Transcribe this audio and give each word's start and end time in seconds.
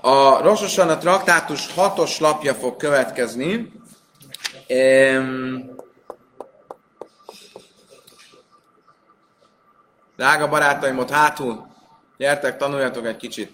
A 0.00 0.42
Rososan 0.42 0.88
a 0.88 0.98
traktátus 0.98 1.74
hatos 1.74 2.18
lapja 2.18 2.54
fog 2.54 2.76
következni. 2.76 3.72
Um, 4.68 5.70
Drága 10.16 10.48
barátaim, 10.48 10.98
ott 10.98 11.10
hátul, 11.10 11.66
gyertek, 12.16 12.56
tanuljatok 12.56 13.06
egy 13.06 13.16
kicsit. 13.16 13.52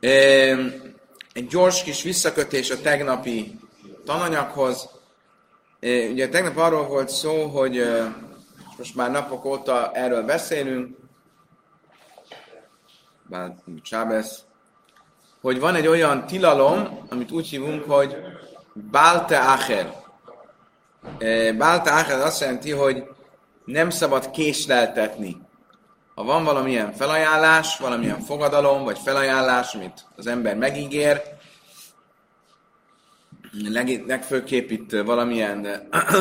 Egy 0.00 1.46
gyors 1.48 1.82
kis 1.82 2.02
visszakötés 2.02 2.70
a 2.70 2.80
tegnapi 2.80 3.58
tananyaghoz. 4.04 4.95
Ugye 5.80 6.28
tegnap 6.28 6.56
arról 6.56 6.86
volt 6.86 7.08
szó, 7.08 7.46
hogy 7.46 7.82
most 8.78 8.94
már 8.94 9.10
napok 9.10 9.44
óta 9.44 9.90
erről 9.92 10.22
beszélünk, 10.22 10.96
bár 13.22 13.54
Csábesz, 13.82 14.44
hogy 15.40 15.60
van 15.60 15.74
egy 15.74 15.86
olyan 15.86 16.26
tilalom, 16.26 17.06
amit 17.10 17.30
úgy 17.30 17.48
hívunk, 17.48 17.90
hogy 17.90 18.16
Balte 18.90 19.38
Acher. 19.38 19.92
Balte 21.56 21.92
Acher 21.92 22.20
azt 22.20 22.40
jelenti, 22.40 22.70
hogy 22.70 23.08
nem 23.64 23.90
szabad 23.90 24.30
késleltetni. 24.30 25.36
Ha 26.14 26.24
van 26.24 26.44
valamilyen 26.44 26.92
felajánlás, 26.92 27.78
valamilyen 27.78 28.20
fogadalom, 28.20 28.84
vagy 28.84 28.98
felajánlás, 28.98 29.74
amit 29.74 30.06
az 30.16 30.26
ember 30.26 30.56
megígér, 30.56 31.22
leg, 33.64 34.04
legfőképp 34.06 34.70
itt 34.70 34.90
valamilyen 34.90 35.66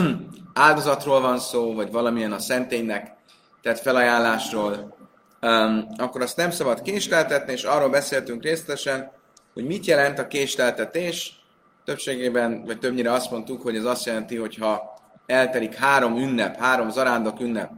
áldozatról 0.54 1.22
van 1.22 1.40
szó, 1.40 1.74
vagy 1.74 1.92
valamilyen 1.92 2.32
a 2.32 2.40
szenténynek 2.40 3.14
tett 3.62 3.80
felajánlásról, 3.80 4.98
um, 5.42 5.88
akkor 5.98 6.22
azt 6.22 6.38
nem 6.38 6.52
szabad 6.52 6.82
késleltetni, 6.82 7.52
és 7.52 7.64
arról 7.64 7.90
beszéltünk 7.90 8.44
részletesen, 8.44 9.12
hogy 9.54 9.66
mit 9.66 9.86
jelent 9.86 10.20
a 10.20 10.28
késleltetés. 10.28 11.40
Többségében, 11.84 12.64
vagy 12.66 12.80
többnyire 12.80 13.12
azt 13.12 13.32
mondtuk, 13.32 13.62
hogy 13.62 13.76
ez 13.76 13.86
azt 13.86 14.06
jelenti, 14.06 14.36
hogy 14.36 14.56
ha 14.56 15.00
eltelik 15.26 15.76
három 15.76 16.18
ünnep, 16.18 16.58
három 16.58 16.90
zarándok 16.90 17.40
ünnep, 17.40 17.72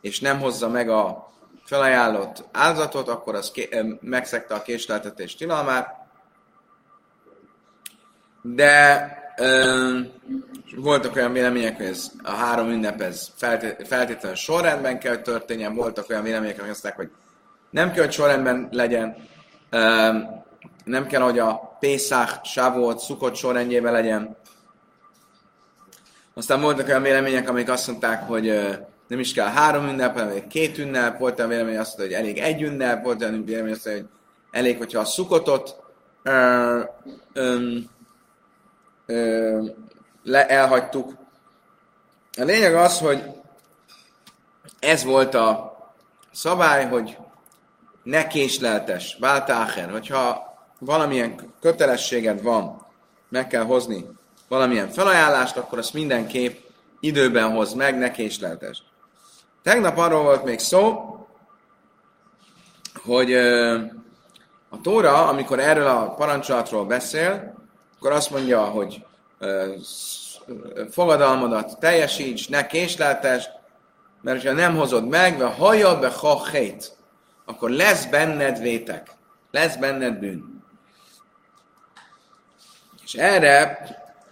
és 0.00 0.20
nem 0.20 0.40
hozza 0.40 0.68
meg 0.68 0.88
a 0.88 1.30
felajánlott 1.64 2.44
áldozatot, 2.52 3.08
akkor 3.08 3.34
az 3.34 3.50
ké- 3.50 4.00
megszegte 4.00 4.54
a 4.54 4.62
késleltetés 4.62 5.34
tilalmát. 5.34 6.01
De 8.42 9.08
ö, 9.36 9.98
voltak 10.76 11.16
olyan 11.16 11.32
vélemények, 11.32 11.76
hogy 11.76 11.86
ez 11.86 12.10
a 12.22 12.30
három 12.30 12.68
ünnep 12.68 13.00
ez 13.00 13.28
feltét- 13.36 13.86
feltétlenül 13.86 14.36
sorrendben 14.36 14.98
kell, 14.98 15.12
hogy 15.14 15.22
történjen, 15.22 15.74
voltak 15.74 16.10
olyan 16.10 16.22
vélemények, 16.22 16.60
hogy 16.60 16.68
azt 16.68 16.88
hogy 16.88 17.10
nem 17.70 17.92
kell, 17.92 18.04
hogy 18.04 18.12
sorrendben 18.12 18.68
legyen, 18.70 19.16
ö, 19.70 20.10
nem 20.84 21.06
kell, 21.06 21.20
hogy 21.20 21.38
a 21.38 21.76
Pészák, 21.80 22.44
Sávot, 22.44 22.98
Szukot 22.98 23.34
sorrendjében 23.34 23.92
legyen. 23.92 24.36
Aztán 26.34 26.60
voltak 26.60 26.88
olyan 26.88 27.02
vélemények, 27.02 27.48
amik 27.48 27.70
azt 27.70 27.86
mondták, 27.86 28.22
hogy 28.22 28.48
ö, 28.48 28.72
nem 29.06 29.18
is 29.18 29.32
kell 29.32 29.48
három 29.48 29.88
ünnep, 29.88 30.18
hanem 30.18 30.46
két 30.48 30.78
ünnep, 30.78 31.18
volt 31.18 31.38
olyan 31.38 31.50
vélemény 31.50 31.78
azt 31.78 31.98
mondta, 31.98 32.16
hogy 32.16 32.24
elég 32.24 32.38
egy 32.38 32.62
ünnep, 32.62 33.04
volt 33.04 33.20
olyan 33.22 33.44
vélemény 33.44 33.72
azt 33.72 33.84
mondta, 33.84 34.04
hogy 34.04 34.18
elég, 34.50 34.78
hogyha 34.78 35.00
a 35.00 35.04
szukotot 35.04 35.76
ö, 36.22 36.80
ö, 37.32 37.76
le, 40.22 40.46
elhagytuk. 40.48 41.12
A 42.36 42.42
lényeg 42.42 42.74
az, 42.74 42.98
hogy 42.98 43.22
ez 44.78 45.04
volt 45.04 45.34
a 45.34 45.76
szabály, 46.32 46.86
hogy 46.86 47.16
ne 48.02 48.26
késleltes, 48.26 49.16
váltáher, 49.20 49.90
hogyha 49.90 50.54
valamilyen 50.78 51.54
kötelességed 51.60 52.42
van, 52.42 52.86
meg 53.28 53.46
kell 53.46 53.64
hozni 53.64 54.06
valamilyen 54.48 54.88
felajánlást, 54.88 55.56
akkor 55.56 55.78
azt 55.78 55.92
mindenképp 55.92 56.58
időben 57.00 57.50
hoz 57.50 57.74
meg, 57.74 57.98
ne 57.98 58.10
késleltes. 58.10 58.82
Tegnap 59.62 59.98
arról 59.98 60.22
volt 60.22 60.44
még 60.44 60.58
szó, 60.58 61.16
hogy 63.04 63.34
a 64.68 64.80
Tóra, 64.82 65.28
amikor 65.28 65.58
erről 65.58 65.86
a 65.86 66.14
parancsolatról 66.14 66.84
beszél, 66.84 67.54
akkor 68.02 68.16
azt 68.16 68.30
mondja, 68.30 68.64
hogy 68.64 69.04
fogadalmadat 70.90 71.78
teljesíts, 71.78 72.48
ne 72.48 72.66
késleltesd, 72.66 73.50
mert 74.20 74.46
ha 74.46 74.52
nem 74.52 74.76
hozod 74.76 75.08
meg, 75.08 75.38
ve 75.38 75.46
haja 75.46 75.98
be 75.98 76.08
ha 76.08 76.48
hét, 76.52 76.96
akkor 77.44 77.70
lesz 77.70 78.06
benned 78.06 78.60
vétek, 78.60 79.10
lesz 79.50 79.76
benned 79.76 80.18
bűn. 80.18 80.62
És 83.04 83.14
erre 83.14 83.78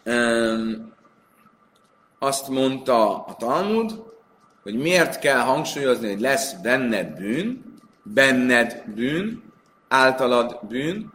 um, 0.04 0.92
azt 2.19 2.48
mondta 2.48 3.25
a 3.25 3.34
Talmud, 3.38 4.03
hogy 4.62 4.75
miért 4.75 5.19
kell 5.19 5.41
hangsúlyozni, 5.41 6.09
hogy 6.09 6.20
lesz 6.20 6.53
benned 6.53 7.14
bűn, 7.16 7.75
benned 8.03 8.82
bűn, 8.94 9.53
általad 9.88 10.59
bűn, 10.69 11.12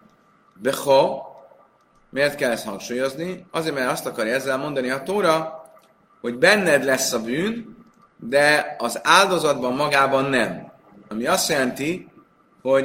beho, 0.62 1.34
miért 2.16 2.36
kell 2.36 2.52
ezt 2.52 2.66
hangsúlyozni? 2.66 3.46
Azért, 3.52 3.76
mert 3.76 3.92
azt 3.92 4.06
akarja 4.06 4.34
ezzel 4.34 4.58
mondani 4.58 4.90
a 4.90 5.04
Tóra, 5.04 5.66
hogy 6.22 6.38
benned 6.38 6.84
lesz 6.84 7.14
a 7.14 7.22
bűn, 7.22 7.78
de 8.18 8.76
az 8.78 9.00
áldozatban 9.04 9.74
magában 9.74 10.26
nem. 10.26 10.72
Ami 11.10 11.26
azt 11.26 11.50
jelenti, 11.50 12.12
hogy 12.62 12.84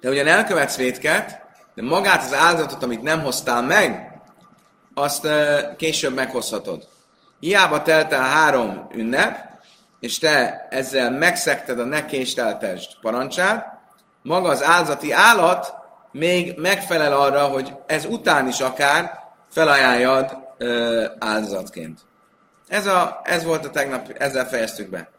te 0.00 0.08
ugyan 0.08 0.26
elkövetsz 0.26 0.76
vétket, 0.76 1.40
de 1.74 1.82
magát 1.82 2.22
az 2.22 2.34
áldozatot, 2.34 2.82
amit 2.82 3.02
nem 3.02 3.20
hoztál 3.20 3.62
meg, 3.62 4.20
azt 4.94 5.28
később 5.76 6.14
meghozhatod. 6.14 6.88
Hiába 7.40 7.82
telt 7.82 8.12
el 8.12 8.22
három 8.22 8.88
ünnep, 8.94 9.38
és 10.00 10.18
te 10.18 10.66
ezzel 10.70 11.10
megszekted 11.10 11.78
a 11.78 11.84
ne 11.84 12.04
késteltest 12.04 12.98
parancsát, 13.00 13.78
maga 14.22 14.48
az 14.48 14.62
áldozati 14.62 15.12
állat 15.12 15.84
még 16.18 16.58
megfelel 16.58 17.12
arra, 17.12 17.46
hogy 17.46 17.74
ez 17.86 18.04
után 18.04 18.48
is 18.48 18.60
akár 18.60 19.20
felajánljad 19.50 20.36
ö, 20.58 21.04
áldozatként. 21.18 22.00
Ez, 22.68 22.86
a, 22.86 23.20
ez 23.24 23.44
volt 23.44 23.64
a 23.64 23.70
tegnap, 23.70 24.08
ezzel 24.08 24.48
fejeztük 24.48 24.90
be. 24.90 25.10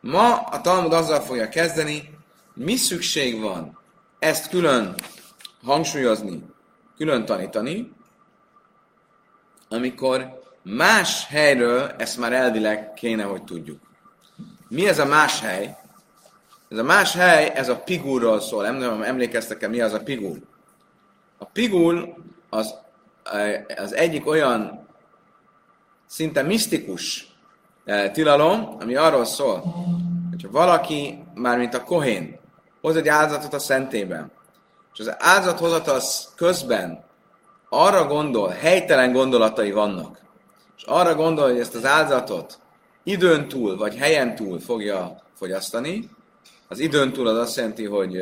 Ma 0.00 0.36
a 0.36 0.60
Talmud 0.60 0.92
azzal 0.92 1.20
fogja 1.20 1.48
kezdeni, 1.48 2.18
mi 2.54 2.76
szükség 2.76 3.40
van 3.40 3.78
ezt 4.18 4.48
külön 4.48 4.94
hangsúlyozni, 5.64 6.44
külön 6.96 7.24
tanítani, 7.24 7.92
amikor 9.68 10.42
Más 10.64 11.26
helyről 11.26 11.94
ezt 11.98 12.18
már 12.18 12.32
elvileg 12.32 12.92
kéne, 12.92 13.22
hogy 13.22 13.44
tudjuk. 13.44 13.80
Mi 14.68 14.88
ez 14.88 14.98
a 14.98 15.04
más 15.04 15.40
hely? 15.40 15.76
Ez 16.70 16.78
a 16.78 16.82
más 16.82 17.14
hely, 17.14 17.52
ez 17.54 17.68
a 17.68 17.76
pigulról 17.76 18.40
szól. 18.40 18.62
Nem 18.62 18.78
tudom, 18.78 19.02
emlékeztek-e, 19.02 19.68
mi 19.68 19.80
az 19.80 19.92
a 19.92 20.00
pigul. 20.00 20.38
A 21.38 21.44
pigul 21.44 22.14
az, 22.50 22.74
az 23.76 23.94
egyik 23.94 24.26
olyan 24.26 24.86
szinte 26.06 26.42
misztikus 26.42 27.34
eh, 27.84 28.10
tilalom, 28.12 28.76
ami 28.80 28.94
arról 28.94 29.24
szól, 29.24 29.60
hogyha 30.30 30.50
valaki, 30.50 31.24
mármint 31.34 31.74
a 31.74 31.84
kohén, 31.84 32.38
hoz 32.80 32.96
egy 32.96 33.08
áldozatot 33.08 33.54
a 33.54 33.58
szentében, 33.58 34.30
és 34.92 35.00
az 35.00 35.14
áldozathozatal 35.18 36.00
közben 36.36 37.04
arra 37.68 38.06
gondol, 38.06 38.48
helytelen 38.48 39.12
gondolatai 39.12 39.70
vannak, 39.70 40.18
és 40.76 40.82
arra 40.82 41.14
gondol, 41.14 41.44
hogy 41.44 41.58
ezt 41.58 41.74
az 41.74 41.84
áldozatot 41.84 42.58
időn 43.02 43.48
túl 43.48 43.76
vagy 43.76 43.96
helyen 43.96 44.34
túl 44.34 44.60
fogja 44.60 45.22
fogyasztani, 45.34 46.10
az 46.68 46.78
időn 46.78 47.12
túl 47.12 47.26
az 47.26 47.38
azt 47.38 47.56
jelenti, 47.56 47.84
hogy, 47.84 48.16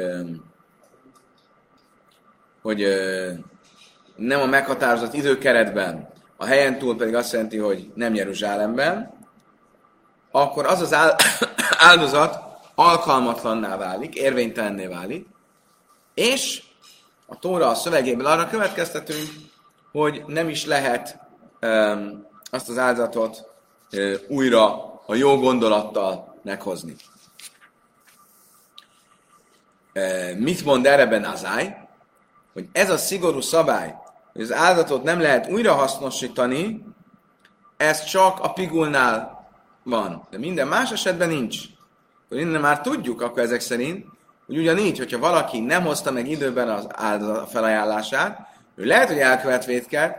hogy 2.63 2.87
nem 4.17 4.41
a 4.41 4.47
meghatározott 4.47 5.15
időkeretben, 5.15 6.09
a 6.37 6.45
helyen 6.45 6.79
túl 6.79 6.97
pedig 6.97 7.15
azt 7.15 7.33
jelenti, 7.33 7.57
hogy 7.57 7.91
nem 7.95 8.15
Jeruzsálemben, 8.15 9.15
akkor 10.31 10.67
az 10.67 10.81
az 10.81 10.95
áldozat 11.91 12.39
alkalmatlanná 12.75 13.77
válik, 13.77 14.15
érvénytelenné 14.15 14.87
válik, 14.87 15.27
és 16.15 16.63
a 17.27 17.39
Tóra 17.39 17.69
a 17.69 17.75
szövegéből 17.75 18.27
arra 18.27 18.49
következtetünk, 18.49 19.29
hogy 19.93 20.25
nem 20.27 20.49
is 20.49 20.67
lehet 20.67 21.19
um, 21.61 22.27
azt 22.51 22.69
az 22.69 22.79
áldozatot 22.79 23.51
újra 24.29 24.93
a 25.07 25.15
jó 25.15 25.39
gondolattal 25.39 26.35
meghozni. 26.43 26.95
Mit 30.37 30.65
mond 30.65 30.87
erre 30.87 31.29
Azály? 31.29 31.77
Hogy 32.53 32.69
ez 32.73 32.91
a 32.91 32.97
szigorú 32.97 33.41
szabály, 33.41 33.95
hogy 34.33 34.43
az 34.43 34.53
áldozatot 34.53 35.03
nem 35.03 35.21
lehet 35.21 35.51
újra 35.51 35.73
hasznosítani, 35.73 36.85
ez 37.77 38.05
csak 38.05 38.41
a 38.41 38.53
pigulnál 38.53 39.47
van, 39.83 40.27
de 40.31 40.39
minden 40.39 40.69
más 40.69 40.91
esetben 40.91 41.29
nincs. 41.29 41.59
Akkor 42.25 42.39
innen 42.39 42.61
már 42.61 42.81
tudjuk 42.81 43.21
akkor 43.21 43.43
ezek 43.43 43.61
szerint, 43.61 44.07
hogy 44.47 44.59
ugyanígy, 44.59 44.99
hogyha 44.99 45.19
valaki 45.19 45.61
nem 45.61 45.85
hozta 45.85 46.11
meg 46.11 46.29
időben 46.29 46.69
az 46.69 46.87
áldozat 46.95 47.51
felajánlását, 47.51 48.39
ő 48.77 48.85
lehet, 48.85 49.09
hogy 49.09 49.19
elkövet 49.19 49.65
vétket, 49.65 50.17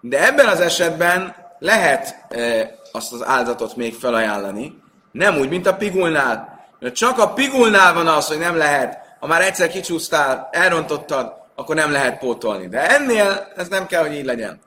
de 0.00 0.26
ebben 0.26 0.46
az 0.46 0.60
esetben 0.60 1.34
lehet 1.58 2.24
e, 2.28 2.74
azt 2.92 3.12
az 3.12 3.26
áldozatot 3.26 3.76
még 3.76 3.94
felajánlani, 3.94 4.82
nem 5.12 5.36
úgy, 5.36 5.48
mint 5.48 5.66
a 5.66 5.76
pigulnál. 5.76 6.66
Mert 6.78 6.94
csak 6.94 7.18
a 7.18 7.32
pigulnál 7.32 7.94
van 7.94 8.06
az, 8.06 8.26
hogy 8.26 8.38
nem 8.38 8.56
lehet, 8.56 8.98
ha 9.20 9.26
már 9.26 9.42
egyszer 9.42 9.68
kicsúsztál, 9.68 10.48
elrontottad, 10.52 11.32
akkor 11.54 11.74
nem 11.74 11.92
lehet 11.92 12.18
pótolni. 12.18 12.68
De 12.68 12.90
ennél 12.90 13.52
ez 13.56 13.68
nem 13.68 13.86
kell, 13.86 14.02
hogy 14.02 14.14
így 14.14 14.24
legyen. 14.24 14.60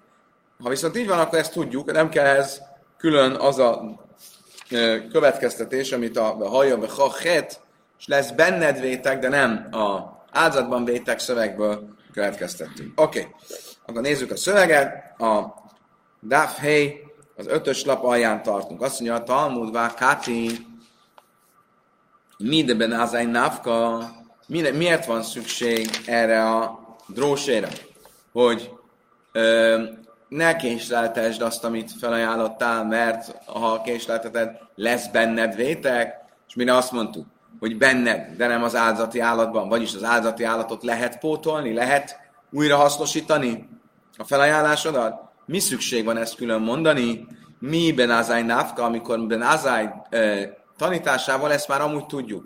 Ha 0.64 0.70
viszont 0.70 0.98
így 0.98 1.08
van, 1.08 1.20
akkor 1.20 1.40
ezt 1.40 1.52
tudjuk, 1.52 1.92
nem 1.92 2.10
kell 2.10 2.26
ez 2.26 2.62
külön 2.98 3.32
az 3.32 3.60
a 3.60 4.00
következtetés, 5.12 5.92
amit 5.92 6.18
a, 6.18 6.50
hajja, 6.50 6.78
a 6.78 6.88
hachet, 6.88 7.60
és 8.00 8.08
lesz 8.08 8.32
benned 8.32 8.80
vétek, 8.80 9.20
de 9.20 9.30
nem 9.30 9.68
a 9.72 10.22
áldozatban 10.32 10.86
vétek 10.86 11.20
szövegből 11.20 11.88
következtettünk. 12.14 13.02
Oké, 13.02 13.20
okay. 13.20 13.32
akkor 13.86 14.02
nézzük 14.02 14.32
a 14.32 14.36
szöveget. 14.36 15.20
A 15.22 15.54
Daf 16.28 16.58
Hey, 16.58 17.02
az 17.36 17.48
ötös 17.48 17.86
lap 17.86 18.04
alján 18.04 18.44
tartunk. 18.44 18.82
Azt 18.82 19.00
mondja, 19.00 19.18
a 19.18 19.24
Talmud 19.24 19.72
Vákáti, 19.72 20.68
mindeben 22.38 22.92
az 22.92 23.14
egy 23.14 23.32
nafka, 23.32 24.10
miért 24.62 25.06
van 25.06 25.24
szükség 25.24 25.90
erre 26.06 26.50
a 26.50 26.80
drósére? 27.08 27.70
Hogy 28.32 28.72
ö, 29.32 29.84
ne 30.28 30.56
késleltesd 30.56 31.42
azt, 31.42 31.64
amit 31.64 31.92
felajánlottál, 32.00 32.86
mert 32.86 33.36
ha 33.46 33.82
késlelteted, 33.82 34.58
lesz 34.76 35.08
benned 35.08 35.56
vétek, 35.56 36.16
és 36.48 36.56
mire 36.56 36.76
azt 36.76 36.92
mondtuk, 36.92 37.26
hogy 37.60 37.78
benned, 37.78 38.36
de 38.38 38.48
nem 38.48 38.64
az 38.64 38.76
áldozati 38.76 39.20
állatban, 39.20 39.70
vagyis 39.70 39.96
az 39.96 40.04
áldozati 40.04 40.44
állatot 40.44 40.84
lehet 40.84 41.20
pótolni, 41.20 41.74
lehet 41.74 42.20
újra 42.52 42.76
hasznosítani 42.76 43.70
a 44.18 44.24
felajánlásodat? 44.24 45.22
Mi 45.46 45.60
szükség 45.60 46.06
van 46.06 46.18
ezt 46.18 46.36
külön 46.36 46.62
mondani? 46.62 47.28
Mi 47.60 47.92
Ben 47.92 48.10
Azai 48.10 48.42
Nafka, 48.42 48.84
amikor 48.84 49.28
Ben 49.28 49.42
Azai 49.42 49.90
e, 50.10 50.50
tanításával 50.78 51.52
ezt 51.52 51.68
már 51.68 51.82
amúgy 51.82 52.06
tudjuk. 52.06 52.46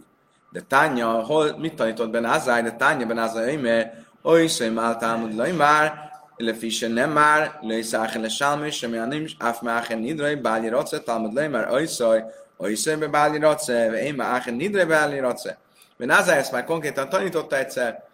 De 0.52 0.60
Tánya, 0.60 1.08
hol, 1.08 1.56
mit 1.58 1.74
tanított 1.74 2.10
Ben 2.10 2.24
Azai? 2.24 2.62
De 2.62 2.72
Tánya 2.72 3.06
Ben 3.06 3.18
Azai, 3.18 3.56
mert 3.56 3.94
oly 4.22 4.46
szem 4.46 4.78
általmud 4.78 5.34
laj 5.34 5.52
már, 5.52 6.10
לפי 6.38 6.70
שנאמר, 6.70 7.46
לא 7.62 7.74
יסחן 7.74 8.22
לשלמי, 8.22 8.72
שמענים 8.72 9.24
אף 9.38 9.62
מאחן 9.62 9.98
נדרי, 9.98 10.36
בעל 10.36 10.64
ירוצה, 10.64 10.98
תלמוד 10.98 11.38
לימר, 11.38 11.70
אוי 11.70 11.86
סוי, 11.86 12.20
a 12.62 12.68
iszőbe 12.68 13.08
báli 13.08 13.38
race, 13.38 13.90
ve 13.90 14.02
én 14.02 14.14
már 14.14 14.34
áhen 14.34 14.54
nidre 14.54 14.86
báli 14.86 15.18
race. 15.18 15.58
Mert 15.96 16.10
Náza 16.10 16.34
ezt 16.34 16.52
már 16.52 16.64
konkrétan 16.64 17.08
tanította 17.08 17.56
egyszer, 17.56 18.04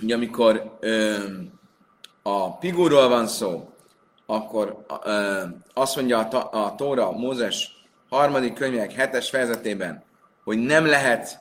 hogy 0.00 0.12
amikor 0.12 0.76
ö, 0.80 1.16
a 2.22 2.50
figurról 2.60 3.08
van 3.08 3.26
szó, 3.26 3.72
akkor 4.26 4.84
ö, 5.04 5.42
azt 5.74 5.96
mondja 5.96 6.18
a, 6.18 6.64
a 6.64 6.74
Tóra, 6.74 7.10
Mózes 7.10 7.86
harmadik 8.08 8.54
könyvek 8.54 8.92
hetes 8.92 9.30
fejezetében, 9.30 10.02
hogy 10.43 10.57
nem 10.57 10.85
lehet 10.85 11.39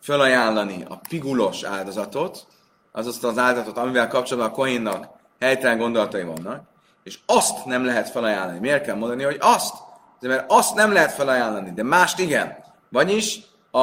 felajánlani 0.00 0.84
a 0.88 1.00
pigulos 1.08 1.62
áldozatot, 1.62 2.46
azaz 2.92 3.24
az 3.24 3.38
áldozatot, 3.38 3.78
amivel 3.78 4.08
kapcsolatban 4.08 4.52
a 4.52 4.54
kohénnak 4.54 5.08
helytelen 5.40 5.78
gondolatai 5.78 6.22
vannak, 6.22 6.62
és 7.02 7.18
azt 7.26 7.64
nem 7.64 7.84
lehet 7.84 8.10
felajánlani. 8.10 8.58
Miért 8.58 8.84
kell 8.84 8.96
mondani, 8.96 9.22
hogy 9.22 9.38
azt? 9.40 9.74
de 10.24 10.30
mert 10.30 10.44
azt 10.48 10.74
nem 10.74 10.92
lehet 10.92 11.12
felajánlani, 11.12 11.70
de 11.70 11.82
mást 11.82 12.18
igen. 12.18 12.56
Vagyis 12.88 13.40
a, 13.70 13.78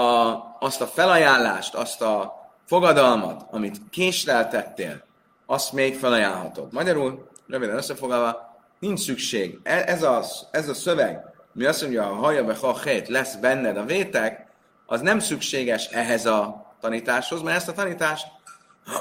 a, 0.00 0.56
azt 0.60 0.80
a 0.80 0.86
felajánlást, 0.86 1.74
azt 1.74 2.02
a 2.02 2.34
fogadalmat, 2.66 3.46
amit 3.50 3.80
késleltettél, 3.90 5.04
azt 5.46 5.72
még 5.72 5.98
felajánlhatod. 5.98 6.72
Magyarul, 6.72 7.28
röviden 7.46 7.76
összefoglalva, 7.76 8.56
nincs 8.78 9.00
szükség. 9.00 9.58
E, 9.62 9.82
ez, 9.86 10.02
az, 10.02 10.46
ez 10.50 10.68
a 10.68 10.74
szöveg, 10.74 11.24
mi 11.52 11.64
azt 11.64 11.82
mondja, 11.82 12.02
ha 12.02 12.14
hallja 12.14 12.44
be, 12.44 12.54
ha 12.54 12.78
hét, 12.78 13.08
lesz 13.08 13.34
benned 13.34 13.76
a 13.76 13.84
vétek, 13.84 14.46
az 14.86 15.00
nem 15.00 15.18
szükséges 15.18 15.86
ehhez 15.86 16.26
a 16.26 16.66
tanításhoz, 16.80 17.42
mert 17.42 17.56
ezt 17.56 17.68
a 17.68 17.72
tanítást 17.72 18.26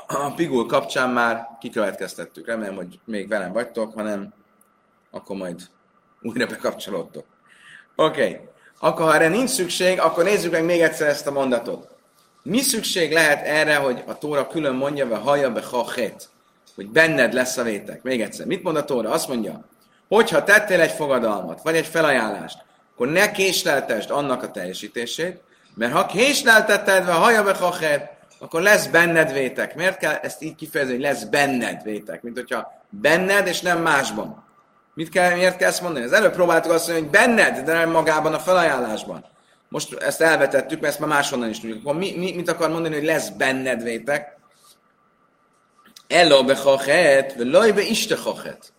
a 0.07 0.33
Pigul 0.35 0.65
kapcsán 0.65 1.09
már 1.09 1.47
kikövetkeztettük. 1.59 2.47
Remélem, 2.47 2.75
hogy 2.75 2.99
még 3.05 3.27
velem 3.27 3.51
vagytok, 3.51 3.93
hanem 3.93 4.33
akkor 5.11 5.35
majd 5.35 5.61
újra 6.21 6.45
bekapcsolódtok. 6.45 7.25
Oké. 7.95 8.21
Okay. 8.21 8.39
Akkor 8.79 9.05
ha 9.05 9.15
erre 9.15 9.27
nincs 9.27 9.49
szükség, 9.49 9.99
akkor 9.99 10.23
nézzük 10.23 10.51
meg 10.51 10.65
még 10.65 10.81
egyszer 10.81 11.07
ezt 11.07 11.27
a 11.27 11.31
mondatot. 11.31 11.89
Mi 12.43 12.61
szükség 12.61 13.11
lehet 13.11 13.45
erre, 13.45 13.75
hogy 13.75 14.03
a 14.05 14.17
Tóra 14.17 14.47
külön 14.47 14.75
mondja, 14.75 15.07
ve 15.07 15.15
hallja 15.15 15.51
be 15.51 15.61
hachet, 15.61 16.29
hogy 16.75 16.89
benned 16.89 17.33
lesz 17.33 17.57
a 17.57 17.63
vétek? 17.63 18.03
Még 18.03 18.21
egyszer. 18.21 18.45
Mit 18.45 18.63
mond 18.63 18.77
a 18.77 18.85
Tóra? 18.85 19.11
Azt 19.11 19.27
mondja, 19.27 19.65
hogyha 20.07 20.43
tettél 20.43 20.81
egy 20.81 20.91
fogadalmat, 20.91 21.61
vagy 21.61 21.75
egy 21.75 21.85
felajánlást, 21.85 22.57
akkor 22.93 23.07
ne 23.07 23.31
késleltesd 23.31 24.11
annak 24.11 24.43
a 24.43 24.51
teljesítését, 24.51 25.41
mert 25.75 25.93
ha 25.93 26.05
késleltetted, 26.05 27.05
ve 27.05 27.11
hallja 27.11 27.43
be 27.43 27.53
hachet, 27.53 28.11
akkor 28.39 28.61
lesz 28.61 28.87
benned 28.87 29.33
vétek. 29.33 29.75
Miért 29.75 29.97
kell 29.97 30.13
ezt 30.13 30.41
így 30.41 30.55
kifejezni, 30.55 30.93
hogy 30.93 31.03
lesz 31.03 31.23
benned 31.23 31.83
vétek? 31.83 32.21
Mint 32.21 32.37
hogyha 32.37 32.71
benned 32.89 33.47
és 33.47 33.61
nem 33.61 33.81
másban. 33.81 34.45
Mit 34.93 35.09
kell, 35.09 35.35
miért 35.35 35.57
kell 35.57 35.67
ezt 35.67 35.81
mondani? 35.81 36.05
Az 36.05 36.13
előbb 36.13 36.33
próbáltuk 36.33 36.71
azt 36.71 36.87
mondani, 36.87 37.07
hogy 37.07 37.19
benned, 37.19 37.65
de 37.65 37.73
nem 37.73 37.89
magában 37.89 38.33
a 38.33 38.39
felajánlásban. 38.39 39.25
Most 39.69 39.93
ezt 39.93 40.21
elvetettük, 40.21 40.79
mert 40.79 40.93
ezt 40.93 40.99
már 40.99 41.09
máshonnan 41.09 41.49
is 41.49 41.59
tudjuk. 41.59 41.79
Akkor 41.79 41.97
mi, 41.97 42.13
mi, 42.17 42.33
mit 42.35 42.49
akar 42.49 42.69
mondani, 42.69 42.95
hogy 42.95 43.03
lesz 43.03 43.29
benned 43.29 43.83
vétek? 43.83 44.37
Elo 46.07 46.43
bechachet, 46.43 47.33
vagy 47.51 47.73
be 47.73 47.81
istechachet. 47.81 48.73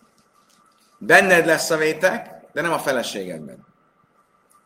Benned 0.99 1.45
lesz 1.45 1.69
a 1.69 1.77
vétek, 1.77 2.29
de 2.53 2.61
nem 2.61 2.71
a 2.71 2.79
feleségedben. 2.79 3.67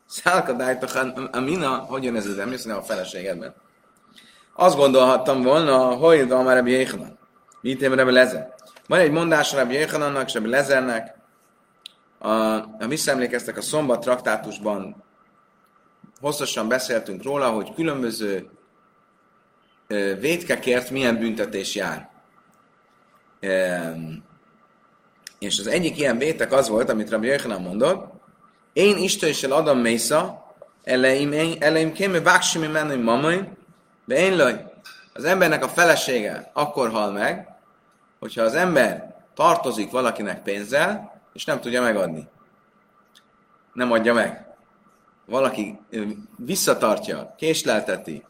Szálkadájtach 0.06 1.30
amina, 1.32 1.76
hogy 1.78 2.04
jön 2.04 2.16
ez 2.16 2.26
az 2.26 2.38
emlész, 2.38 2.64
nem 2.64 2.78
a 2.78 2.82
feleségedben. 2.82 3.54
Azt 4.54 4.76
gondolhattam 4.76 5.42
volna, 5.42 5.78
hogy 5.78 6.28
van 6.28 6.44
már 6.44 6.56
Rabbi 6.56 6.72
Jéhanan. 6.72 7.20
Mit 7.62 7.82
én 7.82 7.96
Rabbi 7.96 8.12
Lezer? 8.12 8.54
Van 8.88 9.00
egy 9.00 9.12
mondás 9.12 9.54
Rabbi 9.54 9.74
Jéhanannak 9.74 10.28
és 10.28 10.34
Rabbi 10.34 10.50
Lezernek, 10.50 11.16
a, 12.18 12.30
ha 12.30 12.88
visszaemlékeztek 12.88 13.58
a 13.58 13.62
szombat 13.62 14.02
traktátusban, 14.02 15.04
hosszasan 16.20 16.68
beszéltünk 16.68 17.24
róla, 17.24 17.50
hogy 17.50 17.74
különböző 17.74 18.50
vétkekért 20.20 20.90
milyen 20.90 21.18
büntetés 21.18 21.76
jár. 21.76 22.10
És 25.44 25.60
az 25.60 25.68
egyik 25.68 25.98
ilyen 25.98 26.18
vétek 26.18 26.52
az 26.52 26.70
volt, 26.70 26.90
amit 26.90 27.10
Rabbi 27.10 27.28
Jöjjhanan 27.28 27.62
mondott, 27.62 28.14
én 28.74 28.98
Isten 28.98 29.30
is 29.30 29.44
el 29.44 29.52
adom 29.52 29.80
mésza, 29.80 30.54
eleim, 30.84 31.58
eleim 31.60 31.92
kéme 31.92 32.22
váksimi 32.22 32.68
menni 32.68 32.96
mamai, 32.96 33.50
de 34.06 34.16
én 34.16 34.36
lőj. 34.36 34.54
Az 35.14 35.24
embernek 35.24 35.64
a 35.64 35.68
felesége 35.68 36.50
akkor 36.54 36.90
hal 36.90 37.12
meg, 37.12 37.48
hogyha 38.20 38.42
az 38.42 38.54
ember 38.56 39.16
tartozik 39.34 39.92
valakinek 39.92 40.44
pénzzel, 40.44 41.22
és 41.34 41.46
nem 41.46 41.60
tudja 41.60 41.82
megadni. 41.82 42.28
Nem 43.74 43.92
adja 43.92 44.14
meg. 44.14 44.46
Valaki 45.26 45.80
visszatartja, 46.38 47.34
késlelteti 47.38 48.26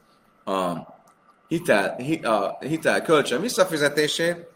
a 0.45 0.71
hitel, 1.47 1.95
a 2.23 2.57
hitel 2.59 3.01
kölcsön 3.01 3.41
visszafizetését, 3.41 4.47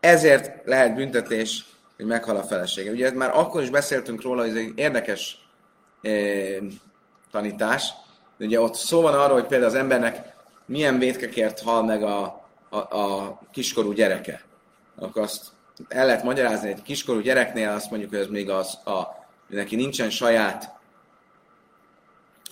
ezért 0.00 0.66
lehet 0.66 0.94
büntetés, 0.94 1.64
hogy 1.96 2.06
meghal 2.06 2.36
a 2.36 2.42
felesége. 2.42 2.90
Ugye 2.90 3.12
már 3.12 3.30
akkor 3.34 3.62
is 3.62 3.70
beszéltünk 3.70 4.22
róla, 4.22 4.40
hogy 4.40 4.50
ez 4.50 4.56
egy 4.56 4.72
érdekes 4.74 5.48
eh, 6.02 6.56
tanítás. 7.30 7.90
Ugye 8.38 8.60
ott 8.60 8.74
szó 8.74 9.00
van 9.00 9.14
arról, 9.14 9.38
hogy 9.38 9.46
például 9.46 9.70
az 9.70 9.78
embernek 9.78 10.34
milyen 10.66 10.98
vétkekért 10.98 11.60
hal 11.60 11.84
meg 11.84 12.02
a, 12.02 12.44
a, 12.68 12.76
a 12.76 13.38
kiskorú 13.52 13.92
gyereke. 13.92 14.44
Akkor 14.96 15.22
azt 15.22 15.52
el 15.88 16.06
lehet 16.06 16.22
magyarázni 16.22 16.68
egy 16.68 16.82
kiskorú 16.82 17.20
gyereknél, 17.20 17.68
azt 17.68 17.90
mondjuk, 17.90 18.10
hogy 18.10 18.20
ez 18.20 18.26
még 18.26 18.50
az, 18.50 18.78
a, 18.84 19.26
neki 19.48 19.76
nincsen 19.76 20.10
saját 20.10 20.72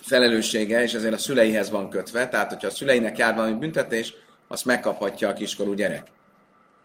felelőssége, 0.01 0.83
és 0.83 0.95
ezért 0.95 1.15
a 1.15 1.19
szüleihez 1.19 1.71
van 1.71 1.91
kötve, 1.91 2.29
tehát 2.29 2.49
hogyha 2.49 2.67
a 2.67 2.71
szüleinek 2.71 3.19
jár 3.19 3.35
valami 3.35 3.55
büntetés, 3.55 4.15
azt 4.49 4.65
megkaphatja 4.65 5.29
a 5.29 5.33
kiskorú 5.33 5.73
gyerek. 5.73 6.07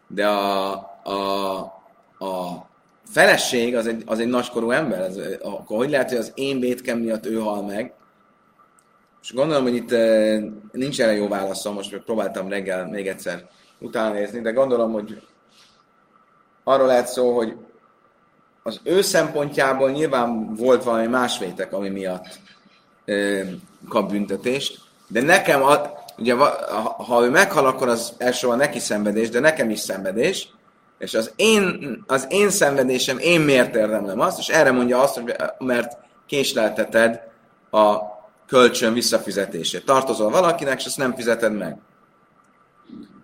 De 0.08 0.28
a, 0.28 0.72
a, 1.04 1.77
a 2.20 2.66
feleség 3.10 3.76
az 3.76 3.88
egy, 3.88 4.04
az 4.06 4.20
egy 4.20 4.28
nagykorú 4.28 4.72
ember, 4.72 5.00
ez, 5.00 5.20
akkor 5.42 5.78
hogy 5.78 5.90
lehet, 5.90 6.10
hogy 6.10 6.18
az 6.18 6.32
én 6.36 6.60
vétkem 6.60 7.00
miatt 7.00 7.26
ő 7.26 7.40
hal 7.40 7.64
meg? 7.64 7.94
És 9.22 9.34
gondolom, 9.34 9.64
hogy 9.64 9.76
itt 9.76 9.92
e, 9.92 10.40
nincs 10.72 11.02
erre 11.02 11.16
jó 11.16 11.28
válaszom, 11.28 11.74
most 11.74 11.98
próbáltam 11.98 12.50
reggel 12.50 12.88
még 12.88 13.08
egyszer 13.08 13.50
utána 13.80 14.14
nézni, 14.14 14.42
de 14.42 14.52
gondolom, 14.52 14.92
hogy 14.92 15.22
arról 16.64 16.88
lehet 16.88 17.08
szó, 17.08 17.36
hogy 17.36 17.56
az 18.64 18.80
ő 18.84 19.02
szempontjából 19.02 19.90
nyilván 19.90 20.56
volt 20.56 20.84
valami 20.84 21.08
más 21.08 21.40
vétek, 21.40 21.74
ami 21.74 21.90
miatt 21.90 22.40
ö, 23.06 23.42
kap 23.90 24.12
büntetést, 24.12 24.80
de 25.08 25.22
nekem, 25.22 25.64
a, 25.64 25.92
ugye, 26.18 26.34
ha 26.98 27.24
ő 27.24 27.30
meghal, 27.30 27.66
akkor 27.66 27.88
az 27.88 28.14
elsősorban 28.18 28.58
neki 28.58 28.80
szenvedés, 28.80 29.30
de 29.30 29.40
nekem 29.40 29.70
is 29.70 29.80
szenvedés, 29.80 30.50
és 30.98 31.14
az 31.14 31.32
én, 31.36 32.04
az 32.08 32.28
én 32.30 32.50
szenvedésem, 32.50 33.18
én 33.18 33.42
miért 33.42 33.76
érdemlem 33.76 34.20
azt, 34.20 34.40
és 34.40 34.48
erre 34.48 34.72
mondja 34.72 35.02
azt, 35.02 35.16
hogy 35.16 35.36
mert 35.58 35.98
késlelteted 36.26 37.22
a 37.72 37.98
kölcsön 38.48 38.94
visszafizetését. 38.94 39.86
Tartozol 39.86 40.30
valakinek, 40.30 40.80
és 40.80 40.86
ezt 40.86 40.98
nem 40.98 41.16
fizeted 41.16 41.54
meg. 41.54 41.78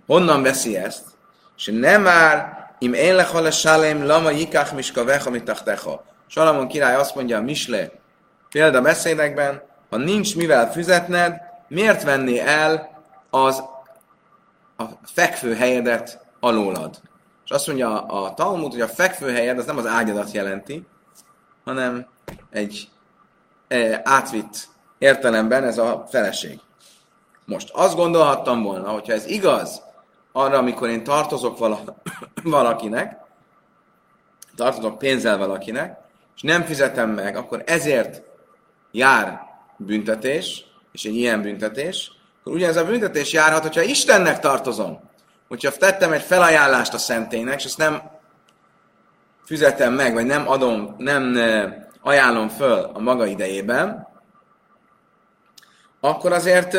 Honnan 0.05 0.41
veszi 0.41 0.77
ezt? 0.77 1.03
És 1.57 1.69
nem 1.73 2.01
már 2.01 2.57
im 2.79 2.93
én 2.93 3.15
lechal 3.15 3.51
salem 3.51 4.05
lama 4.05 4.29
jikach 4.29 4.73
miska 4.73 5.03
vecha 5.03 5.29
mitachtecha. 5.29 6.03
Salamon 6.27 6.67
király 6.67 6.95
azt 6.95 7.15
mondja 7.15 7.37
a 7.37 7.41
Misle 7.41 7.91
példa 8.49 8.81
beszédekben, 8.81 9.61
ha 9.89 9.97
nincs 9.97 10.35
mivel 10.35 10.71
fizetned, 10.71 11.41
miért 11.67 12.03
venné 12.03 12.39
el 12.39 13.01
az 13.29 13.63
a 14.77 14.83
fekvő 15.13 15.55
helyedet 15.55 16.25
alólad? 16.39 17.01
És 17.53 17.59
azt 17.59 17.67
mondja 17.67 18.01
a 18.01 18.33
Talmud, 18.33 18.71
hogy 18.71 18.81
a 18.81 18.87
fekvő 18.87 19.31
helyed 19.31 19.57
az 19.57 19.65
nem 19.65 19.77
az 19.77 19.85
ágyadat 19.85 20.31
jelenti, 20.31 20.85
hanem 21.63 22.05
egy 22.49 22.89
e, 23.67 24.01
átvitt 24.03 24.67
értelemben 24.97 25.63
ez 25.63 25.77
a 25.77 26.05
feleség. 26.09 26.59
Most 27.45 27.69
azt 27.73 27.95
gondolhattam 27.95 28.63
volna, 28.63 28.89
hogyha 28.89 29.13
ez 29.13 29.25
igaz, 29.25 29.81
arra, 30.31 30.57
amikor 30.57 30.89
én 30.89 31.03
tartozok 31.03 31.57
vala, 31.57 31.83
valakinek, 32.43 33.17
tartozok 34.55 34.97
pénzzel 34.97 35.37
valakinek, 35.37 35.97
és 36.35 36.41
nem 36.41 36.63
fizetem 36.63 37.09
meg, 37.09 37.35
akkor 37.35 37.63
ezért 37.65 38.21
jár 38.91 39.41
büntetés, 39.77 40.65
és 40.91 41.03
egy 41.03 41.15
ilyen 41.15 41.41
büntetés, 41.41 42.11
akkor 42.39 42.53
ugyanez 42.53 42.77
a 42.77 42.85
büntetés 42.85 43.33
járhat, 43.33 43.61
hogyha 43.61 43.81
Istennek 43.81 44.39
tartozom. 44.39 45.11
Hogyha 45.53 45.71
tettem 45.71 46.11
egy 46.11 46.21
felajánlást 46.21 46.93
a 46.93 46.97
szentélynek, 46.97 47.59
és 47.59 47.65
ezt 47.65 47.77
nem 47.77 48.01
fizetem 49.45 49.93
meg, 49.93 50.13
vagy 50.13 50.25
nem 50.25 50.49
adom, 50.49 50.95
nem 50.97 51.37
ajánlom 52.01 52.49
föl 52.49 52.91
a 52.93 52.99
maga 52.99 53.25
idejében, 53.25 54.07
akkor 55.99 56.31
azért 56.31 56.73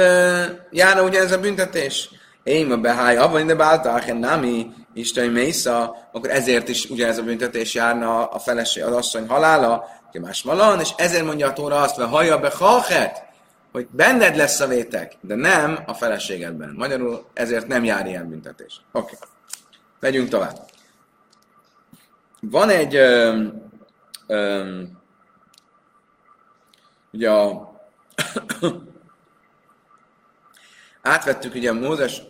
járna 0.71 1.03
ugye 1.03 1.21
ez 1.21 1.33
a 1.33 1.41
büntetés. 1.41 2.11
Én 2.43 2.73
a 2.73 2.77
behály, 2.77 3.17
abban 3.17 3.47
de 3.47 3.55
báltál, 3.55 4.03
nami, 4.15 4.71
Isten 4.95 5.31
mésza, 5.31 6.09
akkor 6.13 6.31
ezért 6.31 6.69
is 6.69 6.85
ugye 6.91 7.07
ez 7.07 7.19
a 7.19 7.23
büntetés 7.23 7.75
járna 7.75 8.27
a 8.27 8.39
feleség, 8.39 8.83
az 8.83 8.93
asszony 8.93 9.29
halála, 9.29 9.85
más 10.21 10.43
malan, 10.43 10.81
és 10.81 10.91
ezért 10.97 11.25
mondja 11.25 11.49
a 11.49 11.53
Tóra 11.53 11.81
azt, 11.81 11.95
hogy 11.95 12.09
hallja 12.09 12.39
be 12.39 12.53
halhet, 12.59 13.23
hogy 13.75 13.89
benned 13.91 14.37
lesz 14.37 14.61
a 14.61 14.67
vétek, 14.67 15.17
de 15.21 15.35
nem 15.35 15.79
a 15.87 15.95
feleségedben. 15.95 16.75
Magyarul 16.77 17.27
ezért 17.33 17.67
nem 17.67 17.85
jár 17.85 18.07
ilyen 18.07 18.29
büntetés. 18.29 18.81
Oké. 18.93 19.15
Okay. 19.15 19.29
Megyünk 20.01 20.29
tovább. 20.29 20.59
Van 22.41 22.69
egy 22.69 22.97
öm, 22.97 23.71
öm, 24.27 24.99
ugye 27.13 27.31
a 27.31 27.73
átvettük 31.03 31.55
ugye 31.55 31.73
Mózes 31.73 32.23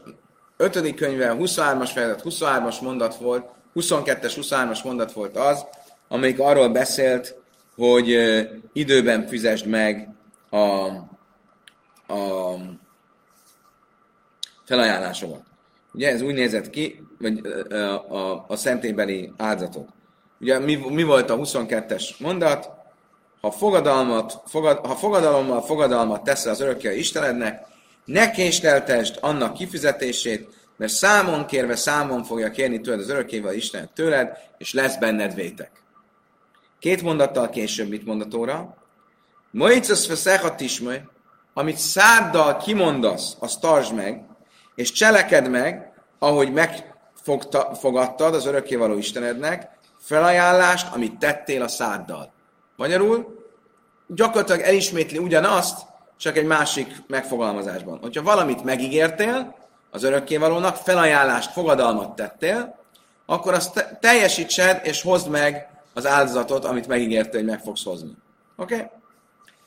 5. 0.56 0.94
könyve, 0.94 1.36
23-as 1.38 1.90
fejezet, 1.92 2.22
23-as 2.24 2.82
mondat 2.82 3.16
volt, 3.16 3.46
22-es, 3.74 4.32
23-as 4.36 4.84
mondat 4.84 5.12
volt 5.12 5.36
az, 5.36 5.64
amelyik 6.08 6.38
arról 6.38 6.68
beszélt, 6.68 7.36
hogy 7.76 8.16
időben 8.72 9.26
fizesd 9.26 9.66
meg 9.66 10.08
a, 10.50 10.88
a 12.08 12.54
felajánlásokat. 14.64 15.42
Ugye 15.92 16.10
ez 16.10 16.20
úgy 16.20 16.34
nézett 16.34 16.70
ki, 16.70 17.02
vagy 17.18 17.46
a, 17.70 17.74
a, 18.14 18.44
a 18.48 18.56
szentélybeli 18.56 19.32
áldozatot. 19.36 19.88
Ugye 20.40 20.58
mi, 20.58 20.74
mi 20.74 21.02
volt 21.02 21.30
a 21.30 21.36
22-es 21.36 22.18
mondat? 22.18 22.70
Ha, 23.40 23.50
fogadalmat, 23.50 24.42
fogad, 24.46 24.86
ha 24.86 24.94
fogadalommal 24.94 25.62
fogadalmat 25.62 26.24
teszel 26.24 26.52
az 26.52 26.60
örökké 26.60 26.98
Istenednek, 26.98 27.66
ne 28.04 28.30
késleltesd 28.30 29.18
annak 29.20 29.54
kifizetését, 29.54 30.48
mert 30.76 30.92
számon 30.92 31.46
kérve 31.46 31.76
számon 31.76 32.22
fogja 32.22 32.50
kérni 32.50 32.80
tőled 32.80 33.00
az 33.00 33.08
örökkével 33.08 33.54
Isten 33.54 33.90
tőled, 33.94 34.38
és 34.58 34.72
lesz 34.72 34.96
benned 34.96 35.34
vétek. 35.34 35.70
Két 36.78 37.02
mondattal 37.02 37.48
később 37.48 37.88
mit 37.88 38.04
mond 38.04 38.20
a 38.20 38.26
Tóra? 38.26 38.76
Moicas 39.50 40.06
feszechat 40.06 40.60
ismaj, 40.60 41.02
amit 41.54 41.76
száddal 41.76 42.56
kimondasz, 42.56 43.36
azt 43.38 43.60
tartsd 43.60 43.94
meg, 43.94 44.22
és 44.74 44.92
cseleked 44.92 45.50
meg, 45.50 45.92
ahogy 46.18 46.52
megfogadtad 46.52 48.34
az 48.34 48.46
örökkévaló 48.46 48.96
Istenednek, 48.96 49.70
felajánlást, 49.98 50.94
amit 50.94 51.18
tettél 51.18 51.62
a 51.62 51.68
száddal. 51.68 52.32
Magyarul 52.76 53.44
gyakorlatilag 54.06 54.60
elismétli 54.60 55.18
ugyanazt, 55.18 55.78
csak 56.16 56.36
egy 56.36 56.46
másik 56.46 57.02
megfogalmazásban. 57.06 57.98
Hogyha 58.02 58.22
valamit 58.22 58.64
megígértél 58.64 59.54
az 59.90 60.02
örökkévalónak, 60.02 60.76
felajánlást, 60.76 61.52
fogadalmat 61.52 62.16
tettél, 62.16 62.78
akkor 63.26 63.54
azt 63.54 63.96
teljesítsed, 64.00 64.80
és 64.84 65.02
hozd 65.02 65.28
meg 65.28 65.68
az 65.94 66.06
áldozatot, 66.06 66.64
amit 66.64 66.86
megígértél, 66.86 67.40
hogy 67.40 67.48
meg 67.48 67.60
fogsz 67.60 67.84
hozni. 67.84 68.12
Oké? 68.56 68.74
Okay? 68.74 68.86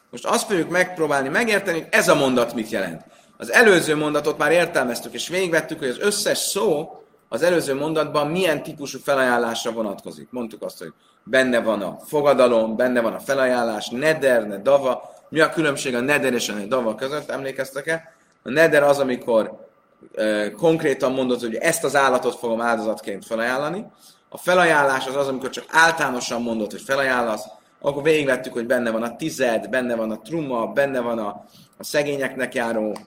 Most 0.10 0.26
azt 0.26 0.48
fogjuk 0.48 0.70
megpróbálni 0.70 1.30
megérteni, 1.30 1.80
hogy 1.80 1.88
ez 1.92 2.10
a 2.10 2.16
mondat 2.16 2.54
mit 2.54 2.70
jelent. 2.70 3.02
Az 3.38 3.52
előző 3.52 3.96
mondatot 3.96 4.38
már 4.38 4.52
értelmeztük, 4.52 5.14
és 5.14 5.28
végigvettük, 5.28 5.80
hogy 5.80 5.88
az 5.88 6.00
összes 6.00 6.38
szó 6.38 6.98
az 7.30 7.42
előző 7.42 7.76
mondatban 7.76 8.28
milyen 8.28 8.64
típusú 8.64 9.00
felajánlásra 9.00 9.72
vonatkozik. 9.72 10.28
Mondtuk 10.32 10.64
azt, 10.64 10.78
hogy 10.78 10.94
benne 11.24 11.60
van 11.60 11.82
a 11.82 11.98
fogadalom, 12.06 12.76
benne 12.76 13.02
van 13.02 13.14
a 13.14 13.20
felajánlás, 13.20 13.88
neder, 13.88 14.48
ne 14.48 14.58
dava, 14.58 15.16
mi 15.30 15.40
a 15.40 15.50
különbség 15.50 15.96
a 15.96 16.00
neder 16.00 16.34
és 16.34 16.50
a 16.50 16.54
dava 16.54 16.96
között, 16.96 17.30
emlékeztek-e? 17.30 18.14
A 18.44 18.50
neder 18.50 18.84
az, 18.84 19.00
amikor 19.00 19.68
e, 20.16 20.52
konkrétan 20.52 21.12
mondod, 21.12 21.40
hogy 21.40 21.56
ezt 21.56 21.84
az 21.84 21.96
állatot 21.96 22.36
fogom 22.36 22.62
áldozatként 22.62 23.26
felajánlani. 23.26 23.86
A 24.30 24.38
felajánlás 24.38 25.08
az 25.08 25.16
az, 25.16 25.28
amikor 25.28 25.50
csak 25.50 25.66
általánosan 25.70 26.42
mondod, 26.42 26.72
hogy 26.72 26.82
felajánlasz, 26.82 27.46
akkor 27.82 28.04
végigvettük, 28.04 28.54
hogy 28.54 28.66
benne 28.66 28.92
van 28.92 29.04
a 29.04 29.16
tized, 29.16 29.70
benne 29.70 29.96
van 29.96 30.12
a 30.12 30.22
truma, 30.22 30.68
benne 30.68 31.00
van 31.00 31.20
a, 31.20 31.46
a 31.78 31.84
szegényeknek 31.84 32.54
járó, 32.54 32.98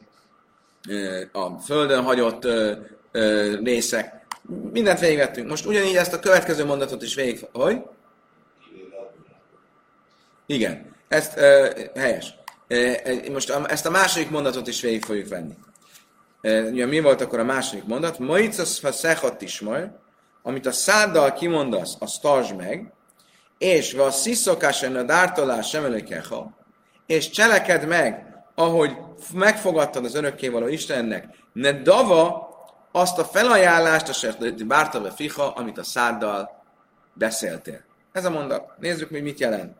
a 1.33 1.59
földön 1.59 2.03
hagyott 2.03 2.47
részek. 3.62 4.27
Mindent 4.73 5.00
végigvettünk. 5.00 5.49
Most 5.49 5.67
ugyanígy 5.67 5.97
ezt 5.97 6.12
a 6.12 6.19
következő 6.19 6.65
mondatot 6.65 7.03
is 7.03 7.15
végig... 7.15 7.47
Hogy? 7.53 7.83
Igen. 10.47 10.95
Ezt 11.09 11.39
helyes. 11.95 12.35
Most 13.33 13.50
ezt 13.50 13.87
a 13.87 13.91
második 13.91 14.31
mondatot 14.31 14.67
is 14.67 14.81
végig 14.81 15.05
fogjuk 15.05 15.29
venni. 15.29 15.55
Ugye 16.71 16.87
mi 16.87 17.00
volt 17.00 17.21
akkor 17.21 17.39
a 17.39 17.45
második 17.45 17.85
mondat? 17.85 18.19
Maicas 18.19 18.79
fa 18.79 18.93
szechat 18.93 19.43
is 19.43 19.61
majd, 19.61 19.89
amit 20.43 20.67
a 20.67 20.73
száddal 20.73 21.33
kimondasz, 21.33 21.97
azt 21.99 22.21
tartsd 22.21 22.57
meg, 22.57 22.93
és 23.61 23.95
a 23.95 24.11
sziszokásen 24.11 24.97
a 24.97 25.02
dártolás 25.02 25.69
sem 25.69 26.05
és 27.07 27.31
cseleked 27.31 27.87
meg, 27.87 28.37
ahogy 28.55 28.97
megfogadtad 29.35 30.05
az 30.05 30.14
örökkévaló 30.14 30.67
Istennek, 30.67 31.26
ne 31.52 31.73
dava 31.73 32.49
azt 32.93 33.19
a 33.19 33.25
felajánlást, 33.25 34.09
a 34.09 34.12
sertőti 34.12 34.64
bártave 34.64 35.11
fiha, 35.11 35.47
amit 35.47 35.79
a 35.79 35.83
száddal 35.83 36.62
beszéltél. 37.12 37.81
Ez 38.12 38.25
a 38.25 38.31
mondat. 38.31 38.79
Nézzük, 38.79 39.09
hogy 39.09 39.23
mit 39.23 39.40
jelent. 39.40 39.76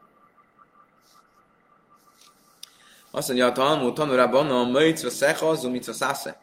Azt 3.11 3.29
mondja 3.29 3.47
a 3.47 3.53
Talmud, 3.53 3.95
tanulában 3.95 4.51
a 4.51 4.71
möjtve 4.71 5.11
szecha, 5.11 5.49
az 5.49 5.63
mitva 5.63 5.93
szásze. 5.93 6.41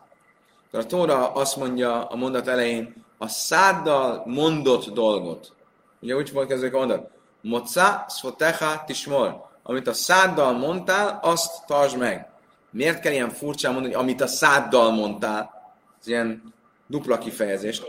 A 0.71 0.85
Tóra 0.85 1.33
azt 1.33 1.55
mondja 1.55 2.05
a 2.05 2.15
mondat 2.15 2.47
elején, 2.47 3.05
a 3.17 3.27
száddal 3.27 4.23
mondott 4.25 4.89
dolgot. 4.89 5.53
Ugye 6.01 6.15
úgy 6.15 6.31
volt 6.31 6.47
kezdődik 6.47 6.75
a 6.75 6.77
mondat. 6.77 7.15
Moca, 7.47 8.05
szfotecha, 8.07 8.83
tismol. 8.85 9.49
Amit 9.63 9.87
a 9.87 9.93
száddal 9.93 10.53
mondtál, 10.53 11.19
azt 11.21 11.65
tartsd 11.65 11.97
meg. 11.97 12.29
Miért 12.71 12.99
kell 12.99 13.11
ilyen 13.11 13.29
furcsán 13.29 13.73
mondani, 13.73 13.93
hogy 13.93 14.03
amit 14.03 14.21
a 14.21 14.27
száddal 14.27 14.91
mondtál? 14.91 15.73
Ez 15.99 16.07
ilyen 16.07 16.53
dupla 16.87 17.17
kifejezés. 17.17 17.81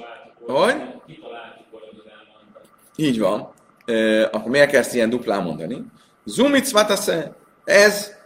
Hogy? 0.47 0.75
Így 2.97 3.19
van. 3.19 3.53
E, 3.85 4.23
akkor 4.25 4.51
miért 4.51 4.71
kell 4.71 4.81
ezt 4.81 4.95
ilyen 4.95 5.11
duplán 5.11 5.43
mondani? 5.43 5.85
Zumic 6.25 6.73
Ez 7.65 8.17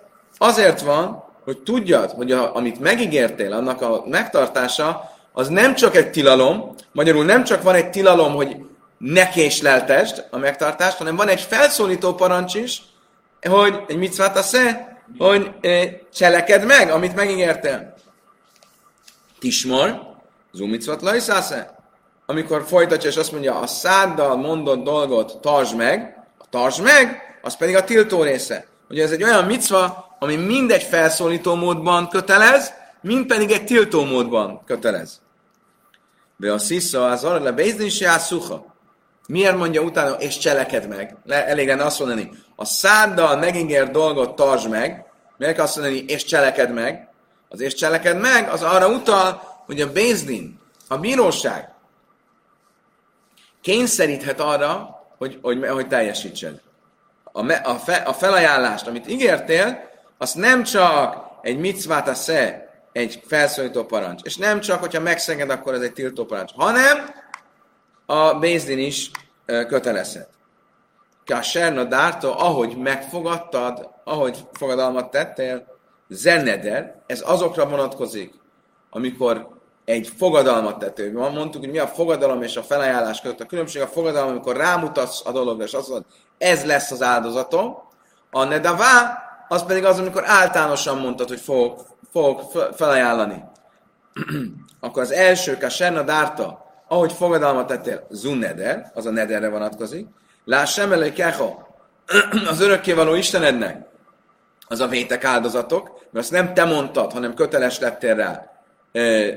Azért 0.43 0.81
van, 0.81 1.25
hogy 1.45 1.59
tudjad, 1.59 2.11
hogy 2.11 2.33
a, 2.33 2.57
amit 2.57 2.81
megígértél, 2.81 3.53
annak 3.53 3.83
a 3.83 4.05
megtartása, 4.07 5.11
az 5.33 5.49
nem 5.49 5.75
csak 5.75 5.97
egy 5.97 6.11
tilalom, 6.11 6.75
magyarul 6.93 7.25
nem 7.25 7.45
csak 7.45 7.63
van 7.63 7.75
egy 7.75 7.91
tilalom, 7.91 8.35
hogy 8.35 8.57
ne 9.03 9.29
késleltesd 9.29 10.27
a 10.31 10.39
megtartást, 10.39 10.97
hanem 10.97 11.17
van 11.17 11.29
egy 11.29 11.41
felszólító 11.41 12.15
parancs 12.15 12.55
is, 12.55 12.83
hogy 13.41 13.81
egy 13.87 13.97
mitzvát 13.97 14.37
a 14.37 14.43
hogy 15.19 15.51
e, 15.61 16.01
cseleked 16.15 16.65
meg, 16.65 16.91
amit 16.91 17.15
megígértél. 17.15 17.95
Tismor, 19.39 20.01
zumicvat 20.53 21.03
lajszásze. 21.03 21.75
Amikor 22.27 22.65
folytatja, 22.67 23.11
és 23.11 23.17
azt 23.17 23.33
mondja, 23.33 23.59
a 23.59 23.67
száddal 23.67 24.37
mondott 24.37 24.85
dolgot 24.85 25.41
tartsd 25.41 25.77
meg, 25.77 26.25
a 26.39 26.45
tartsd 26.51 26.83
meg, 26.83 27.21
az 27.43 27.57
pedig 27.57 27.77
a 27.77 27.85
tiltó 27.85 28.23
része. 28.23 28.67
Ugye 28.91 29.03
ez 29.03 29.11
egy 29.11 29.23
olyan 29.23 29.45
micva, 29.45 30.17
ami 30.19 30.37
mindegy 30.37 30.83
felszólító 30.83 31.55
módban 31.55 32.09
kötelez, 32.09 32.73
mind 33.01 33.27
pedig 33.27 33.51
egy 33.51 33.65
tiltó 33.65 34.05
módban 34.05 34.65
kötelez. 34.65 35.21
De 36.37 36.53
a 36.53 36.59
szisza 36.59 37.07
az 37.07 37.25
arra 37.25 37.55
le 37.55 37.89
se 37.89 38.19
szuha. 38.19 38.72
Miért 39.29 39.57
mondja 39.57 39.81
utána, 39.81 40.15
és 40.15 40.39
cseleked 40.39 40.89
meg? 40.89 41.17
Le, 41.25 41.47
elég 41.47 41.67
lenne 41.67 41.85
azt 41.85 41.99
mondani, 41.99 42.31
a 42.57 42.65
száddal 42.65 43.37
megígért 43.37 43.91
dolgot 43.91 44.37
tartsd 44.37 44.69
meg, 44.69 45.05
miért 45.37 45.59
azt 45.59 45.77
mondani, 45.77 46.05
és 46.09 46.25
cseleked 46.25 46.73
meg? 46.73 47.09
Az 47.49 47.61
és 47.61 47.75
cseleked 47.75 48.21
meg, 48.21 48.49
az 48.49 48.63
arra 48.63 48.89
utal, 48.89 49.43
hogy 49.67 49.81
a 49.81 49.93
Bézdin, 49.93 50.61
a 50.89 50.99
bíróság 50.99 51.73
kényszeríthet 53.61 54.41
arra, 54.41 55.03
hogy, 55.19 55.39
hogy, 55.43 55.69
hogy 55.69 55.89
teljesítsed. 55.89 56.61
A, 57.25 57.43
me, 57.43 57.55
a, 57.55 57.75
fe, 57.75 57.95
a 57.95 58.13
felajánlást, 58.13 58.87
amit 58.87 59.09
ígértél, 59.09 59.91
azt 60.19 60.35
nem 60.35 60.63
csak 60.63 61.25
egy 61.43 61.59
mitzvát 61.59 62.09
a 62.09 62.15
egy 62.93 63.23
felszólító 63.27 63.85
parancs, 63.85 64.23
és 64.23 64.37
nem 64.37 64.61
csak, 64.61 64.81
hogyha 64.81 65.01
megszeged, 65.01 65.51
akkor 65.51 65.75
ez 65.75 65.81
egy 65.81 65.93
tiltó 65.93 66.25
parancs, 66.25 66.53
hanem 66.57 67.15
a 68.07 68.35
Bézdin 68.35 68.79
is 68.79 69.11
kötelezhet. 69.45 70.29
Kasserna 71.27 71.85
dárta, 71.85 72.37
ahogy 72.37 72.77
megfogadtad, 72.77 73.91
ahogy 74.05 74.39
fogadalmat 74.53 75.11
tettél, 75.11 75.67
zeneder, 76.09 77.03
ez 77.07 77.23
azokra 77.27 77.69
vonatkozik, 77.69 78.35
amikor 78.91 79.49
egy 79.85 80.13
fogadalmat 80.17 80.79
tettél. 80.79 81.13
Mondtuk, 81.13 81.61
hogy 81.61 81.71
mi 81.71 81.79
a 81.79 81.87
fogadalom 81.87 82.43
és 82.43 82.57
a 82.57 82.63
felajánlás 82.63 83.21
között. 83.21 83.41
A 83.41 83.47
különbség 83.47 83.83
a 83.83 83.87
fogadalom, 83.87 84.29
amikor 84.29 84.57
rámutatsz 84.57 85.27
a 85.27 85.33
dologra, 85.33 85.65
és 85.65 85.73
azt 85.73 85.89
mondod, 85.89 86.07
ez 86.39 86.65
lesz 86.65 86.91
az 86.91 87.03
áldozatom. 87.03 87.77
A 88.31 88.45
nedavá, 88.45 89.23
az 89.49 89.65
pedig 89.65 89.85
az, 89.85 89.99
amikor 89.99 90.23
általánosan 90.27 90.99
mondtad, 90.99 91.29
hogy 91.29 91.41
fogok, 91.41 91.87
fogok 92.13 92.53
felajánlani. 92.77 93.45
Akkor 94.81 95.03
az 95.03 95.11
első, 95.11 95.59
a 95.81 96.03
dárta, 96.03 96.72
ahogy 96.93 97.13
fogadalmat 97.13 97.67
tettél, 97.67 98.07
zuneder, 98.11 98.91
az 98.95 99.07
a 99.07 99.11
nederre 99.11 99.49
vonatkozik, 99.49 100.07
lássam 100.45 100.93
elő 100.93 101.13
kecha, 101.13 101.69
az 102.49 102.61
örökkévaló 102.61 103.15
Istenednek, 103.15 103.87
az 104.69 104.81
a 104.81 104.87
vétek 104.87 105.25
áldozatok, 105.25 105.89
mert 105.89 106.25
azt 106.25 106.31
nem 106.31 106.55
te 106.55 106.65
mondtad, 106.65 107.13
hanem 107.13 107.35
köteles 107.35 107.79
lettél 107.79 108.15
rá, 108.15 108.51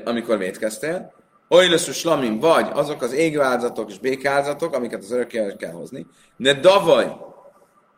amikor 0.04 0.38
vétkeztél. 0.38 1.12
Oilusú 1.48 1.92
slamim, 1.92 2.38
vagy 2.38 2.68
azok 2.72 3.02
az 3.02 3.12
égő 3.12 3.40
áldozatok 3.40 3.90
és 3.90 3.98
békáldozatok, 3.98 4.74
amiket 4.74 5.02
az 5.02 5.12
örökkévaló 5.12 5.56
kell 5.56 5.72
hozni. 5.72 6.06
Ne 6.36 6.52
davaj, 6.52 7.16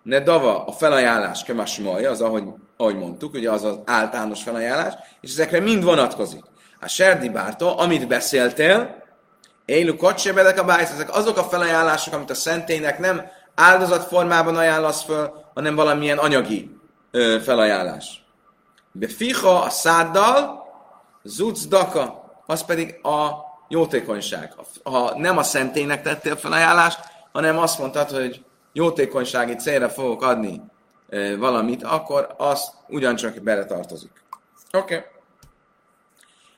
ne 0.03 0.21
dava 0.21 0.65
a 0.65 0.73
felajánlás 0.73 1.43
kemasmaj, 1.43 2.05
az 2.05 2.21
ahogy, 2.21 2.45
ahogy 2.77 2.97
mondtuk, 2.97 3.35
ugye 3.35 3.51
az 3.51 3.65
az 3.65 3.79
általános 3.85 4.43
felajánlás, 4.43 4.95
és 5.21 5.31
ezekre 5.31 5.61
mind 5.61 5.85
vonatkozik. 5.85 6.43
A 6.81 6.89
serdi 6.89 7.29
bártó, 7.29 7.79
amit 7.79 8.09
beszéltél, 8.09 8.98
Élu 9.69 9.97
kocsébedek 9.97 10.59
a 10.59 10.65
bájsz, 10.65 10.91
ezek 10.91 11.15
azok 11.15 11.37
a 11.37 11.45
felajánlások, 11.45 12.15
amit 12.15 12.31
a 12.31 12.35
szentélynek 12.35 12.99
nem 12.99 13.31
áldozat 13.55 14.05
formában 14.05 14.57
ajánlasz 14.57 15.03
föl, 15.03 15.45
hanem 15.55 15.75
valamilyen 15.75 16.19
anyagi 16.19 16.79
ö, 17.11 17.37
felajánlás. 17.43 18.25
De 18.93 19.09
fiha 19.09 19.59
a 19.59 19.71
száddal, 19.71 20.65
zuc 21.23 21.67
daka, 21.67 22.33
az 22.47 22.65
pedig 22.65 23.07
a 23.07 23.31
jótékonyság. 23.69 24.55
Ha 24.83 25.19
nem 25.19 25.39
a 25.39 25.43
szentélynek 25.43 26.03
tettél 26.03 26.37
felajánlást, 26.37 27.01
hanem 27.33 27.59
azt 27.59 27.79
mondtad, 27.79 28.11
hogy 28.11 28.45
jótékonysági 28.73 29.55
célra 29.55 29.89
fogok 29.89 30.23
adni 30.23 30.63
ö, 31.09 31.37
valamit, 31.39 31.83
akkor 31.83 32.35
azt 32.37 32.73
ugyancsak 32.87 33.43
beletartozik. 33.43 34.13
Oké. 34.73 34.95
Okay. 34.95 35.07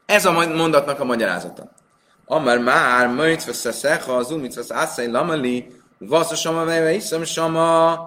Ez 0.07 0.25
a 0.25 0.33
mondatnak 0.33 1.01
a 1.01 1.05
magyarázata. 1.05 1.79
Amar 2.33 2.59
már, 2.59 3.09
möjt 3.09 3.45
veszeszecha, 3.45 4.17
az 4.17 4.31
umit 4.31 4.55
vesz 4.55 4.71
ászai 4.71 5.11
lamali, 5.11 5.73
a 6.09 6.25
sama 6.25 6.65
vejve, 6.65 6.91
hiszem 6.91 7.25
sama, 7.25 7.99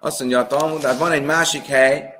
azt 0.00 0.18
mondja 0.18 0.38
a 0.38 0.46
Talmud, 0.46 0.82
hát 0.82 0.98
van 0.98 1.12
egy 1.12 1.24
másik 1.24 1.64
hely, 1.64 2.14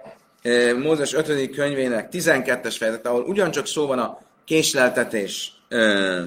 Mózes 0.83 1.13
5. 1.13 1.51
könyvének 1.51 2.09
12-es 2.13 2.75
fejezet, 2.79 3.07
ahol 3.07 3.23
ugyancsak 3.23 3.67
szó 3.67 3.87
van 3.87 3.99
a 3.99 4.19
késleltetés 4.45 5.53
ö, 5.69 6.23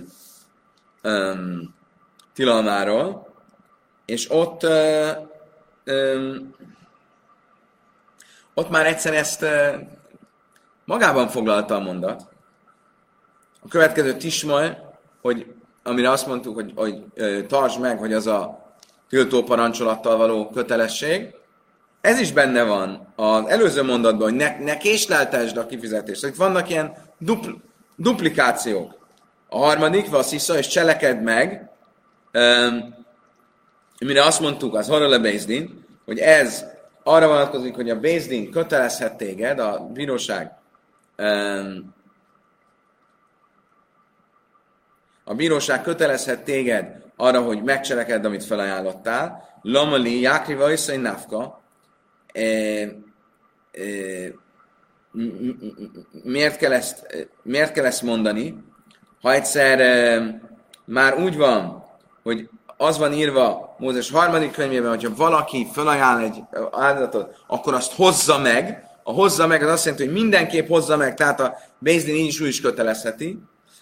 ö, 1.02 1.34
tilalmáról, 2.34 3.34
és 4.06 4.32
ott 4.32 4.64
ö, 4.64 5.10
ö, 5.84 6.36
ott 8.54 8.70
már 8.70 8.86
egyszer 8.86 9.14
ezt 9.14 9.42
ö, 9.42 9.76
magában 10.86 11.28
foglalta 11.28 11.76
a 11.76 11.80
mondat. 11.80 12.22
A 13.62 13.68
következő 13.68 14.18
Tismaj, 14.18 14.88
hogy 15.22 15.46
amire 15.84 16.10
azt 16.10 16.28
mondtuk, 16.28 16.56
hogy, 16.56 16.72
hogy 16.76 17.04
tartsd 17.48 17.80
meg, 17.80 17.98
hogy 17.98 18.14
az 18.14 18.28
a 18.28 18.68
tiltó 19.10 19.44
parancsolattal 19.44 20.18
való 20.18 20.50
kötelesség, 20.50 21.34
ez 22.02 22.20
is 22.20 22.32
benne 22.32 22.64
van 22.64 23.14
az 23.16 23.46
előző 23.48 23.84
mondatban, 23.84 24.30
hogy 24.30 24.38
ne, 24.38 24.60
ne 24.60 24.78
késleltesd 24.78 25.58
a 25.58 25.66
kifizetést. 25.66 26.26
Itt 26.26 26.36
vannak 26.36 26.70
ilyen 26.70 26.94
dupl, 27.18 27.50
duplikációk. 27.96 28.98
A 29.50 29.58
harmadik, 29.58 30.10
vasszisza, 30.10 30.58
és 30.58 30.68
cseleked 30.68 31.24
meg, 31.24 31.70
um, 32.34 32.96
mire 34.00 34.24
azt 34.24 34.40
mondtuk, 34.40 34.76
az 34.76 34.88
horror 34.88 35.22
Bézdin, 35.22 35.86
hogy 36.06 36.20
ez 36.20 36.66
arra 37.04 37.28
vonatkozik, 37.28 37.76
hogy 37.76 37.90
a 37.90 38.00
Bézdin 38.00 38.52
kötelezhet 38.52 39.18
téged, 39.18 39.60
a 39.60 39.90
bíróság 39.94 40.52
um, 41.18 41.96
a 45.30 45.34
bíróság 45.34 45.82
kötelezhet 45.82 46.44
téged 46.44 46.86
arra, 47.15 47.42
hogy 47.42 47.63
megcselekedd, 47.63 48.26
amit 48.26 48.44
felajánlottál. 48.44 49.50
Lamali, 49.62 50.22
Jákri 50.22 50.54
Vajszai 50.54 50.98
Nafka, 50.98 51.62
e, 52.34 52.42
e, 52.42 52.89
miért, 56.24 56.58
kell 56.58 56.74
ezt, 56.74 57.28
miért 57.42 57.72
kell 57.72 57.92
mondani? 58.04 58.63
Ha 59.22 59.34
egyszer 59.34 59.80
e, 59.80 60.39
már 60.86 61.18
úgy 61.18 61.38
van, 61.38 61.84
hogy 62.24 62.50
az 62.78 62.98
van 62.98 63.13
írva 63.13 63.76
Mózes 63.80 64.12
harmadik 64.12 64.52
könyvében, 64.52 64.89
hogyha 64.89 65.15
valaki 65.15 65.68
felajánl 65.74 66.24
egy 66.24 66.42
áldozatot, 66.72 67.44
akkor 67.48 67.74
azt 67.74 67.94
hozza 67.94 68.39
meg. 68.39 68.84
A 69.04 69.12
hozza 69.12 69.48
meg 69.48 69.63
az 69.63 69.70
azt 69.70 69.86
jelenti, 69.86 70.06
hogy 70.06 70.13
mindenképp 70.13 70.68
hozza 70.68 70.98
meg, 70.98 71.13
tehát 71.13 71.39
a 71.39 71.58
Bézdin 71.80 72.15
így 72.15 72.28
is 72.28 72.39
úgy 72.39 72.48
is 72.48 72.62
kötelezheti. 72.62 73.39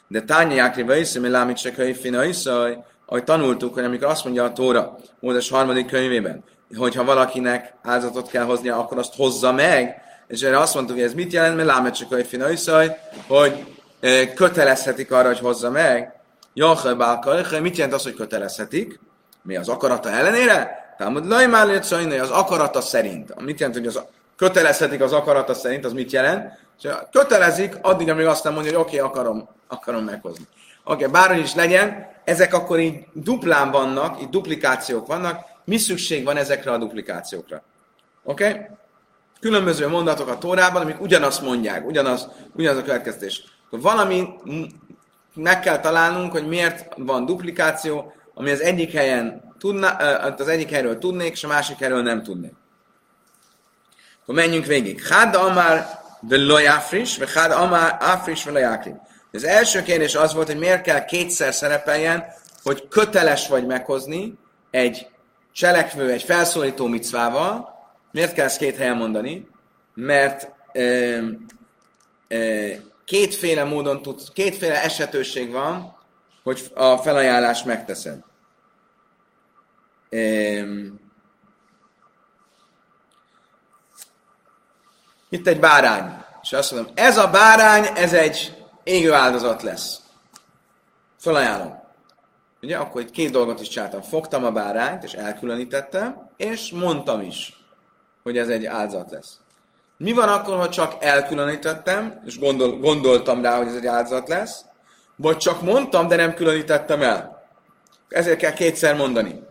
De 0.07 0.21
Tánya 0.21 0.55
Jákriva 0.55 0.95
iszem, 0.95 1.21
hogy 1.21 1.31
lámit 1.31 1.57
se 1.57 1.71
könyvfina 1.71 2.23
iszaj, 2.23 2.77
ahogy 3.05 3.23
tanultuk, 3.23 3.73
hogy 3.73 3.83
amikor 3.83 4.07
azt 4.07 4.23
mondja 4.23 4.43
a 4.43 4.53
Tóra, 4.53 4.97
Mózes 5.19 5.49
harmadik 5.49 5.87
könyvében, 5.87 6.43
hogy 6.77 6.95
ha 6.95 7.03
valakinek 7.03 7.73
áldozatot 7.83 8.29
kell 8.29 8.43
hoznia, 8.43 8.77
akkor 8.77 8.97
azt 8.97 9.15
hozza 9.15 9.51
meg, 9.51 10.01
és 10.27 10.41
erre 10.41 10.59
azt 10.59 10.73
mondtuk, 10.73 10.95
hogy 10.95 11.05
ez 11.05 11.13
mit 11.13 11.33
jelent, 11.33 11.55
mert 11.55 11.67
lámit 11.67 11.95
se 11.95 12.05
könyvfina 12.09 12.49
iszaj, 12.49 12.97
hogy 13.27 13.65
e, 13.99 14.33
kötelezhetik 14.33 15.11
arra, 15.11 15.27
hogy 15.27 15.39
hozza 15.39 15.69
meg. 15.69 16.13
Jachaj 16.53 16.93
bálka, 16.93 17.59
mit 17.61 17.75
jelent 17.75 17.95
az, 17.95 18.03
hogy 18.03 18.13
kötelezhetik? 18.13 18.99
Mi 19.41 19.57
az 19.57 19.69
akarata 19.69 20.09
ellenére? 20.09 20.85
Támad 20.97 21.27
lajmál 21.27 21.69
az 21.69 22.29
akarata 22.31 22.81
szerint. 22.81 23.41
Mit 23.41 23.59
jelent, 23.59 23.77
hogy 23.77 23.87
az 23.87 24.01
kötelezhetik 24.35 25.01
az 25.01 25.13
akarata 25.13 25.53
szerint, 25.53 25.85
az 25.85 25.93
mit 25.93 26.11
jelent? 26.11 26.66
És 26.81 26.89
kötelezik 27.11 27.77
addig, 27.81 28.09
amíg 28.09 28.25
azt 28.25 28.43
nem 28.43 28.53
mondja, 28.53 28.71
hogy 28.71 28.81
oké, 28.81 28.99
okay, 28.99 29.09
akarom, 29.09 29.49
akarom 29.67 30.03
meghozni. 30.03 30.45
Oké, 30.83 31.05
okay, 31.05 31.11
bárhogy 31.21 31.43
is 31.43 31.55
legyen, 31.55 32.07
ezek 32.23 32.53
akkor 32.53 32.79
így 32.79 33.05
duplán 33.13 33.71
vannak, 33.71 34.21
így 34.21 34.29
duplikációk 34.29 35.07
vannak. 35.07 35.45
Mi 35.65 35.77
szükség 35.77 36.23
van 36.23 36.37
ezekre 36.37 36.71
a 36.71 36.77
duplikációkra? 36.77 37.63
Oké? 38.23 38.47
Okay? 38.47 38.65
Különböző 39.39 39.87
mondatok 39.87 40.27
a 40.27 40.37
Tórában, 40.37 40.81
amik 40.81 41.01
ugyanazt 41.01 41.41
mondják, 41.41 41.85
ugyanaz, 41.85 42.27
ugyanaz 42.53 42.77
a 42.77 42.83
következtés. 42.83 43.43
Akkor 43.65 43.81
valami 43.81 44.27
meg 45.33 45.59
kell 45.59 45.79
találnunk, 45.79 46.31
hogy 46.31 46.47
miért 46.47 46.93
van 46.97 47.25
duplikáció, 47.25 48.13
ami 48.33 48.51
az 48.51 48.61
egyik 48.61 48.91
helyen 48.91 49.53
tudna, 49.59 49.89
az 49.89 50.47
egyik 50.47 50.69
helyről 50.69 50.97
tudnék, 50.97 51.31
és 51.31 51.43
a 51.43 51.47
másik 51.47 51.77
helyről 51.77 52.01
nem 52.01 52.23
tudnék. 52.23 52.53
Akkor 54.21 54.35
menjünk 54.35 54.65
végig. 54.65 55.03
Hád 55.03 55.35
amár 55.35 55.96
Velo 56.21 56.57
Jáfris, 56.57 57.17
vagy 57.17 57.33
Hád 57.33 57.51
Amár 57.51 57.97
Áfris 57.99 58.43
Velo 58.43 58.77
Az 59.31 59.43
első 59.43 59.83
kérdés 59.83 60.15
az 60.15 60.33
volt, 60.33 60.47
hogy 60.47 60.57
miért 60.57 60.81
kell 60.81 61.05
kétszer 61.05 61.53
szerepeljen, 61.53 62.25
hogy 62.63 62.87
köteles 62.87 63.47
vagy 63.47 63.65
meghozni 63.65 64.33
egy 64.71 65.07
cselekvő, 65.51 66.11
egy 66.11 66.23
felszólító 66.23 66.87
micvával. 66.87 67.75
Miért 68.11 68.33
kell 68.33 68.45
ezt 68.45 68.57
két 68.57 68.77
helyen 68.77 68.97
mondani? 68.97 69.47
Mert 69.93 70.51
ö, 70.73 71.17
ö, 72.27 72.69
kétféle 73.05 73.63
módon 73.63 74.01
tud, 74.01 74.21
kétféle 74.33 74.83
esetőség 74.83 75.51
van, 75.51 75.97
hogy 76.43 76.71
a 76.73 76.97
felajánlást 76.97 77.65
megteszed. 77.65 78.19
Ö, 80.09 80.61
itt 85.29 85.47
egy 85.47 85.59
bárány. 85.59 86.23
És 86.41 86.53
azt 86.53 86.71
mondom, 86.71 86.91
ez 86.95 87.17
a 87.17 87.27
bárány, 87.27 87.87
ez 87.95 88.13
egy 88.13 88.65
égő 88.83 89.13
áldozat 89.13 89.63
lesz. 89.63 89.99
Felajánlom. 91.19 91.85
Ugye, 92.61 92.77
akkor 92.77 93.01
itt 93.01 93.11
két 93.11 93.31
dolgot 93.31 93.61
is 93.61 93.67
csináltam. 93.67 94.01
Fogtam 94.01 94.45
a 94.45 94.51
bárányt, 94.51 95.03
és 95.03 95.13
elkülönítettem, 95.13 96.29
és 96.37 96.71
mondtam 96.71 97.21
is, 97.21 97.63
hogy 98.23 98.37
ez 98.37 98.47
egy 98.47 98.65
áldozat 98.65 99.11
lesz. 99.11 99.39
Mi 99.97 100.13
van 100.13 100.29
akkor, 100.29 100.57
ha 100.57 100.69
csak 100.69 100.95
elkülönítettem, 100.99 102.21
és 102.25 102.39
gondol, 102.39 102.77
gondoltam 102.77 103.41
rá, 103.41 103.57
hogy 103.57 103.67
ez 103.67 103.75
egy 103.75 103.85
áldozat 103.85 104.27
lesz, 104.27 104.65
vagy 105.15 105.37
csak 105.37 105.61
mondtam, 105.61 106.07
de 106.07 106.15
nem 106.15 106.33
különítettem 106.33 107.01
el? 107.01 107.47
Ezért 108.09 108.37
kell 108.37 108.53
kétszer 108.53 108.95
mondani. 108.95 109.43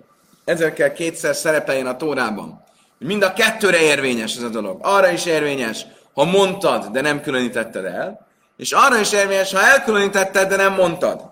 Ezért 0.44 0.74
kell 0.74 0.92
kétszer 0.92 1.34
szerepeljen 1.34 1.86
a 1.86 1.96
tórában. 1.96 2.64
Mind 2.98 3.22
a 3.22 3.32
kettőre 3.32 3.80
érvényes 3.80 4.36
ez 4.36 4.42
a 4.42 4.48
dolog. 4.48 4.78
Arra 4.82 5.10
is 5.10 5.26
érvényes, 5.26 5.86
ha 6.14 6.24
mondtad, 6.24 6.86
de 6.86 7.00
nem 7.00 7.20
különítetted 7.20 7.84
el, 7.84 8.26
és 8.56 8.72
arra 8.72 8.98
is 8.98 9.12
érvényes, 9.12 9.52
ha 9.52 9.60
elkülönítetted, 9.60 10.48
de 10.48 10.56
nem 10.56 10.72
mondtad. 10.72 11.30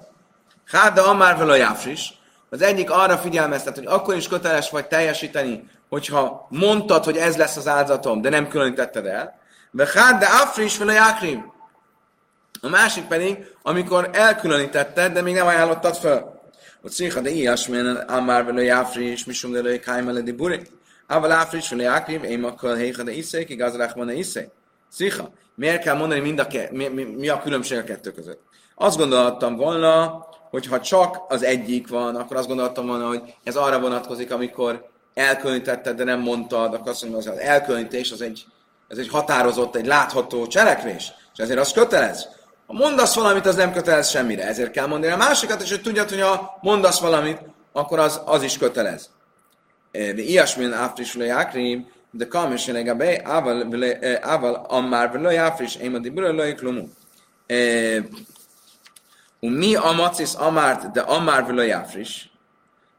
Hát, 0.67 0.93
de 0.93 1.01
amár 1.01 1.37
vele 1.37 1.57
jáfris. 1.57 2.13
Az 2.51 2.63
egyik 2.63 2.91
arra 2.91 3.19
figyelmeztet, 3.19 3.75
hogy 3.77 3.87
akkor 3.87 4.17
is 4.17 4.29
köteles 4.29 4.71
vagy 4.71 4.87
teljesíteni, 4.87 5.71
hogyha 5.89 6.47
mondtad, 6.51 7.05
hogy 7.05 7.17
ez 7.17 7.37
lesz 7.37 7.57
az 7.57 7.69
áldozatom, 7.69 8.21
de 8.21 8.29
nem 8.29 8.49
különítetted 8.49 9.07
el. 9.07 9.39
De 9.71 9.89
hát, 9.95 10.19
de 10.19 10.27
afris 10.27 10.79
vele 10.79 10.93
jákrim. 10.93 11.53
A 12.61 12.69
másik 12.69 13.05
pedig, 13.05 13.47
amikor 13.63 14.11
elkülönítetted, 14.13 15.13
de 15.13 15.23
még 15.23 15.35
nem 15.35 15.47
ajánlottad 15.47 15.97
fel. 15.97 16.43
Hogy 16.83 16.91
szíha, 16.91 17.21
de 17.21 17.31
ilyesmilyen 17.31 17.97
amár 17.97 18.45
vele 18.45 18.63
jáfris, 18.63 19.25
misum 19.25 19.53
de 19.53 19.61
lőj 19.61 19.79
kájmeledi 19.79 20.33
buri. 20.33 20.63
Ával 21.07 21.33
áfris 21.33 21.69
vele 21.69 21.83
jákrim, 21.83 22.23
én 22.23 22.45
akkor 22.45 22.77
héha 22.77 23.03
de 23.03 23.13
iszék, 23.13 23.49
igaz 23.49 23.77
van 23.95 24.11
iszék. 24.11 24.49
Szíha, 24.89 25.31
miért 25.55 25.83
kell 25.83 25.97
mondani 25.97 26.21
mind 26.21 26.39
a 26.39 26.47
ke- 26.47 26.71
mi, 26.71 26.89
mi, 26.89 27.03
mi, 27.03 27.29
a 27.29 27.41
különbség 27.41 27.79
a 27.79 27.85
kettő 27.85 28.11
között? 28.13 28.43
Azt 28.75 28.97
gondoltam 28.97 29.57
volna, 29.57 30.25
hogy 30.51 30.67
ha 30.67 30.81
csak 30.81 31.21
az 31.29 31.43
egyik 31.43 31.89
van, 31.89 32.17
akkor 32.17 32.37
azt 32.37 32.49
gondoltam 32.49 32.87
volna, 32.87 33.07
hogy 33.07 33.35
ez 33.43 33.57
arra 33.57 33.81
vonatkozik, 33.81 34.33
amikor 34.33 34.89
elkülönítetted, 35.15 35.97
de 35.97 36.05
nem 36.05 36.21
mondtad, 36.21 36.75
akkor 36.75 36.89
azt 36.89 37.03
mondom, 37.03 37.21
az 37.21 37.27
elkülönítés 37.27 38.13
az 38.13 38.21
egy, 38.21 38.45
ez 38.89 38.99
egy 38.99 39.09
határozott, 39.09 39.77
egy 39.77 39.87
látható 39.87 40.47
cselekvés, 40.47 41.13
és 41.33 41.39
ezért 41.39 41.59
az 41.59 41.73
kötelez. 41.73 42.29
Ha 42.67 42.73
mondasz 42.73 43.15
valamit, 43.15 43.47
az 43.47 43.57
nem 43.57 43.73
kötelez 43.73 44.09
semmire, 44.09 44.47
ezért 44.47 44.71
kell 44.71 44.87
mondani 44.87 45.13
a 45.13 45.17
másikat, 45.17 45.63
és 45.63 45.71
hogy 45.71 45.83
tudjad, 45.83 46.09
hogy 46.09 46.21
ha 46.21 46.59
mondasz 46.61 47.01
valamit, 47.01 47.41
akkor 47.73 47.99
az, 47.99 48.21
az 48.25 48.43
is 48.43 48.59
kötelez. 48.59 49.11
De 49.95 50.23
ilyesmin 50.23 50.73
áfrisule 50.73 51.25
jákrim, 51.25 51.89
de 52.11 52.29
kamis 52.29 52.69
a 52.69 52.95
be, 52.95 53.21
ával 54.23 54.67
ammár 54.69 55.13
vele 55.13 55.33
jáfris, 55.33 55.77
én 55.77 55.95
a 55.95 55.99
dibura 55.99 56.31
lőj 56.31 56.55
klumu. 56.55 56.89
Mi 59.41 59.75
a 59.75 59.93
macis 59.93 60.35
amárt, 60.35 60.93
de 60.93 61.01
amár 61.01 61.47
vele 61.47 61.67
jáfris. 61.67 62.31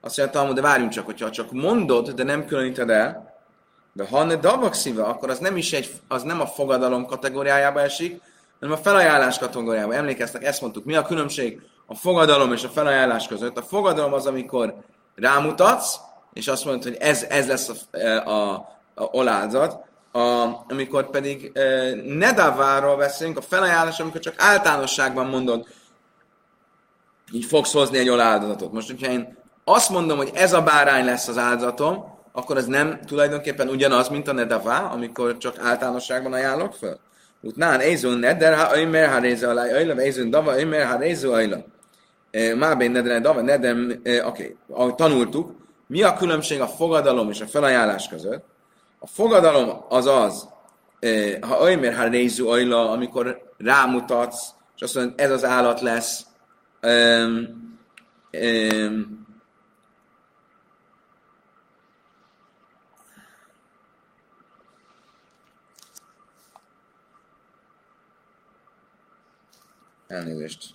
Azt 0.01 0.17
mondja, 0.17 0.53
de 0.53 0.62
várjunk 0.62 0.91
csak, 0.91 1.05
hogyha 1.05 1.29
csak 1.29 1.51
mondod, 1.51 2.10
de 2.10 2.23
nem 2.23 2.45
különíted 2.45 2.89
el, 2.89 3.34
de 3.93 4.08
ha 4.08 4.23
ne 4.23 4.36
davak 4.36 4.73
szíve, 4.73 5.03
akkor 5.03 5.29
az 5.29 5.39
nem 5.39 5.58
is 5.58 5.73
egy, 5.73 5.91
az 6.08 6.23
nem 6.23 6.41
a 6.41 6.47
fogadalom 6.47 7.05
kategóriájába 7.05 7.81
esik, 7.81 8.21
hanem 8.60 8.75
a 8.75 8.81
felajánlás 8.81 9.38
kategóriába. 9.38 9.93
Emlékeztek, 9.93 10.43
ezt 10.43 10.62
mondtuk. 10.62 10.86
Mi 10.86 10.95
a 10.95 11.01
különbség 11.01 11.62
a 11.86 11.95
fogadalom 11.95 12.53
és 12.53 12.63
a 12.63 12.69
felajánlás 12.69 13.27
között? 13.27 13.58
A 13.58 13.62
fogadalom 13.62 14.13
az, 14.13 14.25
amikor 14.25 14.75
rámutatsz, 15.15 15.99
és 16.36 16.48
azt 16.48 16.65
mondod, 16.65 16.84
hogy 16.84 16.98
ez, 17.00 17.26
ez 17.30 17.48
lesz 17.48 17.71
a, 17.91 17.98
a, 18.30 18.54
a 18.95 19.04
olázat, 19.04 19.86
a, 20.12 20.19
amikor 20.67 21.10
pedig 21.10 21.52
e, 21.54 21.93
nedaváról 22.06 22.98
beszélünk, 22.98 23.38
a 23.38 23.41
felajánlás, 23.41 24.00
amikor 24.00 24.19
csak 24.19 24.34
általánosságban 24.38 25.28
mondod, 25.28 25.67
így 27.32 27.45
fogsz 27.45 27.74
hozni 27.74 27.98
egy 27.98 28.10
oláldozatot. 28.10 28.71
Most, 28.71 28.89
hogyha 28.89 29.12
én 29.12 29.38
azt 29.63 29.89
mondom, 29.89 30.17
hogy 30.17 30.32
ez 30.34 30.54
a 30.54 30.62
bárány 30.62 31.06
lesz 31.06 31.28
az 31.28 31.38
áldozatom, 31.38 32.17
akkor 32.32 32.58
ez 32.58 32.65
nem 32.65 33.00
tulajdonképpen 33.06 33.69
ugyanaz, 33.69 34.10
mint 34.10 34.28
a 34.28 34.34
nedavá, 34.34 34.80
amikor 34.80 35.38
csak 35.38 35.60
általánosságban 35.60 36.34
ajánlok 36.34 36.74
föl. 36.74 37.00
Utnán 37.41 37.82
ézun 37.82 38.17
neder, 38.17 38.58
ha 38.58 38.80
ömer, 38.80 39.10
ha 39.10 39.19
réző 39.19 39.48
alá, 39.48 39.65
öjlöv, 39.65 40.00
ézun 40.00 40.30
dava, 40.30 40.60
ömer, 40.60 40.86
ha 40.86 40.98
réző 40.98 41.30
öjlöv. 41.30 41.63
Mábén 42.56 42.91
nedre 42.91 43.19
dava, 43.19 43.41
nedem, 43.41 44.00
oké, 44.04 44.21
okay. 44.21 44.56
ahogy 44.69 44.95
tanultuk, 44.95 45.64
mi 45.88 46.04
a 46.04 46.13
különbség 46.13 46.62
a 46.62 46.67
fogadalom 46.67 47.30
és 47.30 47.41
a 47.41 47.48
felajánlás 47.48 48.08
között? 48.08 48.45
A 49.00 49.08
fogadalom 49.08 49.86
az 49.89 50.06
az, 50.06 50.50
ha 51.41 51.71
ömer, 51.71 51.95
ha 51.95 52.08
réző 52.08 52.45
öjlöv, 52.45 52.89
amikor 52.89 53.54
rámutatsz, 53.58 54.54
és 54.76 54.82
azt 54.82 54.95
mondod, 54.95 55.19
ez 55.19 55.32
az 55.32 55.43
állat 55.43 55.82
lesz, 55.82 56.26
um, 56.82 57.80
um, 58.32 59.26
elnézést. 70.08 70.74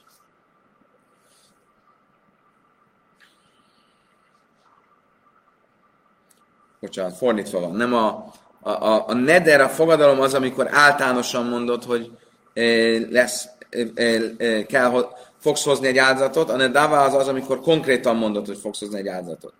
Bocsánat, 6.80 7.16
fordítva 7.16 7.60
van. 7.60 7.76
Nem 7.76 7.94
a, 7.94 8.32
a, 8.60 8.70
a, 8.70 9.04
a 9.08 9.14
neder, 9.14 9.60
a 9.60 9.68
fogadalom 9.68 10.20
az, 10.20 10.34
amikor 10.34 10.68
általánosan 10.70 11.46
mondod, 11.46 11.84
hogy 11.84 12.10
e, 12.54 12.62
lesz, 13.10 13.48
e, 13.94 14.02
e, 14.38 14.66
kell, 14.66 15.12
fogsz 15.40 15.64
hozni 15.64 15.86
egy 15.86 15.98
áldozatot, 15.98 16.50
a 16.50 16.56
nedava 16.56 17.00
az 17.00 17.14
az, 17.14 17.28
amikor 17.28 17.60
konkrétan 17.60 18.16
mondod, 18.16 18.46
hogy 18.46 18.58
fogsz 18.58 18.80
hozni 18.80 18.98
egy 18.98 19.08
áldozatot. 19.08 19.52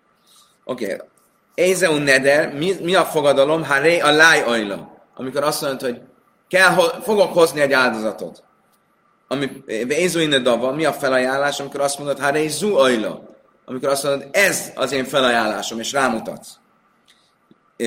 Oké. 0.65 0.85
Okay. 0.85 1.07
Ézeun 1.55 2.03
neder, 2.03 2.55
mi, 2.55 2.75
mi 2.83 2.95
a 2.95 3.05
fogadalom? 3.05 3.65
Ha 3.65 3.79
ré 3.79 3.99
a 3.99 4.11
láj 4.11 4.43
ajla. 4.43 4.99
Amikor 5.15 5.43
azt 5.43 5.61
mondod, 5.61 5.81
hogy 5.81 6.01
kell, 6.49 6.75
fogok 7.03 7.33
hozni 7.33 7.61
egy 7.61 7.73
áldozatot. 7.73 8.43
Ami 9.29 9.63
Ézeun 9.89 10.29
nedava, 10.29 10.73
mi 10.73 10.85
a 10.85 10.93
felajánlás, 10.93 11.61
amikor 11.61 11.81
azt 11.81 11.99
mondod, 11.99 12.19
ha 12.19 12.31
ré 12.31 12.49
zu 12.49 12.77
ajla. 12.77 13.29
Amikor 13.65 13.89
azt 13.89 14.05
mondod, 14.05 14.29
ez 14.33 14.73
az 14.75 14.93
én 14.93 15.05
felajánlásom, 15.05 15.79
és 15.79 15.93
rámutatsz. 15.93 16.59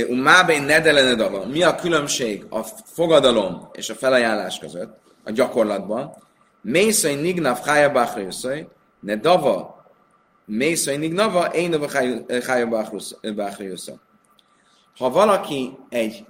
Umábén 0.01 0.63
nedele 0.63 1.45
Mi 1.45 1.63
a 1.63 1.75
különbség 1.75 2.45
a 2.49 2.63
fogadalom 2.85 3.69
és 3.71 3.89
a 3.89 3.95
felajánlás 3.95 4.59
között 4.59 4.97
a 5.23 5.31
gyakorlatban? 5.31 6.15
Mészai 6.61 7.15
nignav 7.15 7.63
hája 7.63 7.91
bachriuszai, 7.91 8.67
ne 8.99 9.15
dava, 9.15 9.85
mészai 10.45 10.97
nignava, 10.97 11.45
én 11.45 11.73
a 11.73 11.87
hája 12.47 12.67
bachriusza. 13.35 13.93
Ha 14.97 15.09
valaki 15.09 15.77
egy 15.89 16.25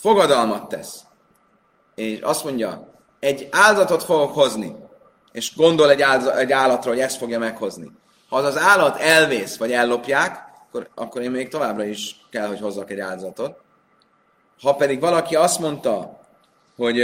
fogadalmat 0.00 0.68
tesz, 0.68 1.00
és 1.94 2.20
azt 2.20 2.44
mondja, 2.44 2.88
egy 3.20 3.48
áldatot 3.50 4.02
fogok 4.02 4.34
hozni, 4.34 4.76
és 5.32 5.56
gondol 5.56 5.90
egy, 5.90 6.02
áldozat, 6.02 6.36
egy 6.36 6.52
állatra, 6.52 6.90
hogy 6.90 7.00
ezt 7.00 7.16
fogja 7.16 7.38
meghozni. 7.38 7.90
Ha 8.28 8.36
az 8.36 8.44
az 8.44 8.58
állat 8.58 9.00
elvész, 9.00 9.56
vagy 9.56 9.72
ellopják, 9.72 10.45
akkor, 10.76 10.88
akkor 11.04 11.22
én 11.22 11.30
még 11.30 11.48
továbbra 11.48 11.84
is 11.84 12.26
kell, 12.30 12.46
hogy 12.46 12.60
hozzak 12.60 12.90
egy 12.90 13.00
áldozatot. 13.00 13.58
Ha 14.62 14.74
pedig 14.74 15.00
valaki 15.00 15.36
azt 15.36 15.58
mondta, 15.58 16.18
hogy 16.76 17.00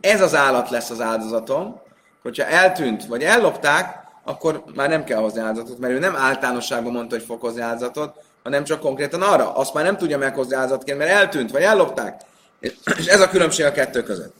ez 0.00 0.20
az 0.20 0.34
állat 0.34 0.70
lesz 0.70 0.90
az 0.90 1.00
áldozatom, 1.00 1.80
hogyha 2.22 2.44
eltűnt, 2.44 3.06
vagy 3.06 3.22
ellopták, 3.22 4.00
akkor 4.24 4.64
már 4.74 4.88
nem 4.88 5.04
kell 5.04 5.20
hozni 5.20 5.40
áldozatot, 5.40 5.78
mert 5.78 5.92
ő 5.92 5.98
nem 5.98 6.16
általánosságban 6.16 6.92
mondta, 6.92 7.16
hogy 7.16 7.24
fog 7.24 7.40
hozni 7.40 7.60
áldozatot, 7.60 8.14
hanem 8.42 8.64
csak 8.64 8.80
konkrétan 8.80 9.22
arra. 9.22 9.54
Azt 9.54 9.74
már 9.74 9.84
nem 9.84 9.96
tudja 9.96 10.18
meghozni 10.18 10.54
áldozatként, 10.54 10.98
mert 10.98 11.10
eltűnt, 11.10 11.50
vagy 11.50 11.62
ellopták. 11.62 12.20
És 12.60 13.06
ez 13.06 13.20
a 13.20 13.28
különbség 13.28 13.64
a 13.64 13.72
kettő 13.72 14.02
között. 14.02 14.34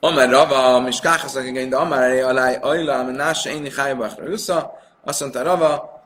Amár 0.00 0.30
Rava, 0.30 0.88
és 0.88 1.00
káhaszak 1.00 1.50
de 1.50 1.76
amár 1.76 2.22
alá 2.22 2.52
ajla, 2.52 3.02
nása 3.02 3.50
éni 3.50 3.70
hájbachra 3.70 4.28
jusza, 4.28 4.79
azt 5.04 5.20
mondta 5.20 5.42
Rava, 5.42 6.02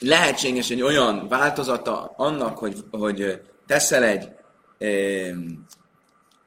lehetséges 0.00 0.70
egy 0.70 0.82
olyan 0.82 1.28
változata 1.28 2.14
annak, 2.16 2.58
hogy, 2.58 2.76
hogy 2.90 3.40
teszel 3.66 4.02
egy 4.04 4.28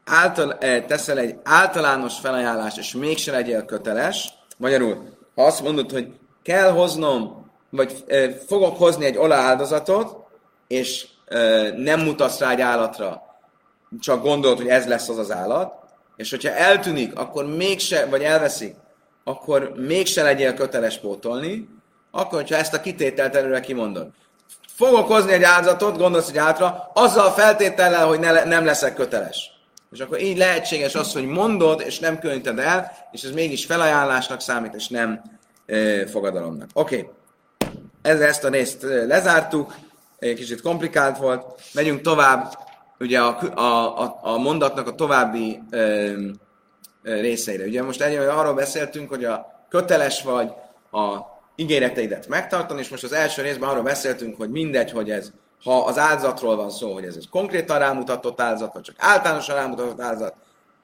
által, 0.05 0.57
teszel 0.87 1.17
egy 1.17 1.35
általános 1.43 2.19
felajánlást, 2.19 2.77
és 2.77 2.93
mégse 2.93 3.31
legyél 3.31 3.65
köteles, 3.65 4.37
Magyarul, 4.57 5.17
ha 5.35 5.45
azt 5.45 5.61
mondod, 5.61 5.91
hogy 5.91 6.13
kell 6.43 6.71
hoznom, 6.71 7.51
vagy 7.69 8.03
e, 8.07 8.31
fogok 8.31 8.77
hozni 8.77 9.05
egy 9.05 9.17
olajáldozatot, 9.17 10.17
és 10.67 11.07
e, 11.25 11.39
nem 11.77 11.99
mutatsz 11.99 12.39
rá 12.39 12.51
egy 12.51 12.61
állatra, 12.61 13.21
csak 13.99 14.21
gondolod, 14.21 14.57
hogy 14.57 14.67
ez 14.67 14.87
lesz 14.87 15.09
az 15.09 15.17
az 15.17 15.31
állat, 15.31 15.73
és 16.15 16.29
hogyha 16.29 16.51
eltűnik, 16.51 17.19
akkor 17.19 17.45
mégse, 17.45 18.05
vagy 18.05 18.21
elveszik, 18.21 18.75
akkor 19.29 19.73
mégse 19.75 20.23
legyél 20.23 20.53
köteles 20.53 20.97
pótolni, 20.97 21.69
akkor, 22.11 22.39
hogyha 22.39 22.55
ezt 22.55 22.73
a 22.73 22.81
kitételt 22.81 23.35
előre 23.35 23.59
kimondod. 23.59 24.07
Fogok 24.75 25.07
hozni 25.07 25.31
egy 25.31 25.43
áldozatot, 25.43 25.97
gondolsz 25.97 26.29
egy 26.29 26.37
áltra, 26.37 26.91
azzal 26.93 27.25
a 27.25 27.31
feltétellel, 27.31 28.07
hogy 28.07 28.19
ne, 28.19 28.43
nem 28.43 28.65
leszek 28.65 28.93
köteles. 28.93 29.51
És 29.91 29.99
akkor 29.99 30.21
így 30.21 30.37
lehetséges 30.37 30.95
az, 30.95 31.13
hogy 31.13 31.25
mondod, 31.25 31.81
és 31.85 31.99
nem 31.99 32.19
különíted 32.19 32.59
el, 32.59 32.91
és 33.11 33.23
ez 33.23 33.31
mégis 33.31 33.65
felajánlásnak 33.65 34.41
számít, 34.41 34.73
és 34.73 34.87
nem 34.87 35.21
e, 35.65 36.07
fogadalomnak. 36.07 36.69
Oké, 36.73 36.95
okay. 36.95 37.09
ezzel 38.01 38.27
ezt 38.27 38.43
a 38.43 38.49
részt 38.49 38.81
lezártuk, 38.81 39.75
egy 40.19 40.35
kicsit 40.35 40.61
komplikált 40.61 41.17
volt, 41.17 41.61
megyünk 41.73 42.01
tovább, 42.01 42.57
ugye 42.99 43.19
a, 43.19 43.39
a, 43.55 44.01
a, 44.03 44.19
a 44.21 44.37
mondatnak 44.37 44.87
a 44.87 44.95
további 44.95 45.59
e, 45.69 46.11
részeire. 47.03 47.63
Ugye 47.65 47.83
most 47.83 48.01
egy, 48.01 48.15
arról 48.15 48.53
beszéltünk, 48.53 49.09
hogy 49.09 49.25
a 49.25 49.65
köteles 49.69 50.23
vagy 50.23 50.51
a 50.91 51.17
ígéreteidet 51.55 52.27
megtartani, 52.27 52.79
és 52.79 52.89
most 52.89 53.03
az 53.03 53.11
első 53.11 53.41
részben 53.41 53.69
arról 53.69 53.83
beszéltünk, 53.83 54.37
hogy 54.37 54.49
mindegy, 54.49 54.91
hogy 54.91 55.11
ez, 55.11 55.31
ha 55.63 55.85
az 55.85 55.97
áldozatról 55.97 56.55
van 56.55 56.69
szó, 56.69 56.93
hogy 56.93 57.05
ez 57.05 57.15
egy 57.15 57.29
konkrétan 57.29 57.79
rámutatott 57.79 58.41
áldozat, 58.41 58.73
vagy 58.73 58.81
csak 58.81 58.95
általánosan 58.97 59.55
rámutatott 59.55 60.01
áldozat. 60.01 60.33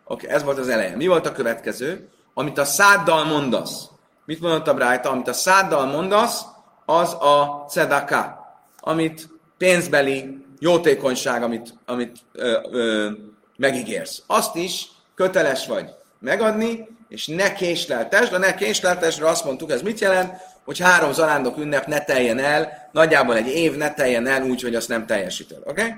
Oké, 0.06 0.28
ez 0.28 0.44
volt 0.44 0.58
az 0.58 0.68
eleje. 0.68 0.96
Mi 0.96 1.08
volt 1.08 1.26
a 1.26 1.32
következő? 1.32 2.10
Amit 2.34 2.58
a 2.58 2.66
száddal 2.66 3.24
mondasz. 3.24 3.88
Mit 4.26 4.42
mondtam 4.42 4.78
rajta? 4.78 5.10
Amit 5.10 5.28
a 5.28 5.34
száddal 5.34 5.86
mondasz, 5.86 6.46
az 6.86 7.14
a 7.14 7.66
cedaka, 7.70 8.46
amit 8.80 9.30
pénzbeli 9.58 10.46
jótékonyság, 10.60 11.44
amit, 11.44 11.74
amit 11.86 12.18
ö, 12.32 12.60
ö, 12.72 13.10
megígérsz. 13.58 14.24
Azt 14.28 14.56
is 14.56 14.88
köteles 15.16 15.68
vagy 15.68 15.90
megadni, 16.26 16.88
és 17.08 17.28
ne 17.28 17.54
késleltesd. 17.54 18.34
A 18.34 18.38
ne 18.38 18.56
késleltesdre 18.56 19.28
azt 19.28 19.46
mondtuk, 19.46 19.72
ez 19.72 19.82
mit 19.82 20.00
jelent? 20.00 20.34
Hogy 20.64 20.80
három 20.80 21.14
zarándok 21.14 21.58
ünnep 21.58 21.86
ne 21.86 22.04
teljen 22.04 22.40
el, 22.40 22.90
nagyjából 22.92 23.36
egy 23.36 23.48
év 23.48 23.76
ne 23.76 23.94
teljen 23.94 24.28
el 24.28 24.44
úgy, 24.44 24.62
hogy 24.62 24.76
azt 24.76 24.88
nem 24.88 25.06
teljesíted. 25.06 25.58
Oké? 25.66 25.82
Okay? 25.82 25.96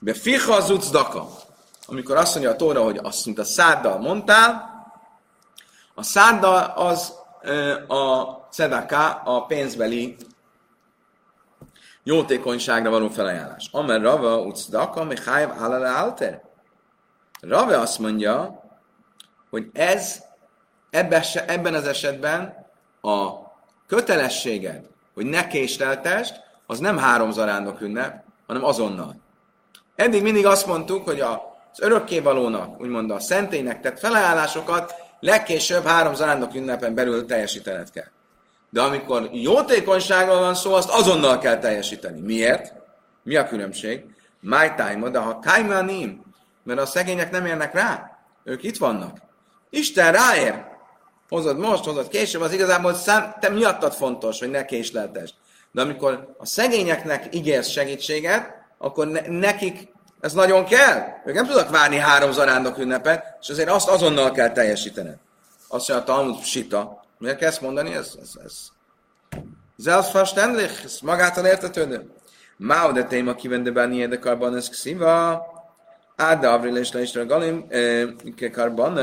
Be 0.00 0.14
ficha 0.14 0.54
az 0.54 0.90
daka. 0.90 1.28
Amikor 1.86 2.16
azt 2.16 2.32
mondja 2.32 2.50
a 2.52 2.56
tóra, 2.56 2.82
hogy 2.82 3.00
azt, 3.02 3.26
mint 3.26 3.38
a 3.38 3.44
száddal 3.44 3.98
mondtál, 3.98 4.70
a 5.94 6.02
száddal 6.02 6.72
az 6.76 7.12
a 7.88 8.22
cedaka, 8.50 9.22
a 9.24 9.44
pénzbeli 9.46 10.16
jótékonyságra 12.02 12.90
való 12.90 13.08
felajánlás. 13.08 13.68
Amer 13.72 14.00
Rava 14.00 14.40
ucdaka, 14.40 15.04
Mihály 15.04 15.44
Alale 15.44 15.90
Alter. 15.90 16.42
Rave 17.40 17.78
azt 17.78 17.98
mondja, 17.98 18.61
hogy 19.52 19.70
ez 19.72 20.22
ebben, 20.90 21.74
az 21.74 21.84
esetben 21.84 22.66
a 23.00 23.30
kötelességed, 23.86 24.84
hogy 25.14 25.26
ne 25.26 25.46
késleltest, 25.46 26.40
az 26.66 26.78
nem 26.78 26.98
három 26.98 27.32
zarándok 27.32 27.80
ünnep, 27.80 28.24
hanem 28.46 28.64
azonnal. 28.64 29.16
Eddig 29.96 30.22
mindig 30.22 30.46
azt 30.46 30.66
mondtuk, 30.66 31.04
hogy 31.04 31.20
az 31.20 31.80
örökkévalónak, 31.80 32.80
úgymond 32.80 33.10
a 33.10 33.20
szentélynek 33.20 33.80
tett 33.80 33.98
felajánlásokat 33.98 34.94
legkésőbb 35.20 35.84
három 35.84 36.14
zarándok 36.14 36.54
ünnepen 36.54 36.94
belül 36.94 37.26
teljesítened 37.26 37.90
kell. 37.90 38.10
De 38.70 38.82
amikor 38.82 39.28
jótékonyságról 39.32 40.38
van 40.38 40.54
szó, 40.54 40.74
azt 40.74 40.90
azonnal 40.90 41.38
kell 41.38 41.58
teljesíteni. 41.58 42.20
Miért? 42.20 42.72
Mi 43.22 43.36
a 43.36 43.46
különbség? 43.46 44.04
My 44.40 44.72
time, 44.76 45.08
de 45.08 45.18
ha 45.18 45.38
kaimanim, 45.38 46.22
mert 46.62 46.80
a 46.80 46.86
szegények 46.86 47.30
nem 47.30 47.46
érnek 47.46 47.74
rá, 47.74 48.18
ők 48.44 48.62
itt 48.62 48.76
vannak. 48.76 49.30
Isten 49.74 50.12
ráér. 50.12 50.64
Hozod 51.28 51.58
most, 51.58 51.84
hozod 51.84 52.08
később, 52.08 52.40
az 52.40 52.52
igazából 52.52 52.94
szám, 52.94 53.34
te 53.40 53.48
miattad 53.48 53.92
fontos, 53.92 54.38
hogy 54.38 54.50
ne 54.50 54.64
késleltesd. 54.64 55.34
De 55.70 55.80
amikor 55.82 56.34
a 56.38 56.46
szegényeknek 56.46 57.34
ígérsz 57.34 57.68
segítséget, 57.68 58.50
akkor 58.78 59.06
ne, 59.06 59.20
nekik 59.28 59.88
ez 60.20 60.32
nagyon 60.32 60.64
kell. 60.64 61.02
Ők 61.24 61.34
nem 61.34 61.46
tudnak 61.46 61.70
várni 61.70 61.96
három 61.96 62.32
zarándok 62.32 62.78
ünnepet, 62.78 63.36
és 63.40 63.48
azért 63.48 63.70
azt 63.70 63.88
azonnal 63.88 64.32
kell 64.32 64.52
teljesítened. 64.52 65.16
Azt 65.68 65.88
mondja 65.88 65.96
a 65.96 66.16
Talmud 66.16 66.42
sita. 66.42 67.04
Miért 67.18 67.38
kell 67.38 67.48
ezt 67.48 67.60
mondani? 67.60 67.94
Ez, 67.94 68.12
ez, 68.22 68.30
ez. 68.44 68.52
Selbstverständlich, 69.84 70.84
ez 70.84 70.98
magától 71.02 71.44
értetődő. 71.44 72.10
Mao 72.56 72.92
de 72.92 73.04
téma 73.04 73.34
kivende 73.34 73.70
bánni 73.70 73.96
érdekarban 73.96 74.56
ez 74.56 74.68
ksziva. 74.68 75.46
Áda 76.16 76.52
avril 76.52 76.76
és 76.76 76.92
leistre 76.92 77.22
galim, 77.22 77.66
karban 78.52 78.98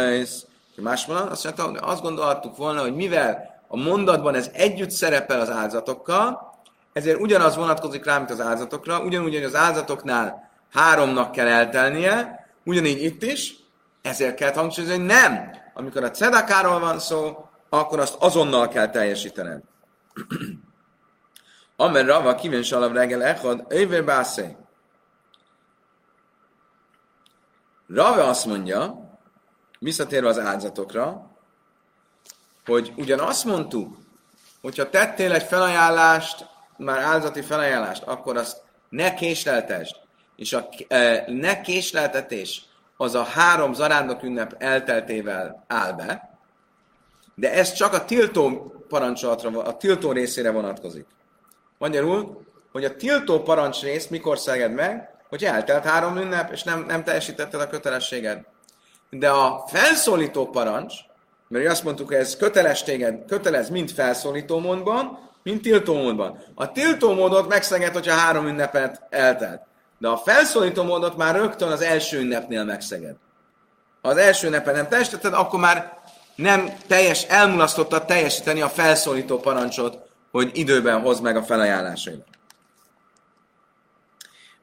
ez. 0.79 0.85
Másmondan 0.85 1.27
azt 1.27 1.61
mondta, 1.61 1.85
azt 1.85 2.01
gondolhattuk 2.01 2.57
volna, 2.57 2.81
hogy 2.81 2.95
mivel 2.95 3.61
a 3.67 3.77
mondatban 3.77 4.35
ez 4.35 4.49
együtt 4.53 4.89
szerepel 4.89 5.39
az 5.39 5.49
áldozatokkal, 5.49 6.57
ezért 6.93 7.19
ugyanaz 7.19 7.55
vonatkozik 7.55 8.05
rá, 8.05 8.17
mint 8.17 8.29
az 8.29 8.41
áldozatokra, 8.41 8.99
ugyanúgy, 9.03 9.33
hogy 9.33 9.43
az 9.43 9.55
áldozatoknál 9.55 10.49
háromnak 10.73 11.31
kell 11.31 11.47
eltelnie, 11.47 12.47
ugyanígy 12.63 13.03
itt 13.03 13.23
is, 13.23 13.55
ezért 14.01 14.35
kell 14.35 14.53
hangsúlyozni, 14.53 14.97
hogy 14.97 15.05
nem. 15.05 15.51
Amikor 15.73 16.03
a 16.03 16.11
cedakáról 16.11 16.79
van 16.79 16.99
szó, 16.99 17.49
akkor 17.69 17.99
azt 17.99 18.15
azonnal 18.19 18.67
kell 18.67 18.89
teljesítened. 18.89 19.61
Amer 21.75 22.05
Rava 22.05 22.35
kíván 22.35 22.63
salav 22.63 22.91
reggel 22.91 23.23
echad, 23.23 23.73
bászé. 24.05 24.57
Rava 27.87 28.27
azt 28.27 28.45
mondja, 28.45 29.08
visszatérve 29.79 30.27
az 30.27 30.39
áldozatokra, 30.39 31.31
hogy 32.65 32.93
ugyan 32.97 33.19
azt 33.19 33.45
mondtuk, 33.45 33.97
hogyha 34.61 34.89
tettél 34.89 35.33
egy 35.33 35.43
felajánlást, 35.43 36.47
már 36.77 36.99
áldozati 36.99 37.41
felajánlást, 37.41 38.03
akkor 38.03 38.37
azt 38.37 38.61
ne 38.89 39.13
késleltesd. 39.13 39.95
És 40.35 40.53
a 40.53 40.69
e, 40.87 41.23
ne 41.27 41.61
késleltetés 41.61 42.65
az 42.97 43.15
a 43.15 43.23
három 43.23 43.73
zarándok 43.73 44.23
ünnep 44.23 44.55
elteltével 44.57 45.63
áll 45.67 45.93
be, 45.93 46.39
de 47.35 47.53
ez 47.53 47.73
csak 47.73 47.93
a 47.93 48.05
tiltó 48.05 48.73
parancsolatra, 48.89 49.63
a 49.63 49.77
tiltó 49.77 50.11
részére 50.11 50.51
vonatkozik. 50.51 51.05
Magyarul, 51.77 52.45
hogy 52.71 52.85
a 52.85 52.95
tiltó 52.95 53.41
parancs 53.41 53.81
rész 53.81 54.07
mikor 54.07 54.39
szeged 54.39 54.71
meg, 54.71 55.09
hogy 55.29 55.45
eltelt 55.45 55.83
három 55.83 56.17
ünnep, 56.17 56.51
és 56.51 56.63
nem, 56.63 56.85
nem 56.85 57.03
teljesítetted 57.03 57.61
a 57.61 57.67
kötelességed. 57.67 58.45
De 59.09 59.29
a 59.29 59.63
felszólító 59.67 60.45
parancs, 60.49 60.93
mert 61.47 61.67
azt 61.67 61.83
mondtuk, 61.83 62.07
hogy 62.07 62.17
ez 62.17 62.37
köteles 62.37 62.83
téged, 62.83 63.25
kötelez 63.27 63.69
mind 63.69 63.89
felszólító 63.91 64.59
módban, 64.59 65.29
mint 65.43 65.61
tiltó 65.61 65.93
módban. 65.93 66.43
A 66.55 66.71
tiltó 66.71 67.13
módot 67.13 67.47
megszeged, 67.47 67.93
hogyha 67.93 68.13
három 68.13 68.47
ünnepet 68.47 69.01
eltelt. 69.09 69.61
De 69.97 70.07
a 70.07 70.17
felszólító 70.17 70.83
módot 70.83 71.17
már 71.17 71.35
rögtön 71.35 71.71
az 71.71 71.81
első 71.81 72.19
ünnepnél 72.19 72.63
megszeged. 72.63 73.15
Ha 74.01 74.09
az 74.09 74.17
első 74.17 74.47
ünnepen 74.47 74.75
nem 74.75 74.87
teljesítetted, 74.87 75.33
akkor 75.33 75.59
már 75.59 75.97
nem 76.35 76.69
teljes, 76.87 77.23
elmulasztottad 77.23 78.05
teljesíteni 78.05 78.61
a 78.61 78.69
felszólító 78.69 79.39
parancsot, 79.39 79.97
hogy 80.31 80.51
időben 80.53 81.01
hozd 81.01 81.23
meg 81.23 81.35
a 81.35 81.43
felajánlásait. 81.43 82.23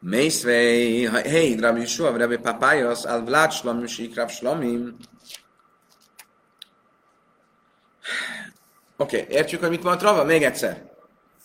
Mészvei, 0.09 1.05
hei, 1.05 1.57
Rabbi 1.59 1.81
Yeshua, 1.81 2.16
Rabbi 2.16 2.37
Papályos, 2.37 3.05
al 3.05 3.25
Vlad 3.25 3.53
Shlamim, 3.53 3.87
Sikrab 3.87 4.31
Shlamim. 4.31 4.97
Oké, 8.97 9.21
okay, 9.21 9.37
értjük, 9.37 9.61
hogy 9.61 9.71
mit 9.71 9.83
mondott 9.83 10.03
Rava? 10.03 10.25
Még 10.25 10.42
egyszer. 10.42 10.85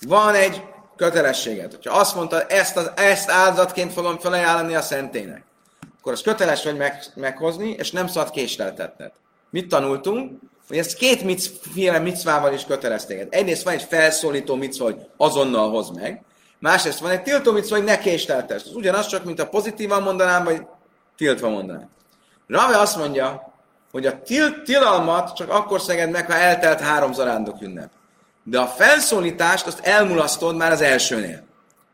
Van 0.08 0.36
egy 0.36 0.64
kötelességed. 0.96 1.72
Hogyha 1.72 2.00
azt 2.00 2.16
mondta, 2.16 2.42
ezt, 2.42 2.78
az, 2.78 2.92
ezt 2.96 3.30
áldozatként 3.30 3.94
fogom 3.94 4.18
felajánlani 4.18 4.76
a 4.76 4.82
szentének, 4.82 5.44
akkor 6.00 6.12
az 6.12 6.22
köteles 6.22 6.64
vagy 6.64 6.78
meg, 6.78 7.04
meghozni, 7.16 7.70
és 7.70 7.92
nem 7.92 8.08
szabad 8.08 8.30
késleltetned. 8.30 9.12
Mit 9.50 9.68
tanultunk? 9.68 10.40
Hogy 10.68 10.78
ezt 10.78 10.98
két 10.98 11.24
micféle 11.24 12.00
micvával 12.00 12.54
is 12.54 12.66
kötelezték. 12.66 13.28
Egyrészt 13.30 13.64
van 13.64 13.74
egy 13.74 13.84
felszólító 13.84 14.56
micva, 14.56 14.84
hogy 14.84 14.98
azonnal 15.18 15.70
hoz 15.70 15.90
meg, 15.90 16.24
Másrészt 16.62 17.00
van 17.00 17.12
egy 17.12 17.24
tiltó 17.24 17.52
mit 17.52 17.70
hogy 17.70 17.84
ne 17.84 17.98
késteltest. 17.98 18.66
Ez 18.66 18.76
ugyanaz 18.76 19.08
csak, 19.08 19.24
mint 19.24 19.40
a 19.40 19.48
pozitívan 19.48 20.02
mondanám, 20.02 20.44
vagy 20.44 20.66
tiltva 21.18 21.50
mondanám. 21.50 21.90
Rave 22.48 22.78
azt 22.80 22.98
mondja, 22.98 23.54
hogy 23.92 24.06
a 24.06 24.22
til- 24.22 24.64
tilalmat 24.64 25.36
csak 25.36 25.50
akkor 25.50 25.82
szeged 25.82 26.10
meg, 26.10 26.26
ha 26.26 26.34
eltelt 26.34 26.80
három 26.80 27.14
zarándok 27.14 27.62
ünnep. 27.62 27.90
De 28.44 28.60
a 28.60 28.68
felszólítást 28.68 29.68
azt 29.68 29.80
elmulasztod 29.80 30.56
már 30.56 30.72
az 30.72 30.82
elsőnél. 30.82 31.44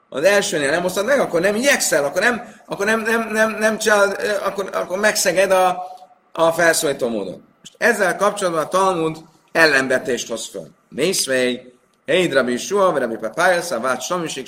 Az 0.10 0.24
elsőnél 0.24 0.70
nem 0.70 0.82
hoztad 0.82 1.06
meg, 1.06 1.20
akkor 1.20 1.42
nem 1.42 1.56
igyekszel, 1.56 2.04
akkor 2.06 2.22
nem, 2.22 2.56
akkor 2.66 2.86
nem, 2.86 3.02
nem, 3.02 3.30
nem, 3.32 3.52
nem 3.52 3.78
csal, 3.78 4.16
akkor, 4.44 4.70
akkor 4.74 5.00
megszeged 5.00 5.52
a, 5.52 5.84
a 6.32 6.52
felszólító 6.52 7.10
módot. 7.10 7.40
Most 7.60 7.76
ezzel 7.78 8.16
kapcsolatban 8.16 8.64
a 8.64 8.68
Talmud 8.68 9.18
ellenvetést 9.52 10.30
hoz 10.30 10.50
föl. 10.50 10.68
Mészvej, 10.90 11.77
Hey, 12.08 12.30
Rabbi 12.30 12.58
Shua, 12.58 13.00
Rabbi 13.00 13.16
Papájas, 13.16 13.72
a 13.72 13.80
vált 13.80 14.02
Slamisik 14.02 14.48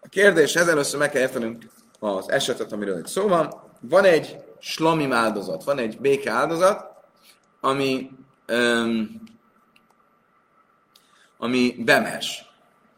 A 0.00 0.08
kérdés, 0.08 0.54
ez 0.54 0.68
először 0.68 0.98
meg 0.98 1.10
kell 1.10 1.20
értenünk 1.20 1.64
az 1.98 2.30
esetet, 2.30 2.72
amiről 2.72 2.98
itt 2.98 3.06
szó 3.06 3.28
van. 3.28 3.54
Van 3.80 4.04
egy 4.04 4.36
slamim 4.58 5.12
áldozat, 5.12 5.64
van 5.64 5.78
egy 5.78 5.98
béke 6.00 6.30
áldozat, 6.30 6.90
ami, 7.60 8.10
um, 8.48 9.22
ami 11.38 11.74
bemes, 11.78 12.44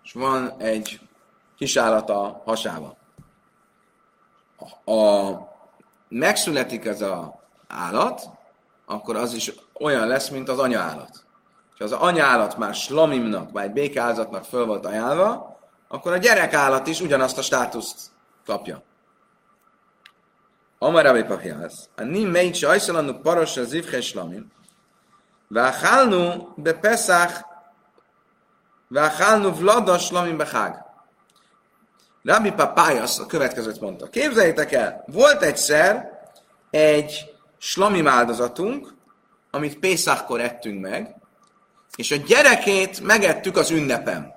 és 0.05 0.12
van 0.12 0.55
egy 0.59 1.01
kisállata 1.57 2.43
hasával. 2.45 2.97
A, 4.85 5.33
megszületik 6.09 6.85
ez 6.85 7.01
a 7.01 7.41
állat, 7.69 8.23
akkor 8.87 9.17
az 9.17 9.35
is 9.35 9.53
olyan 9.81 10.07
lesz, 10.07 10.29
mint 10.29 10.49
az 10.49 10.59
anyaállat. 10.59 11.27
És 11.79 11.85
az 11.85 11.93
anyállat 11.93 12.57
már 12.57 12.75
slamimnak, 12.75 13.51
vagy 13.51 13.73
békázatnak 13.73 14.45
föl 14.45 14.67
volt 14.67 14.87
ajánlva, 14.87 15.59
akkor 15.88 16.12
a 16.12 16.17
gyerekállat 16.17 16.87
is 16.87 17.01
ugyanazt 17.01 17.38
a 17.38 17.43
státuszt 17.43 17.99
kapja. 18.45 18.83
Amar 20.79 21.05
Rabbi 21.05 21.23
Papiász, 21.23 21.88
a 21.97 22.03
nim 22.03 22.29
meit 22.29 22.55
se 22.55 22.69
ajszalannu 22.69 23.12
paros 23.12 23.57
a 23.57 23.64
zivche 23.64 24.01
slamim, 24.01 24.53
be 25.49 26.75
pesach, 26.81 27.45
váhálnu 28.88 29.53
vlada 29.53 29.99
slamim 29.99 30.37
behág. 30.37 30.85
Rabbi 32.23 32.53
Papájasz 32.53 33.19
a 33.19 33.27
következőt 33.27 33.81
mondta. 33.81 34.09
Képzeljétek 34.09 34.73
el, 34.73 35.05
volt 35.07 35.43
egyszer 35.43 36.19
egy 36.71 37.35
slamim 37.59 38.09
áldozatunk, 38.09 38.95
amit 39.51 39.79
Pészákkor 39.79 40.41
ettünk 40.41 40.81
meg, 40.81 41.17
és 41.98 42.11
a 42.11 42.16
gyerekét 42.16 43.00
megettük 43.00 43.56
az 43.56 43.70
ünnepen. 43.70 44.34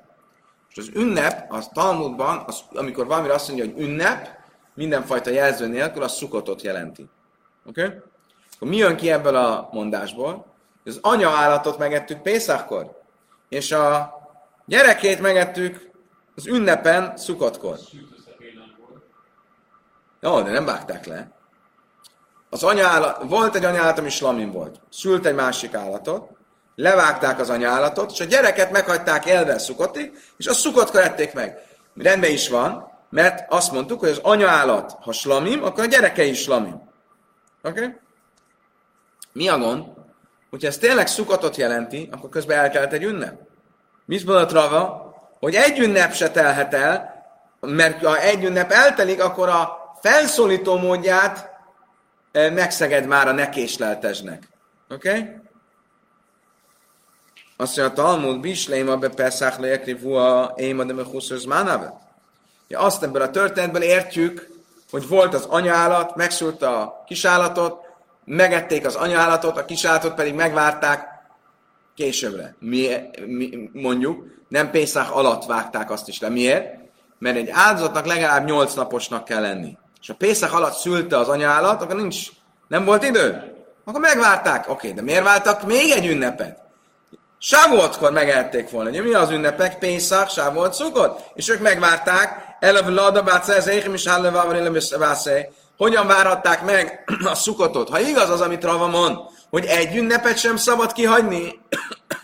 És 0.69 0.77
az 0.77 0.89
ünnep, 0.93 1.51
az 1.53 1.69
Talmudban, 1.73 2.43
az, 2.47 2.63
amikor 2.73 3.07
valamire 3.07 3.33
azt 3.33 3.47
mondja, 3.47 3.65
hogy 3.65 3.83
ünnep, 3.83 4.27
mindenfajta 4.73 5.29
jelző 5.29 5.67
nélkül, 5.67 6.03
az 6.03 6.15
szukotot 6.15 6.61
jelenti. 6.61 7.09
Oké? 7.65 7.83
Okay? 7.83 7.97
Akkor 8.55 8.67
mi 8.67 8.75
jön 8.75 8.95
ki 8.95 9.11
ebből 9.11 9.35
a 9.35 9.69
mondásból? 9.71 10.45
Az 10.85 10.99
anya 11.01 11.29
állatot 11.29 11.77
megettük 11.77 12.21
Pészakkor, 12.21 13.01
és 13.49 13.71
a 13.71 14.13
gyerekét 14.65 15.19
megettük 15.19 15.91
az 16.35 16.47
ünnepen, 16.47 17.17
szukotkor. 17.17 17.77
Jó, 20.19 20.41
de 20.41 20.51
nem 20.51 20.65
vágták 20.65 21.05
le. 21.05 21.31
Az 22.49 22.63
anyállat, 22.63 23.23
volt 23.23 23.55
egy 23.55 23.65
anyállat, 23.65 23.99
ami 23.99 24.09
slamin 24.09 24.51
volt. 24.51 24.81
Szült 24.89 25.25
egy 25.25 25.35
másik 25.35 25.73
állatot, 25.73 26.39
levágták 26.81 27.39
az 27.39 27.49
anyállatot, 27.49 28.11
és 28.11 28.19
a 28.19 28.25
gyereket 28.25 28.71
meghagyták 28.71 29.25
elve 29.25 29.57
szukotig, 29.57 30.11
és 30.37 30.47
a 30.47 30.53
szukotkor 30.53 31.01
ették 31.01 31.33
meg. 31.33 31.57
Rendben 31.95 32.31
is 32.31 32.49
van, 32.49 32.91
mert 33.09 33.45
azt 33.49 33.71
mondtuk, 33.71 33.99
hogy 33.99 34.09
az 34.09 34.19
anyaállat, 34.21 34.97
ha 35.01 35.11
slamim, 35.11 35.63
akkor 35.63 35.83
a 35.83 35.87
gyereke 35.87 36.23
is 36.23 36.41
slamim. 36.41 36.81
Oké? 37.63 37.79
Okay? 37.79 37.95
Mi 39.33 39.47
a 39.47 39.57
gond? 39.57 39.85
Hogyha 40.49 40.67
ez 40.67 40.77
tényleg 40.77 41.07
szukatot 41.07 41.55
jelenti, 41.55 42.09
akkor 42.11 42.29
közben 42.29 42.57
elkelt 42.57 42.93
egy 42.93 43.03
ünnep. 43.03 43.39
Mit 44.05 44.25
mondott 44.25 44.51
Rava? 44.51 45.13
Hogy 45.39 45.55
egy 45.55 45.79
ünnep 45.79 46.13
se 46.13 46.31
telhet 46.31 46.73
el, 46.73 47.23
mert 47.59 48.05
ha 48.05 48.19
egy 48.19 48.43
ünnep 48.43 48.71
eltelik, 48.71 49.23
akkor 49.23 49.49
a 49.49 49.77
felszólító 50.01 50.77
módját 50.77 51.49
eh, 52.31 52.51
megszeged 52.51 53.05
már 53.05 53.27
a 53.27 53.31
nekésleltesnek. 53.31 54.47
Oké? 54.89 55.09
Okay? 55.09 55.41
Azt 57.61 57.77
mondja, 57.77 58.03
a 58.03 58.05
Talmud, 58.05 58.39
Bisleima 58.39 58.97
be 58.97 59.09
Pesach 59.09 59.59
leekri 59.59 59.93
vua 59.93 60.53
éma 60.55 60.83
de 60.83 60.93
mechuszöz 60.93 61.45
mánave. 61.45 61.93
Ja, 62.67 62.79
azt 62.79 63.03
ebből 63.03 63.21
a 63.21 63.29
történetből 63.29 63.81
értjük, 63.81 64.49
hogy 64.91 65.07
volt 65.07 65.33
az 65.33 65.45
anyállat, 65.45 66.15
megszült 66.15 66.61
a 66.61 67.03
kisállatot, 67.05 67.79
megették 68.25 68.85
az 68.85 68.95
anyállatot, 68.95 69.57
a 69.57 69.65
kisállatot 69.65 70.13
pedig 70.13 70.33
megvárták 70.33 71.07
későbbre. 71.95 72.55
Mi, 72.59 72.89
mi, 73.25 73.69
mondjuk, 73.73 74.23
nem 74.47 74.71
Pészák 74.71 75.11
alatt 75.11 75.45
vágták 75.45 75.91
azt 75.91 76.07
is 76.07 76.19
le. 76.19 76.29
Miért? 76.29 76.75
Mert 77.19 77.37
egy 77.37 77.49
áldozatnak 77.51 78.05
legalább 78.05 78.45
8 78.45 78.73
naposnak 78.73 79.25
kell 79.25 79.41
lenni. 79.41 79.77
És 80.01 80.09
a 80.09 80.15
Pészák 80.15 80.53
alatt 80.53 80.77
szülte 80.77 81.17
az 81.17 81.27
anyállat, 81.27 81.81
akkor 81.81 81.95
nincs, 81.95 82.27
nem 82.67 82.85
volt 82.85 83.03
idő. 83.03 83.55
Akkor 83.85 84.01
megvárták. 84.01 84.69
Oké, 84.69 84.91
de 84.91 85.01
miért 85.01 85.23
váltak 85.23 85.65
még 85.65 85.91
egy 85.91 86.05
ünnepet? 86.05 86.61
Sávoltkor 87.43 88.11
megették 88.11 88.69
volna. 88.69 88.89
Ugye 88.89 89.01
mi 89.01 89.13
az 89.13 89.29
ünnepek? 89.29 89.77
Pénzszak, 89.77 90.29
Sávolt 90.29 90.73
szukott. 90.73 91.19
És 91.33 91.49
ők 91.49 91.59
megvárták, 91.59 92.55
a 92.59 92.89
lada 92.89 93.41
ez 93.47 93.67
éhim 93.67 93.93
is 93.93 94.05
Hogyan 95.77 96.07
várhatták 96.07 96.63
meg 96.63 97.03
a 97.23 97.35
szukotot? 97.35 97.89
Ha 97.89 97.99
igaz 97.99 98.29
az, 98.29 98.41
amit 98.41 98.63
Rava 98.63 98.87
mond, 98.87 99.17
hogy 99.49 99.65
egy 99.65 99.95
ünnepet 99.95 100.37
sem 100.37 100.55
szabad 100.55 100.91
kihagyni, 100.91 101.59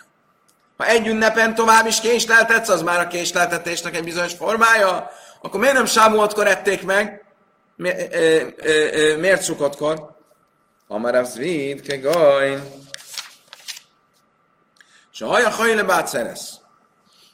ha 0.77 0.85
egy 0.85 1.07
ünnepen 1.07 1.55
tovább 1.55 1.87
is 1.87 1.99
késleltetsz, 1.99 2.69
az 2.69 2.81
már 2.81 2.99
a 2.99 3.07
késleltetésnek 3.07 3.95
egy 3.95 4.03
bizonyos 4.03 4.33
formája, 4.33 5.11
akkor 5.41 5.59
miért 5.59 5.75
nem 5.75 5.85
Sávoltkor 5.85 6.47
ették 6.47 6.83
meg? 6.83 7.25
Mi, 7.75 7.89
ö, 8.11 8.39
ö, 8.57 8.87
ö, 8.91 9.17
miért 9.17 9.41
szukottkor? 9.41 10.15
Amarav 10.87 11.25
zvid, 11.25 11.81
ke 11.81 11.97
a 15.21 15.27
haja 15.27 15.49
hajle 15.49 15.83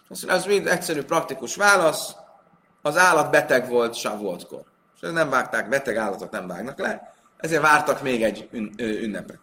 mondja, 0.10 0.40
az 0.40 0.46
mind 0.46 0.68
egyszerű, 0.68 1.02
praktikus 1.02 1.56
válasz. 1.56 2.16
Az 2.82 2.98
állat 2.98 3.32
beteg 3.32 3.70
volt 3.70 3.94
savoltkor. 3.94 4.64
És 4.96 5.10
nem 5.12 5.30
vágták, 5.30 5.70
beteg 5.70 5.98
állatot 5.98 6.32
nem 6.32 6.48
vágnak 6.48 6.80
le, 6.80 7.14
ezért 7.38 7.62
vártak 7.62 8.02
még 8.02 8.24
egy 8.24 8.50
ün- 8.52 8.82
ünnepet. 8.82 9.40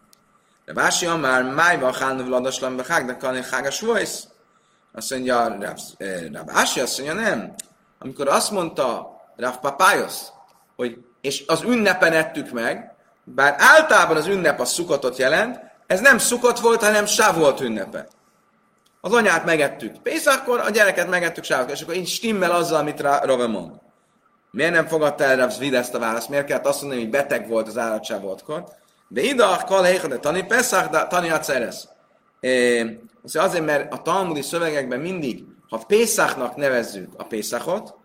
De 0.65 0.73
Vási 0.73 1.07
már 1.07 1.43
májva 1.43 1.93
hálnu 1.93 2.23
vladaslam 2.23 2.75
be 2.75 2.83
hágnak 2.87 3.23
a 3.23 3.43
hágas 3.51 3.79
voice. 3.79 4.19
Azt 4.93 5.11
mondja, 5.11 5.57
Rav 6.31 6.49
Ási 6.49 6.79
azt 6.79 7.01
mondja, 7.01 7.21
nem. 7.21 7.53
Amikor 7.99 8.27
azt 8.27 8.51
mondta 8.51 9.15
Rav 9.35 9.55
Papályos, 9.59 10.13
hogy 10.75 10.97
és 11.21 11.43
az 11.47 11.61
ünnepen 11.63 12.13
ettük 12.13 12.51
meg, 12.51 12.95
bár 13.23 13.55
általában 13.57 14.17
az 14.17 14.27
ünnep 14.27 14.59
a 14.59 14.65
szukotot 14.65 15.17
jelent, 15.17 15.59
ez 15.87 15.99
nem 15.99 16.17
szukott 16.17 16.59
volt, 16.59 16.83
hanem 16.83 17.05
sávolt 17.05 17.61
ünnepe. 17.61 18.07
Az 19.01 19.13
anyát 19.13 19.45
megettük 19.45 20.01
Pészakkor, 20.01 20.59
a 20.59 20.69
gyereket 20.69 21.09
megettük 21.09 21.43
sávkor, 21.43 21.71
és 21.71 21.81
akkor 21.81 21.95
így 21.95 22.07
stimmel 22.07 22.51
azzal, 22.51 22.79
amit 22.79 23.01
Rave 23.01 23.47
mond. 23.47 23.71
Miért 24.51 24.73
nem 24.73 24.87
fogadta 24.87 25.23
el 25.23 25.35
Rav 25.35 25.73
ezt 25.73 25.93
a 25.93 25.99
választ? 25.99 26.29
Miért 26.29 26.45
kellett 26.45 26.65
azt 26.65 26.81
mondani, 26.81 27.01
hogy 27.01 27.11
beteg 27.11 27.47
volt 27.47 27.67
az 27.67 27.77
állatsávoltkor? 27.77 28.63
De 29.07 29.21
ide 29.21 29.43
a 29.43 29.63
kaléha, 29.65 30.07
de 30.07 30.17
tani 30.17 30.43
Peszach, 30.43 30.89
de 30.89 31.07
tani 31.07 31.29
a 31.29 31.39
ceresz. 31.39 31.87
Azért, 33.33 33.65
mert 33.65 33.93
a 33.93 34.01
talmudi 34.01 34.41
szövegekben 34.41 34.99
mindig, 34.99 35.43
ha 35.69 35.83
Pészachnak 35.87 36.55
nevezzük 36.55 37.09
a 37.17 37.23
Pészachot, 37.23 37.95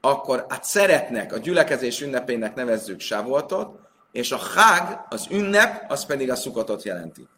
akkor 0.00 0.46
a 0.48 0.58
szeretnek, 0.62 1.32
a 1.32 1.38
gyülekezés 1.38 2.00
ünnepének 2.00 2.54
nevezzük 2.54 3.00
Sávoltot, 3.00 3.78
és 4.12 4.32
a 4.32 4.38
hág, 4.54 5.06
az 5.08 5.26
ünnep, 5.30 5.84
az 5.90 6.04
pedig 6.04 6.30
a 6.30 6.34
szukatot 6.34 6.82
jelenti. 6.82 7.28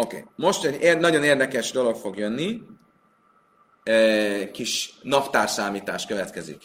Oké, 0.00 0.16
okay. 0.16 0.28
most 0.36 0.64
egy 0.64 0.98
nagyon 0.98 1.24
érdekes 1.24 1.70
dolog 1.70 1.96
fog 1.96 2.18
jönni. 2.18 2.62
Kis 4.52 4.94
naptárszámítás 5.02 6.06
következik. 6.06 6.62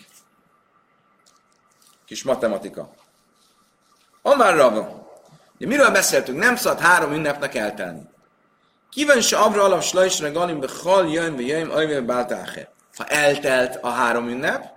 Kis 2.06 2.24
matematika. 2.24 2.94
Amár 4.22 4.56
Rava. 4.56 5.10
Ugye 5.56 5.68
miről 5.68 5.92
beszéltünk? 5.92 6.40
Nem 6.40 6.56
szabad 6.56 6.80
három 6.80 7.14
ünnepnek 7.14 7.56
eltelni. 7.56 8.02
Kíván 8.90 9.22
se 9.22 9.38
abra 9.38 9.64
alap 9.64 9.82
slajsra 9.82 10.32
galim 10.32 10.60
be 10.60 10.68
hal 10.84 11.10
jön, 11.10 11.36
vagy 11.36 11.48
jöjjön, 11.48 11.70
ajvél 11.70 12.02
báltáhe. 12.02 12.74
Ha 12.98 13.06
eltelt 13.06 13.80
a 13.82 13.90
három 13.90 14.28
ünnep, 14.30 14.74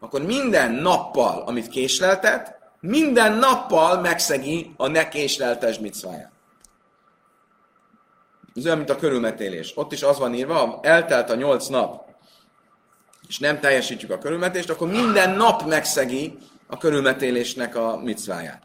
akkor 0.00 0.22
minden 0.22 0.72
nappal, 0.72 1.42
amit 1.46 1.68
késleltet, 1.68 2.58
minden 2.80 3.32
nappal 3.32 4.00
megszegi 4.00 4.74
a 4.76 4.86
ne 4.86 5.08
késleltes 5.08 5.78
micváját. 5.78 6.32
Ez 8.54 8.64
olyan, 8.64 8.76
mint 8.76 8.90
a 8.90 8.96
körülmetélés. 8.96 9.72
Ott 9.76 9.92
is 9.92 10.02
az 10.02 10.18
van 10.18 10.34
írva, 10.34 10.78
eltelt 10.82 11.30
a 11.30 11.34
nyolc 11.34 11.66
nap, 11.66 12.10
és 13.28 13.38
nem 13.38 13.60
teljesítjük 13.60 14.10
a 14.10 14.18
körülmetést, 14.18 14.70
akkor 14.70 14.88
minden 14.88 15.30
nap 15.30 15.66
megszegi 15.66 16.38
a 16.66 16.76
körülmetélésnek 16.76 17.76
a 17.76 18.00
micváját. 18.02 18.62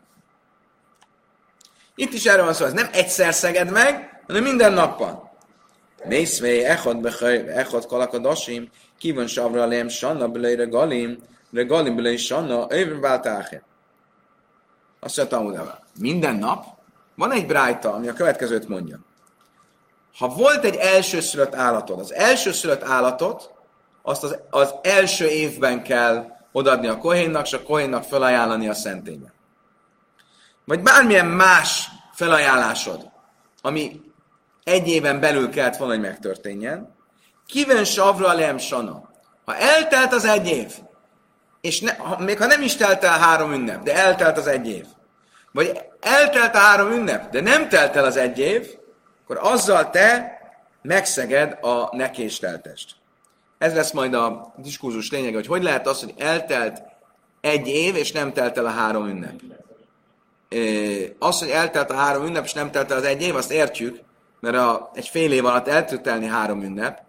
Itt 1.96 2.14
is 2.14 2.26
erről 2.26 2.46
van 2.46 2.54
szó, 2.54 2.66
ez 2.66 2.74
nem 2.74 2.90
egyszer 2.92 3.34
szeged 3.34 3.72
meg, 3.72 4.22
hanem 4.28 4.44
minden 4.44 4.74
napban. 4.74 5.30
Mészvé, 6.06 6.64
echad 6.64 7.02
bechaj, 7.02 7.36
echad 7.48 7.86
kíván 8.98 9.28
savra 9.28 9.66
lém, 9.66 9.88
sanna 9.88 10.28
belé 10.28 10.54
regalim, 10.54 11.18
regalim 11.52 11.96
belé 11.96 12.16
sanna, 12.16 12.68
ővön 12.70 13.02
váltáhe. 13.02 13.64
Azt 15.00 15.32
mondja 15.32 15.80
Minden 16.00 16.36
nap 16.36 16.66
Van 17.16 17.32
egy 17.32 17.46
brájta, 17.46 17.94
ami 17.94 18.08
a 18.08 18.14
következőt 18.14 18.68
mondja. 18.68 19.00
Ha 20.18 20.28
volt 20.28 20.64
egy 20.64 20.76
elsőszülött 20.76 21.56
állatod, 21.56 22.00
az 22.00 22.14
elsőszülött 22.14 22.84
állatot 22.84 23.52
azt 24.02 24.24
az, 24.24 24.38
az 24.50 24.76
első 24.82 25.28
évben 25.28 25.84
kell 25.84 26.38
odaadni 26.52 26.88
a 26.88 26.98
kohénnak, 26.98 27.46
és 27.46 27.54
a 27.54 27.64
kohénnak 27.64 28.04
felajánlani 28.04 28.68
a 28.68 28.74
szentélybe. 28.74 29.34
Vagy 30.66 30.82
bármilyen 30.82 31.26
más 31.26 31.88
felajánlásod, 32.14 33.10
ami 33.62 34.02
egy 34.64 34.88
éven 34.88 35.20
belül 35.20 35.50
kellett 35.50 35.78
volna, 35.78 35.94
hogy 35.94 36.04
megtörténjen, 36.04 36.96
kiven 37.46 37.84
savra 37.84 38.34
lem 38.34 38.58
sana. 38.58 39.10
Ha 39.46 39.56
eltelt 39.56 40.14
az 40.14 40.26
egy 40.26 40.48
év, 40.48 40.74
és 41.62 41.80
ne, 41.80 41.96
ha, 41.96 42.20
még 42.20 42.38
ha 42.38 42.46
nem 42.46 42.62
is 42.62 42.76
telt 42.76 43.04
el 43.04 43.20
három 43.20 43.54
ünnep, 43.54 43.84
de 43.84 43.96
eltelt 43.96 44.38
az 44.38 44.48
egy 44.48 44.68
év, 44.68 44.86
vagy 45.52 45.80
eltelt 46.00 46.56
a 46.56 46.58
három 46.58 46.92
ünnep, 46.92 47.30
de 47.30 47.42
nem 47.42 47.70
telt 47.70 47.96
el 47.96 48.06
az 48.06 48.18
egy 48.18 48.40
év, 48.40 48.77
akkor 49.28 49.52
azzal 49.52 49.90
te 49.90 50.40
megszeged 50.82 51.58
a 51.62 51.96
nekésteltest. 51.96 52.96
Ez 53.58 53.74
lesz 53.74 53.92
majd 53.92 54.14
a 54.14 54.54
diskurzus 54.58 55.12
lényege, 55.12 55.36
hogy 55.36 55.48
hogy 55.48 55.64
lehet 55.64 55.88
az, 55.88 56.00
hogy 56.00 56.14
eltelt 56.18 56.82
egy 57.42 57.68
év, 57.68 57.96
és 57.96 58.12
nem 58.12 58.34
telt 58.34 58.58
el 58.58 58.66
a 58.66 58.70
három 58.70 59.08
ünnep. 59.08 59.42
Az, 61.20 61.40
hogy 61.40 61.50
eltelt 61.50 61.92
a 61.92 61.96
három 61.96 62.26
ünnep, 62.26 62.44
és 62.44 62.54
nem 62.54 62.72
telt 62.72 62.92
el 62.92 62.98
az 62.98 63.04
egy 63.04 63.22
év, 63.22 63.36
azt 63.36 63.52
értjük, 63.52 64.00
mert 64.40 64.56
a, 64.56 64.92
egy 64.94 65.08
fél 65.08 65.32
év 65.32 65.46
alatt 65.46 65.68
el 65.68 65.86
tud 65.86 66.02
telni 66.02 66.26
három 66.26 66.64
ünnep, 66.64 67.02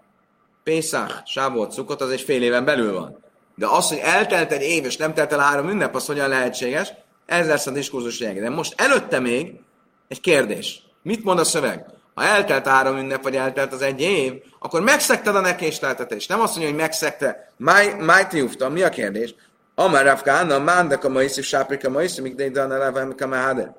Pészach, 0.63 1.27
Sávolt, 1.27 1.73
Szukot, 1.73 2.01
az 2.01 2.11
egy 2.11 2.21
fél 2.21 2.43
éven 2.43 2.65
belül 2.65 2.93
van. 2.93 3.19
De 3.55 3.67
az, 3.67 3.89
hogy 3.89 3.99
eltelt 3.99 4.53
egy 4.53 4.63
év, 4.63 4.85
és 4.85 4.97
nem 4.97 5.15
telt 5.15 5.33
el 5.33 5.39
három 5.39 5.69
ünnep, 5.69 5.95
az 5.95 6.07
hogyan 6.07 6.29
lehetséges? 6.29 6.93
Ez 7.27 7.47
lesz 7.47 7.67
a 7.67 7.71
diskurzus 7.71 8.19
lényege. 8.19 8.41
De 8.41 8.51
most 8.51 8.81
előtte 8.81 9.19
még 9.19 9.61
egy 10.09 10.21
kérdés. 10.21 10.83
Mit 11.03 11.25
mond 11.25 11.39
a 11.39 11.45
szöveg? 11.45 11.98
Ha 12.19 12.25
eltelt 12.25 12.67
három 12.67 12.97
ünnep, 12.97 13.23
vagy 13.23 13.37
eltelt 13.37 13.73
az 13.73 13.83
egy 13.83 14.01
év, 14.01 14.33
akkor 14.59 14.83
megszekted 14.83 15.37
a 15.37 15.41
nekésleltetést. 15.41 16.29
Nem 16.29 16.41
azt 16.41 16.51
mondja, 16.51 16.73
hogy 16.73 16.81
megszekte. 16.81 17.53
Májti 17.99 18.41
ufta, 18.41 18.69
mi 18.69 18.83
a 18.83 18.89
kérdés? 18.89 19.35
Amar 19.75 20.05
Rafkán, 20.05 20.51
a 20.51 20.59
mándek 20.59 21.05
a 21.05 21.09
maiszi, 21.09 21.43
sáprik 21.43 21.87
a 21.87 21.91
maiszi, 21.91 22.21
míg 22.21 22.35
de 22.35 22.61
a 22.63 22.67
levem 22.67 23.15
a 23.21 23.27
meháder. 23.27 23.75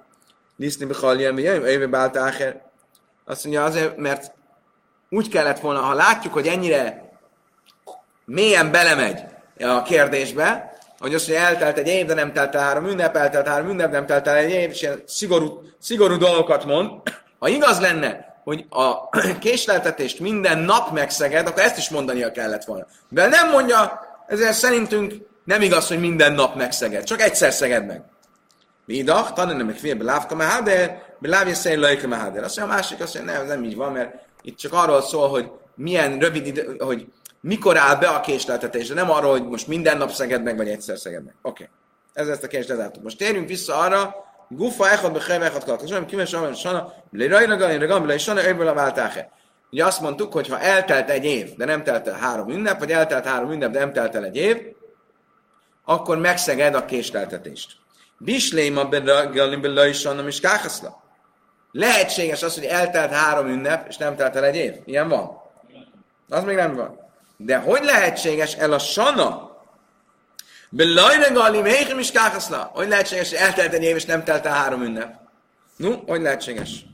Liszni 0.57 0.85
bechalja, 0.85 1.33
mi 1.33 1.41
jön, 1.41 1.65
éve 1.65 1.87
báltáher. 1.87 2.61
Azt 3.25 3.43
mondja 3.43 3.63
azért, 3.63 3.97
mert 3.97 4.31
úgy 5.09 5.29
kellett 5.29 5.59
volna, 5.59 5.79
ha 5.79 5.93
látjuk, 5.93 6.33
hogy 6.33 6.47
ennyire 6.47 7.11
mélyen 8.25 8.71
belemegy 8.71 9.23
a 9.59 9.81
kérdésbe, 9.81 10.77
hogy 10.99 11.13
az, 11.13 11.25
hogy 11.25 11.35
eltelt 11.35 11.77
egy 11.77 11.87
év, 11.87 12.05
de 12.05 12.13
nem 12.13 12.33
telt 12.33 12.55
el 12.55 12.61
három 12.61 12.87
ünnep, 12.87 13.15
eltelt 13.15 13.47
három 13.47 13.69
ünnep, 13.69 13.91
nem 13.91 14.05
telt 14.05 14.27
el 14.27 14.35
egy 14.35 14.51
év, 14.51 14.69
és 14.69 14.81
ilyen 14.81 15.03
szigorú, 15.05 15.61
szigorú 15.79 16.17
dolgokat 16.17 16.65
mond. 16.65 16.91
Ha 17.39 17.47
igaz 17.47 17.79
lenne, 17.79 18.28
hogy 18.50 18.66
a 18.70 19.10
késleltetést 19.39 20.20
minden 20.20 20.60
nap 20.60 20.91
megszeged, 20.91 21.47
akkor 21.47 21.62
ezt 21.62 21.78
is 21.78 21.89
mondania 21.89 22.32
kellett 22.32 22.64
volna. 22.64 22.86
De 23.10 23.28
nem 23.28 23.50
mondja, 23.50 24.02
ezért 24.28 24.54
szerintünk 24.54 25.14
nem 25.43 25.62
igaz, 25.62 25.88
hogy 25.88 26.00
minden 26.00 26.34
nap 26.34 26.56
megszeged, 26.56 27.04
csak 27.04 27.22
egyszer 27.22 27.54
szeged 27.54 27.86
meg. 27.86 28.02
Midach, 28.86 29.34
tanulni 29.34 29.64
meg 29.64 29.76
félbe 29.76 30.04
lávka 30.04 30.36
meháder, 30.36 31.02
lávja 31.22 31.54
szerint 31.54 31.82
lajka 31.82 32.08
meháder. 32.08 32.43
Azt 32.43 32.58
mondja, 32.58 32.76
a 32.76 32.78
másik 32.78 33.02
azt 33.02 33.16
mondja, 33.16 33.34
nem, 33.34 33.45
nem 33.45 33.64
így 33.64 33.76
van, 33.76 33.91
mert 33.91 34.14
itt 34.41 34.58
csak 34.58 34.74
arról 34.74 35.02
szól, 35.02 35.30
hogy 35.30 35.52
milyen 35.76 36.20
rövid 36.20 36.47
idő, 36.47 36.76
hogy 36.78 37.08
mikor 37.41 37.78
áll 37.78 37.95
be 37.95 38.08
a 38.08 38.20
késleltetés, 38.20 38.88
de 38.88 38.93
nem 38.93 39.12
arról, 39.12 39.32
hogy 39.32 39.47
most 39.47 39.68
minden 39.68 39.97
nap 39.97 40.12
szeged 40.12 40.43
meg, 40.43 40.58
vagy 40.58 40.70
egyszer 40.70 40.97
szeged 40.97 41.24
meg. 41.24 41.36
Oké. 41.41 41.64
Okay. 41.64 41.76
Ez 42.14 42.28
ezt 42.28 42.43
a 42.43 42.47
kérdést. 42.47 43.02
Most 43.04 43.18
térjünk 43.18 43.47
vissza 43.47 43.78
arra, 43.78 44.28
Gufa 44.50 44.89
echad 44.91 45.14
be 45.14 45.20
cheve 45.20 45.45
echad 45.45 45.64
kalkas. 45.64 45.89
Nem 45.89 46.06
kimes 46.06 46.34
amely 46.34 46.54
sana, 46.54 46.93
le 47.12 47.28
rajna 47.28 47.56
galin, 47.56 47.80
regam, 47.80 48.08
le 48.08 48.18
sana, 48.18 48.41
ebből 48.41 48.68
a 48.68 48.74
váltáhe. 48.74 49.32
Ugye 49.72 49.86
azt 49.86 50.02
mondtuk, 50.02 50.34
hogy 50.34 50.47
ha 50.47 50.60
eltelt 50.60 51.10
egy 51.10 51.26
év, 51.26 51.56
de 51.56 51.66
nem 51.66 51.84
telt 51.84 52.08
el 52.08 52.14
három 52.14 52.50
ünnep, 52.50 52.80
vagy 52.80 52.91
eltelt 52.91 53.26
három 53.26 53.52
ünnep, 53.52 53.72
de 53.72 53.80
nem 53.80 53.93
telt 53.93 54.16
el 54.16 54.24
egy 54.24 54.36
év, 54.36 54.58
akkor 55.86 56.18
megszeged 56.18 56.76
a 56.76 56.86
késleltetést. 56.86 57.72
Bisléma 58.18 58.86
begalin, 58.86 59.62
be 59.62 59.68
lajsanna, 59.68 60.28
és 60.28 60.39
káhaszla. 60.39 61.04
Lehetséges 61.72 62.43
az, 62.43 62.54
hogy 62.54 62.64
eltelt 62.64 63.12
három 63.12 63.47
ünnep, 63.47 63.88
és 63.88 63.97
nem 63.97 64.16
telt 64.16 64.36
el 64.36 64.45
egy 64.45 64.56
év. 64.56 64.74
Ilyen 64.86 65.10
van. 65.10 65.41
Az 66.30 66.43
még 66.43 66.56
nem 66.56 66.76
van. 66.76 67.00
De 67.38 67.58
hogy 67.58 67.84
lehetséges 67.84 68.56
el 68.56 68.74
a 68.74 68.80
sana, 68.80 69.49
Belajra 70.70 71.34
gali 71.34 71.61
méhim 71.61 71.99
is 71.99 72.11
káhaszla. 72.11 72.57
Hogy 72.74 72.88
lehetséges, 72.88 73.30
hogy 73.30 73.38
eltelt 73.38 73.74
egy 73.74 73.84
év, 73.84 73.95
és 73.95 74.05
nem 74.05 74.24
telt 74.24 74.45
el 74.45 74.53
három 74.53 74.82
ünnep? 74.82 75.15
No, 75.76 75.95
hogy 76.07 76.22
lehetséges? 76.22 76.86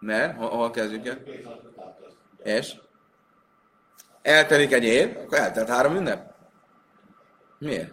Mert, 0.00 0.36
hol, 0.36 0.48
hol 0.48 0.70
kezdjük 0.70 1.06
el? 1.06 1.18
És? 2.42 2.74
Eltelik 4.22 4.72
egy 4.72 4.84
év, 4.84 5.16
akkor 5.16 5.38
eltelt 5.38 5.68
három 5.68 5.96
ünnep. 5.96 6.34
Miért? 7.58 7.92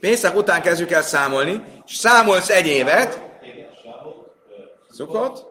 Pénzek 0.00 0.36
után 0.36 0.62
kezdjük 0.62 0.90
el 0.90 1.02
számolni, 1.02 1.82
és 1.86 1.94
számolsz 1.94 2.50
egy 2.50 2.66
évet, 2.66 3.22
szukott, 4.90 5.46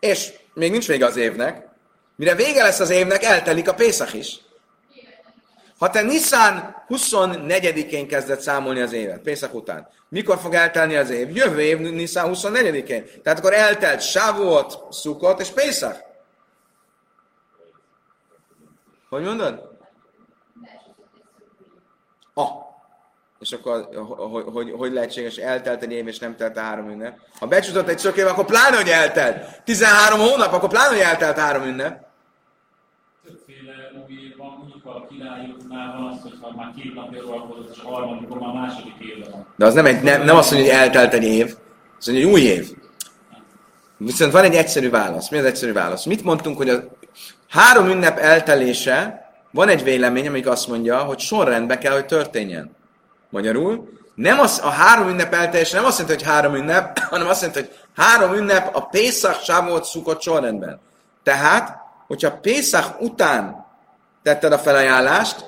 és 0.00 0.32
még 0.54 0.70
nincs 0.70 0.86
vége 0.86 1.06
az 1.06 1.16
évnek, 1.16 1.68
Mire 2.16 2.34
vége 2.34 2.62
lesz 2.62 2.80
az 2.80 2.90
évnek, 2.90 3.22
eltelik 3.22 3.68
a 3.68 3.74
Pészak 3.74 4.12
is. 4.12 4.40
Ha 5.78 5.90
te 5.90 6.02
Nissan 6.02 6.84
24-én 6.88 8.08
kezdett 8.08 8.40
számolni 8.40 8.80
az 8.80 8.92
évet, 8.92 9.20
Pészak 9.20 9.54
után, 9.54 9.88
mikor 10.08 10.38
fog 10.38 10.54
eltelni 10.54 10.96
az 10.96 11.10
év? 11.10 11.36
Jövő 11.36 11.60
év 11.60 11.78
Nissan 11.78 12.30
24-én. 12.34 13.04
Tehát 13.22 13.38
akkor 13.38 13.52
eltelt 13.52 14.00
Shavuot, 14.00 14.92
Szukot 14.92 15.40
és 15.40 15.48
Pészak. 15.48 16.02
Hogy 19.08 19.22
mondod? 19.22 19.70
Ah. 22.34 22.71
És 23.42 23.52
akkor 23.52 23.88
hogy, 24.32 24.44
hogy, 24.52 24.72
hogy 24.76 24.92
lehetséges, 24.92 25.36
eltelt 25.36 25.82
egy 25.82 25.92
év, 25.92 26.06
és 26.06 26.18
nem 26.18 26.36
telt 26.36 26.56
a 26.56 26.60
három 26.60 26.90
ünnep? 26.90 27.18
Ha 27.38 27.46
becsúszott 27.46 27.88
egy 27.88 27.98
szökév, 27.98 28.26
akkor 28.26 28.44
pláne, 28.44 28.76
hogy 28.76 28.88
eltelt. 28.88 29.62
13 29.64 30.20
hónap, 30.20 30.52
akkor 30.52 30.68
pláne, 30.68 30.88
hogy 30.88 30.98
eltelt 30.98 31.38
három 31.38 31.62
ünnep. 31.62 32.10
királyoknál 35.08 35.96
van 35.98 36.12
az, 36.12 36.22
hogyha 36.22 36.56
már 36.56 36.72
két 36.76 36.94
napja 36.94 37.22
uralkodott, 37.22 37.76
és 37.76 37.82
a 37.84 37.88
harmadikon 37.88 38.38
már 38.38 38.52
második 38.52 38.94
évben 38.98 39.30
van. 39.30 39.46
De 39.56 39.66
az 39.66 39.74
nem, 39.74 39.86
egy, 39.86 40.02
nem, 40.02 40.22
nem 40.22 40.36
azt 40.36 40.50
mondja, 40.52 40.72
hogy 40.72 40.80
eltelt 40.80 41.14
egy 41.14 41.24
év, 41.24 41.54
az 41.98 42.06
mondja, 42.06 42.24
hogy 42.24 42.34
új 42.34 42.40
év. 42.40 42.70
Viszont 43.96 44.32
van 44.32 44.44
egy 44.44 44.54
egyszerű 44.54 44.90
válasz. 44.90 45.30
Mi 45.30 45.38
az 45.38 45.44
egyszerű 45.44 45.72
válasz? 45.72 46.04
Mit 46.04 46.24
mondtunk, 46.24 46.56
hogy 46.56 46.68
a 46.68 46.82
három 47.48 47.88
ünnep 47.88 48.18
eltelése, 48.18 49.26
van 49.50 49.68
egy 49.68 49.82
vélemény, 49.82 50.26
amik 50.26 50.46
azt 50.46 50.68
mondja, 50.68 50.98
hogy 50.98 51.18
sorrendben 51.18 51.78
kell, 51.78 51.92
hogy 51.92 52.06
történjen. 52.06 52.76
Magyarul, 53.32 53.88
nem 54.14 54.40
az, 54.40 54.60
a 54.64 54.68
három 54.68 55.08
ünnep 55.08 55.34
eltelése 55.34 55.76
nem 55.76 55.84
azt 55.84 55.98
jelenti, 55.98 56.24
hogy 56.24 56.32
három 56.32 56.54
ünnep, 56.54 56.98
hanem 57.10 57.28
azt 57.28 57.40
jelenti, 57.42 57.60
hogy 57.60 57.78
három 57.96 58.34
ünnep 58.34 58.76
a 58.76 58.86
Pészak 58.86 59.42
sávot 59.42 59.84
szukott 59.84 60.22
sorrendben. 60.22 60.80
Tehát, 61.22 61.76
hogyha 62.06 62.38
Pészak 62.42 63.00
után 63.00 63.66
tetted 64.22 64.52
a 64.52 64.58
felajánlást? 64.58 65.44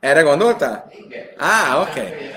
Erre 0.00 0.20
gondoltál? 0.20 0.90
Á, 1.36 1.80
oké. 1.80 2.00
Okay. 2.00 2.30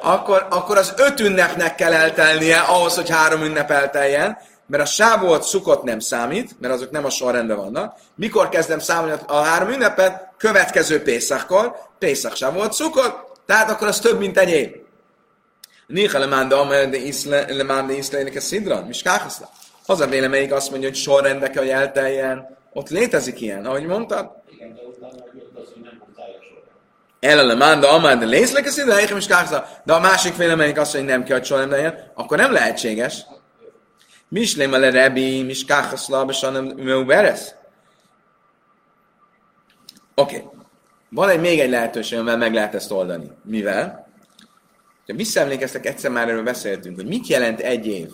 Akkor, 0.00 0.46
akkor 0.50 0.76
az 0.76 0.94
öt 0.96 1.20
ünnepnek 1.20 1.74
kell 1.74 1.92
eltelnie 1.92 2.58
ahhoz, 2.58 2.94
hogy 2.94 3.10
három 3.10 3.42
ünnep 3.42 3.70
elteljen, 3.70 4.38
mert 4.66 4.82
a 4.82 4.86
sávolt 4.86 5.42
szukott 5.42 5.82
nem 5.82 5.98
számít, 5.98 6.60
mert 6.60 6.74
azok 6.74 6.90
nem 6.90 7.04
a 7.04 7.10
sorrendben 7.10 7.56
vannak. 7.56 7.96
Mikor 8.14 8.48
kezdem 8.48 8.78
számolni 8.78 9.14
a 9.26 9.40
három 9.40 9.68
ünnepet? 9.68 10.28
Következő 10.36 11.02
Pészakkor, 11.02 11.76
Pészak 11.98 12.36
sávolt 12.36 12.72
szukott, 12.72 13.29
tehát 13.50 13.70
akkor 13.70 13.88
az 13.88 13.98
több, 13.98 14.18
mint 14.18 14.38
egy 14.38 14.50
év. 14.50 14.70
Néha 15.86 16.18
lemánda, 16.18 16.60
amelyre 16.60 16.98
lemánda 17.48 17.92
iszlének 17.92 18.34
a 18.36 18.40
szidran, 18.40 18.84
miskáhaszla. 18.84 19.50
Az 19.86 20.00
a 20.00 20.06
véleményik 20.06 20.52
azt 20.52 20.70
mondja, 20.70 20.88
hogy 20.88 20.96
sorrendbe 20.96 21.50
kell, 21.50 21.62
hogy 21.62 21.72
elteljen. 21.72 22.56
Ott 22.72 22.88
létezik 22.88 23.40
ilyen, 23.40 23.66
ahogy 23.66 23.86
mondtad. 23.86 24.30
Ellen 27.20 27.56
manda 27.56 27.90
amár 27.90 28.18
de 28.18 28.24
lészlek 28.24 28.66
a 28.66 28.70
szinte, 28.70 29.16
is 29.16 29.26
de 29.84 29.92
a 29.92 30.00
másik 30.00 30.36
vélemények 30.36 30.78
azt 30.78 30.92
hogy 30.92 31.04
nem 31.04 31.24
kell, 31.24 31.36
hogy 31.36 31.46
soha 31.46 31.60
nem 31.60 31.70
legyen, 31.70 32.10
akkor 32.14 32.36
nem 32.36 32.52
lehetséges. 32.52 33.26
Mislém 34.28 34.72
a 34.72 34.78
le 34.78 34.90
rebi, 34.90 35.42
miskáhaszla, 35.42 36.26
és 36.28 36.40
hanem 36.40 36.64
meuberes. 36.64 37.40
Oké. 40.14 40.36
Okay. 40.36 40.59
Van 41.10 41.28
egy 41.28 41.40
még 41.40 41.60
egy 41.60 41.70
lehetőség, 41.70 42.18
amivel 42.18 42.36
meg 42.36 42.54
lehet 42.54 42.74
ezt 42.74 42.90
oldani. 42.90 43.30
Mivel? 43.44 44.08
Ha 45.06 45.14
visszaemlékeztek, 45.14 45.86
egyszer 45.86 46.10
már 46.10 46.28
erről 46.28 46.42
beszéltünk, 46.42 46.96
hogy 46.96 47.06
mit 47.06 47.26
jelent 47.26 47.60
egy 47.60 47.86
év. 47.86 48.10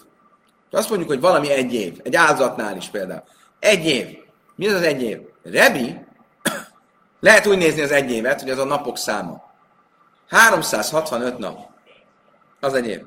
Azt 0.71 0.89
mondjuk, 0.89 1.11
hogy 1.11 1.21
valami 1.21 1.51
egy 1.51 1.75
év. 1.75 2.01
Egy 2.03 2.17
áldozatnál 2.17 2.77
is 2.77 2.89
például. 2.89 3.25
Egy 3.59 3.87
év. 3.87 4.07
Mi 4.55 4.67
az 4.69 4.75
az 4.75 4.83
egy 4.83 5.03
év? 5.03 5.19
Rebi 5.43 6.07
lehet 7.21 7.47
úgy 7.47 7.59
nézni 7.59 7.83
az 7.83 7.91
egy 7.91 8.11
évet, 8.11 8.41
hogy 8.41 8.51
az 8.51 8.59
a 8.59 8.65
napok 8.65 8.99
száma. 8.99 9.45
365 10.29 11.39
nap. 11.39 11.59
az 12.61 12.75
egy 12.75 12.87
év. 12.87 13.01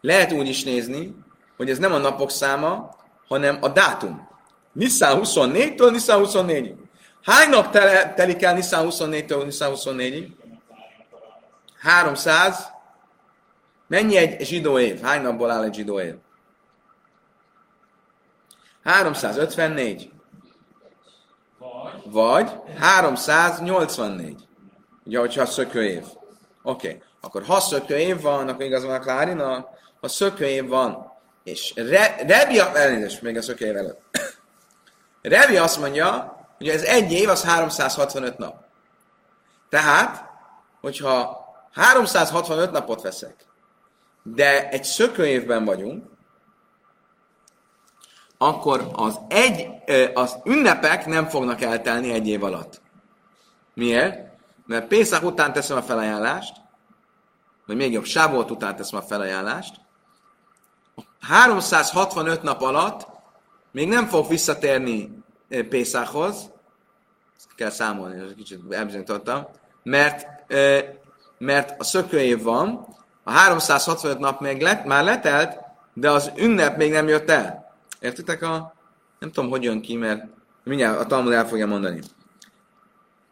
Lehet 0.00 0.32
úgy 0.32 0.48
is 0.48 0.64
nézni, 0.64 1.14
hogy 1.56 1.70
ez 1.70 1.78
nem 1.78 1.92
a 1.92 1.98
napok 1.98 2.30
száma, 2.30 2.96
hanem 3.28 3.58
a 3.60 3.68
dátum. 3.68 4.28
Nisztán 4.72 5.20
24-től 5.22 5.90
Nisztán 5.90 6.22
24-ig. 6.24 6.74
Hány 7.28 7.48
nap 7.48 7.70
tele, 7.70 8.14
telik 8.14 8.42
el 8.42 8.54
Nisztán 8.54 8.86
24-től 8.90 9.44
Nisztán 9.44 9.72
24-ig? 9.74 10.28
300. 11.80 12.70
Mennyi 13.86 14.16
egy 14.16 14.46
zsidó 14.46 14.78
év? 14.78 15.00
Hány 15.00 15.22
napból 15.22 15.50
áll 15.50 15.62
egy 15.62 15.74
zsidó 15.74 16.00
év? 16.00 16.14
354. 18.84 20.10
Vagy 21.58 22.02
Vagy 22.04 22.50
384. 22.78 24.48
Ugye, 25.04 25.18
hogyha 25.18 25.46
szökő 25.46 25.84
év. 25.84 26.04
Oké. 26.62 26.88
Okay. 26.88 27.02
Akkor 27.20 27.42
ha 27.44 27.60
szökő 27.60 27.96
év 27.96 28.20
van, 28.20 28.48
akkor 28.48 28.64
igaz 28.64 28.84
van 28.84 28.94
a 28.94 29.00
Klárina, 29.00 29.68
ha 30.00 30.08
szökő 30.08 30.44
év 30.44 30.68
van, 30.68 31.12
és 31.44 31.72
Re, 31.76 32.16
Rebi, 32.26 32.58
elnézést, 32.58 33.22
még 33.22 33.36
a 33.36 33.42
szökő 33.42 33.66
év 33.66 33.76
előtt. 33.76 34.00
Rebi 35.22 35.56
azt 35.56 35.80
mondja, 35.80 36.37
hogy 36.58 36.68
ez 36.68 36.82
egy 36.82 37.12
év, 37.12 37.28
az 37.28 37.44
365 37.44 38.38
nap. 38.38 38.64
Tehát, 39.68 40.24
hogyha 40.80 41.46
365 41.72 42.70
napot 42.70 43.02
veszek, 43.02 43.46
de 44.22 44.68
egy 44.68 44.84
szökőévben 44.84 45.64
vagyunk, 45.64 46.04
akkor 48.38 48.90
az, 48.92 49.20
egy, 49.28 49.68
az 50.14 50.36
ünnepek 50.44 51.06
nem 51.06 51.28
fognak 51.28 51.60
eltelni 51.60 52.12
egy 52.12 52.28
év 52.28 52.44
alatt. 52.44 52.80
Miért? 53.74 54.26
Mert 54.66 54.86
Pészak 54.86 55.22
után 55.22 55.52
teszem 55.52 55.76
a 55.76 55.82
felajánlást, 55.82 56.56
vagy 57.66 57.76
még 57.76 57.92
jobb, 57.92 58.04
Sávolt 58.04 58.50
után 58.50 58.76
teszem 58.76 58.98
a 58.98 59.02
felajánlást, 59.02 59.80
365 61.20 62.42
nap 62.42 62.62
alatt 62.62 63.06
még 63.70 63.88
nem 63.88 64.06
fog 64.06 64.28
visszatérni 64.28 65.17
ö, 65.48 65.68
Pészákhoz, 65.68 66.50
ezt 67.36 67.54
kell 67.54 67.70
számolni, 67.70 68.20
ez 68.20 68.34
kicsit 68.36 68.60
elbizonyítottam, 68.70 69.46
mert, 69.82 70.26
ö, 70.46 70.78
mert 71.38 71.80
a 71.80 71.84
szökőév 71.84 72.42
van, 72.42 72.86
a 73.22 73.30
365 73.30 74.18
nap 74.18 74.40
még 74.40 74.60
lett, 74.60 74.84
már 74.84 75.04
letelt, 75.04 75.58
de 75.94 76.10
az 76.10 76.32
ünnep 76.36 76.76
még 76.76 76.90
nem 76.90 77.08
jött 77.08 77.30
el. 77.30 77.74
Értitek 78.00 78.42
a... 78.42 78.74
Nem 79.18 79.32
tudom, 79.32 79.50
hogy 79.50 79.62
jön 79.62 79.80
ki, 79.80 79.96
mert 79.96 80.24
mindjárt 80.64 81.00
a 81.00 81.06
Talmud 81.06 81.32
el 81.32 81.48
fogja 81.48 81.66
mondani. 81.66 82.00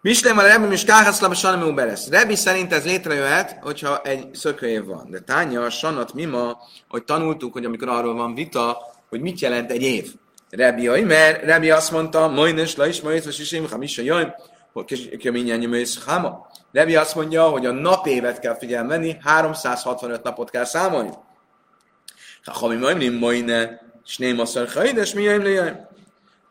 Mislem 0.00 0.38
a 0.38 0.42
Rebbi 0.42 0.72
is 0.72 0.84
káhaszlab 0.84 1.30
a 1.30 1.34
Sanamú 1.34 1.74
Beresz. 1.74 2.08
Rebbi 2.08 2.34
szerint 2.34 2.72
ez 2.72 2.84
létrejöhet, 2.84 3.58
hogyha 3.62 4.02
egy 4.02 4.34
szökőév 4.34 4.84
van. 4.84 5.10
De 5.10 5.20
tánya 5.20 5.70
Sanat 5.70 6.14
Mima, 6.14 6.58
hogy 6.88 7.04
tanultuk, 7.04 7.52
hogy 7.52 7.64
amikor 7.64 7.88
arról 7.88 8.14
van 8.14 8.34
vita, 8.34 8.78
hogy 9.08 9.20
mit 9.20 9.40
jelent 9.40 9.70
egy 9.70 9.82
év. 9.82 10.14
Rebbi, 10.56 10.82
jaj, 10.82 11.00
mert 11.00 11.42
Rebbi 11.42 11.70
azt 11.70 11.90
mondta, 11.90 12.28
Majnes, 12.28 12.76
la 12.76 12.86
is, 12.86 13.00
Majnes, 13.00 13.26
és 13.26 13.38
Isim, 13.38 13.68
Hamisa, 13.70 14.02
jaj, 14.02 14.34
hogy 14.72 15.16
keményen 15.16 15.58
nyomősz, 15.58 16.04
Hama. 16.04 16.46
Rebbi 16.72 16.96
azt 16.96 17.14
mondja, 17.14 17.48
hogy 17.48 17.66
a 17.66 17.72
napévet 17.72 18.38
kell 18.38 18.56
figyelni 18.56 18.88
venni, 18.88 19.16
365 19.22 20.22
napot 20.22 20.50
kell 20.50 20.64
számolni. 20.64 21.10
Ha 22.44 22.68
mi 22.68 22.74
majd 22.74 22.98
nem 22.98 23.14
majne, 23.14 23.80
és 24.04 24.18
nem 24.18 24.34
mondja, 24.36 25.02
és 25.02 25.14
mi 25.14 25.22
jön, 25.22 25.88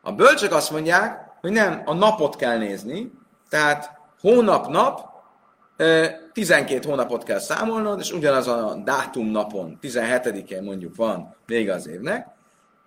A 0.01 0.11
bölcsök 0.11 0.53
azt 0.53 0.71
mondják, 0.71 1.19
hogy 1.41 1.51
nem, 1.51 1.81
a 1.85 1.93
napot 1.93 2.35
kell 2.35 2.57
nézni, 2.57 3.11
tehát 3.49 3.91
hónap-nap, 4.21 5.13
12 6.33 6.89
hónapot 6.89 7.23
kell 7.23 7.39
számolnod, 7.39 7.99
és 7.99 8.11
ugyanaz 8.11 8.47
a 8.47 8.81
dátum 8.83 9.27
napon, 9.27 9.77
17-én 9.81 10.63
mondjuk 10.63 10.95
van 10.95 11.35
vége 11.45 11.73
az 11.73 11.87
évnek, 11.87 12.34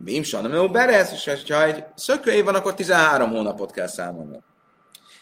Bím 0.01 0.22
Sanameu 0.22 0.68
Berez, 0.68 1.12
és 1.12 1.24
ha 1.49 1.64
egy 1.64 1.84
szökőév 1.94 2.44
van, 2.44 2.55
akkor 2.55 2.74
13 2.74 3.30
hónapot 3.30 3.72
kell 3.72 3.86
számolnod. 3.86 4.40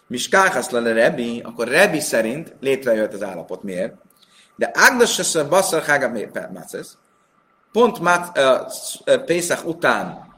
Miskáhasz 0.07 0.71
le 0.71 0.93
Rebi, 0.93 1.41
akkor 1.45 1.69
Rebi 1.69 2.01
szerint 2.01 2.55
létrejött 2.61 3.13
az 3.13 3.23
állapot. 3.23 3.63
Miért? 3.63 3.95
De 4.57 4.71
Ágdas 4.75 5.37
basszar 5.49 5.83
hágab 5.83 6.19
mácesz, 6.53 6.97
pont 7.73 8.01
Mát, 8.01 8.39
uh, 9.09 9.65
után 9.65 10.35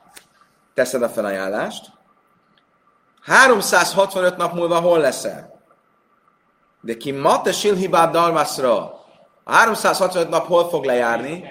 teszed 0.75 1.03
a 1.03 1.09
felajánlást, 1.09 1.87
365 3.23 4.37
nap 4.37 4.55
múlva 4.55 4.81
hol 4.81 4.99
leszel? 4.99 5.61
De 6.81 6.97
ki 6.97 7.11
mate 7.11 7.53
silhibád 7.53 8.13
dalmaszra, 8.13 9.05
a 9.45 9.53
365 9.53 10.29
nap 10.29 10.47
hol 10.47 10.69
fog 10.69 10.85
lejárni? 10.85 11.45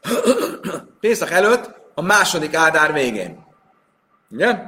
Pészak 1.00 1.30
előtt, 1.30 1.81
a 2.02 2.06
második 2.06 2.54
áldár 2.54 2.92
végén. 2.92 3.44
Ugye? 4.30 4.58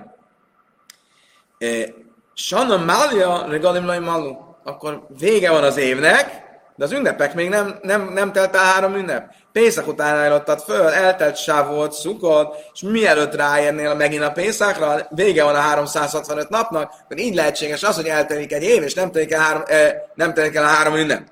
Sanna 2.34 2.76
Mália 2.76 3.46
regalim 3.48 3.86
laj 3.86 3.98
malu. 3.98 4.36
Akkor 4.64 5.06
vége 5.18 5.50
van 5.50 5.64
az 5.64 5.76
évnek, 5.76 6.42
de 6.76 6.84
az 6.84 6.92
ünnepek 6.92 7.34
még 7.34 7.48
nem, 7.48 7.78
nem, 7.82 8.12
nem 8.12 8.32
telt 8.32 8.56
el 8.56 8.64
három 8.64 8.94
ünnep. 8.94 9.34
Pészak 9.52 9.86
után 9.86 10.16
ajánlottad 10.16 10.60
föl, 10.60 10.86
eltelt 10.86 11.36
sáv 11.36 11.68
volt, 11.68 11.92
szukod, 11.92 12.54
és 12.72 12.80
mielőtt 12.80 13.34
ráérnél 13.34 13.94
megint 13.94 14.22
a 14.22 14.32
Pészakra, 14.32 15.06
vége 15.10 15.44
van 15.44 15.54
a 15.54 15.58
365 15.58 16.48
napnak, 16.48 16.92
akkor 17.02 17.18
így 17.18 17.34
lehetséges 17.34 17.82
az, 17.82 17.96
hogy 17.96 18.06
eltelik 18.06 18.52
egy 18.52 18.62
év, 18.62 18.82
és 18.82 18.94
nem 18.94 19.10
telik 19.10 19.32
el 19.32 19.40
három, 19.40 19.62
eh, 19.66 19.94
nem 20.14 20.34
telik 20.34 20.54
el 20.54 20.64
a 20.64 20.66
három 20.66 20.94
ünnep. 20.94 21.22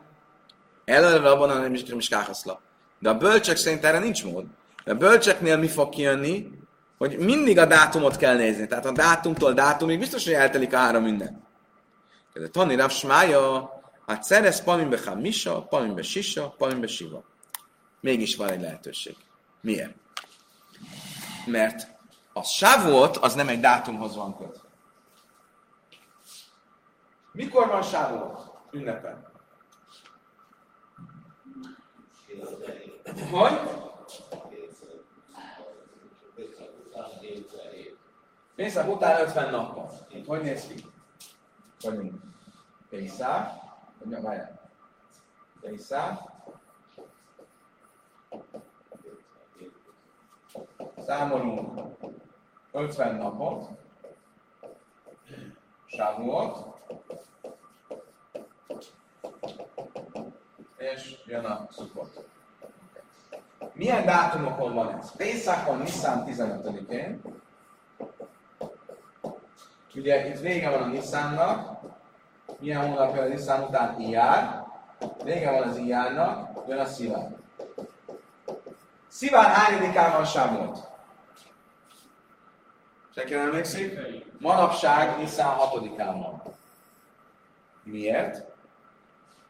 Előre 0.84 1.30
abban 1.30 1.60
nem 1.60 1.74
is. 1.74 1.82
De 2.98 3.08
a 3.08 3.14
bölcsök 3.14 3.56
szerint 3.56 3.84
erre 3.84 3.98
nincs 3.98 4.24
mód. 4.24 4.44
A 4.84 4.94
bölcseknél 4.94 5.56
mi 5.56 5.68
fog 5.68 5.88
kijönni? 5.88 6.50
Hogy 6.98 7.18
mindig 7.18 7.58
a 7.58 7.66
dátumot 7.66 8.16
kell 8.16 8.36
nézni. 8.36 8.66
Tehát 8.66 8.86
a 8.86 8.92
dátumtól 8.92 9.52
dátumig 9.52 9.98
biztos, 9.98 10.24
hogy 10.24 10.32
eltelik 10.32 10.72
a 10.72 10.76
három 10.76 11.06
ünnep. 11.06 11.32
De 12.32 12.48
Tani 12.48 12.74
Rav 12.76 12.90
Smája, 12.90 13.70
hát 14.06 14.22
szerez 14.22 14.62
pamimbe 14.62 14.98
hamisha, 15.04 15.62
pamimbe 15.62 16.02
sisa, 16.02 16.54
pamimbe 16.58 16.86
siva. 16.86 17.24
Mégis 18.00 18.36
van 18.36 18.48
egy 18.48 18.60
lehetőség. 18.60 19.16
Miért? 19.60 19.94
Mert 21.46 21.88
a 22.32 22.42
sávot 22.42 23.16
az 23.16 23.34
nem 23.34 23.48
egy 23.48 23.60
dátumhoz 23.60 24.16
van 24.16 24.36
kötve. 24.36 24.68
Mikor 27.32 27.66
van 27.66 27.82
sávot? 27.82 28.50
Ünnepen. 28.70 29.26
Hogy? 33.30 33.60
Pénzek 38.54 38.88
után 38.88 39.20
50 39.20 39.50
nappal. 39.50 39.90
Hogy 40.26 40.42
néz 40.42 40.66
ki? 40.66 40.84
Vagyunk. 41.80 42.14
Pénzák. 42.88 43.50
Hogy 43.98 44.22
várjál. 44.22 44.60
Számolunk 51.06 51.80
50 52.72 53.16
napot. 53.16 53.68
Sávuot. 55.86 56.80
És 60.76 61.22
jön 61.26 61.44
a 61.44 61.66
szukot. 61.70 62.28
Milyen 63.72 64.04
dátumokon 64.04 64.74
van 64.74 64.98
ez? 64.98 65.16
Pészakon, 65.16 65.78
Nisztán 65.78 66.24
15-én. 66.26 67.31
Ugye 69.94 70.28
itt 70.28 70.38
vége 70.38 70.70
van 70.70 70.82
a 70.82 70.86
Nisztánnak. 70.86 71.80
Milyen 72.58 72.88
hónap 72.88 73.14
jön 73.14 73.24
a 73.24 73.28
Nisztán 73.28 73.62
után? 73.62 74.00
Iyár. 74.00 74.64
Vége 75.24 75.50
van 75.50 75.68
az 75.68 75.76
Iyárnak, 75.76 76.64
jön 76.68 76.78
a 76.78 76.84
Sziván. 76.84 77.36
Sziván 79.08 79.44
hányadikán 79.44 80.12
van 80.12 80.24
Sámot? 80.24 80.88
Senki 83.14 83.34
nem 83.34 83.46
emlékszik? 83.46 83.98
Manapság 84.38 85.18
Nisztán 85.18 85.46
hatodikán 85.46 86.18
van. 86.18 86.42
Miért? 87.82 88.44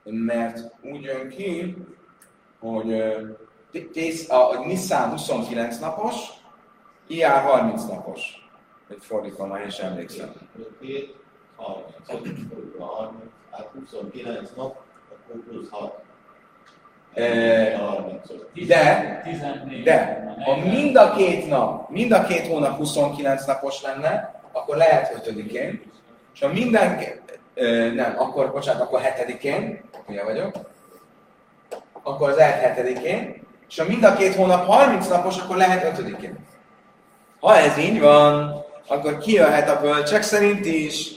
Mert 0.03 0.70
úgy 0.80 1.03
jön 1.03 1.28
ki, 1.28 1.76
hogy 2.61 2.93
a 4.28 4.64
Nissan 4.64 5.11
29 5.11 5.78
napos, 5.78 6.16
IR 7.07 7.30
30 7.30 7.84
napos. 7.84 8.41
Hogy 8.93 9.03
fordítva, 9.03 9.47
már 9.47 9.61
én 9.61 9.70
sem 9.70 9.90
emlékszem. 9.90 10.32
30, 12.78 13.14
hát 13.51 13.70
29 13.74 14.51
nap, 14.57 14.76
akkor 15.09 15.43
plusz 15.49 15.68
6. 15.70 15.95
De, 18.66 19.20
14. 19.24 19.82
de, 19.82 20.24
ha 20.45 20.57
mind 20.57 20.97
a 20.97 21.12
két 21.12 21.49
nap, 21.49 21.90
mind 21.90 22.12
a 22.12 22.22
két 22.22 22.47
hónap 22.47 22.76
29 22.76 23.47
napos 23.47 23.82
lenne, 23.82 24.40
akkor 24.53 24.76
lehet 24.76 25.22
5-én, 25.24 25.82
és 26.34 26.40
ha 26.40 26.49
minden, 26.49 26.99
nem, 27.95 28.14
akkor, 28.18 28.53
bocsánat, 28.53 28.82
akkor 28.82 29.01
7-én, 29.01 29.80
ugye 30.07 30.24
vagyok, 30.24 30.57
akkor 32.03 32.28
az 32.28 32.36
lehet 32.36 32.78
7-én, 32.78 33.43
és 33.68 33.78
ha 33.78 33.86
mind 33.86 34.05
a 34.05 34.14
két 34.14 34.34
hónap 34.34 34.66
30 34.66 35.09
napos, 35.09 35.38
akkor 35.38 35.57
lehet 35.57 35.99
5-én. 35.99 36.38
Ha 37.40 37.57
ez 37.57 37.78
így 37.78 38.01
van, 38.01 38.62
akkor 38.87 39.18
kijöhet 39.18 39.68
a 39.68 39.80
bölcsek 39.80 40.22
szerint 40.22 40.66
is, 40.66 41.11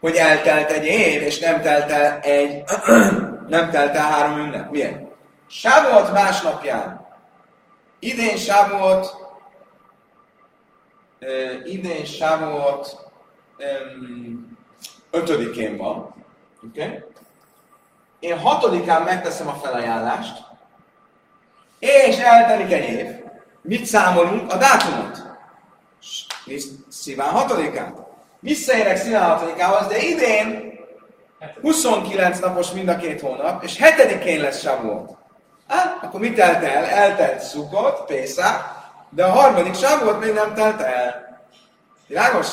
hogy 0.00 0.14
eltelt 0.14 0.70
egy 0.70 0.84
év, 0.84 1.22
és 1.22 1.38
nem 1.38 1.60
telt 1.60 1.90
el 1.90 2.18
egy, 2.18 2.62
nem 3.48 3.70
telt 3.70 3.94
el 3.94 4.10
három 4.10 4.38
ünnep. 4.38 4.70
Milyen? 4.70 5.08
Sávolt 5.48 6.12
másnapján. 6.12 7.06
Idén 7.98 8.36
Sávolt, 8.36 9.14
idén 11.64 12.04
Sávolt 12.04 12.96
ötödikén 15.10 15.76
van. 15.76 16.14
Okay? 16.68 17.04
Én 18.20 18.38
hatodikán 18.38 19.02
megteszem 19.02 19.48
a 19.48 19.54
felajánlást, 19.54 20.36
és 21.78 22.18
eltelik 22.18 22.72
egy 22.72 22.88
év. 22.88 23.06
Mit 23.62 23.84
számolunk? 23.84 24.52
A 24.52 24.56
dátumot. 24.56 25.28
Sziván 27.00 27.30
hatodikán. 27.30 28.06
Visszaérek 28.40 28.96
Sziván 28.96 29.30
hatodikához, 29.30 29.86
de 29.86 29.98
idén 29.98 30.78
29 31.60 32.38
napos 32.38 32.70
mind 32.70 32.88
a 32.88 32.96
két 32.96 33.20
hónap, 33.20 33.62
és 33.62 33.78
hetedikén 33.78 34.40
lesz 34.40 34.60
Savuot. 34.60 35.16
Hát, 35.68 35.98
akkor 36.02 36.20
mit 36.20 36.34
telt 36.34 36.64
el? 36.64 36.84
Eltelt 36.84 37.40
Szukot, 37.40 38.04
Pészák, 38.04 38.62
de 39.10 39.24
a 39.24 39.30
harmadik 39.30 39.74
Savuot 39.74 40.20
még 40.20 40.32
nem 40.32 40.54
telt 40.54 40.80
el. 40.80 41.38
Világos? 42.06 42.46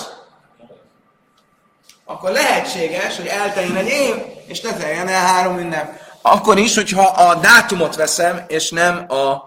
Akkor 2.06 2.32
lehetséges, 2.32 3.18
hogy 3.18 3.28
elteljen 3.28 3.76
egy 3.76 3.88
év, 3.88 4.16
és 4.46 4.62
ne 4.62 4.74
teljen 4.74 5.08
el 5.08 5.26
három 5.26 5.58
ünnep. 5.58 6.00
Akkor 6.22 6.58
is, 6.58 6.76
hogyha 6.76 7.08
a 7.08 7.36
dátumot 7.36 7.96
veszem, 7.96 8.44
és 8.48 8.70
nem 8.70 9.06
a 9.12 9.44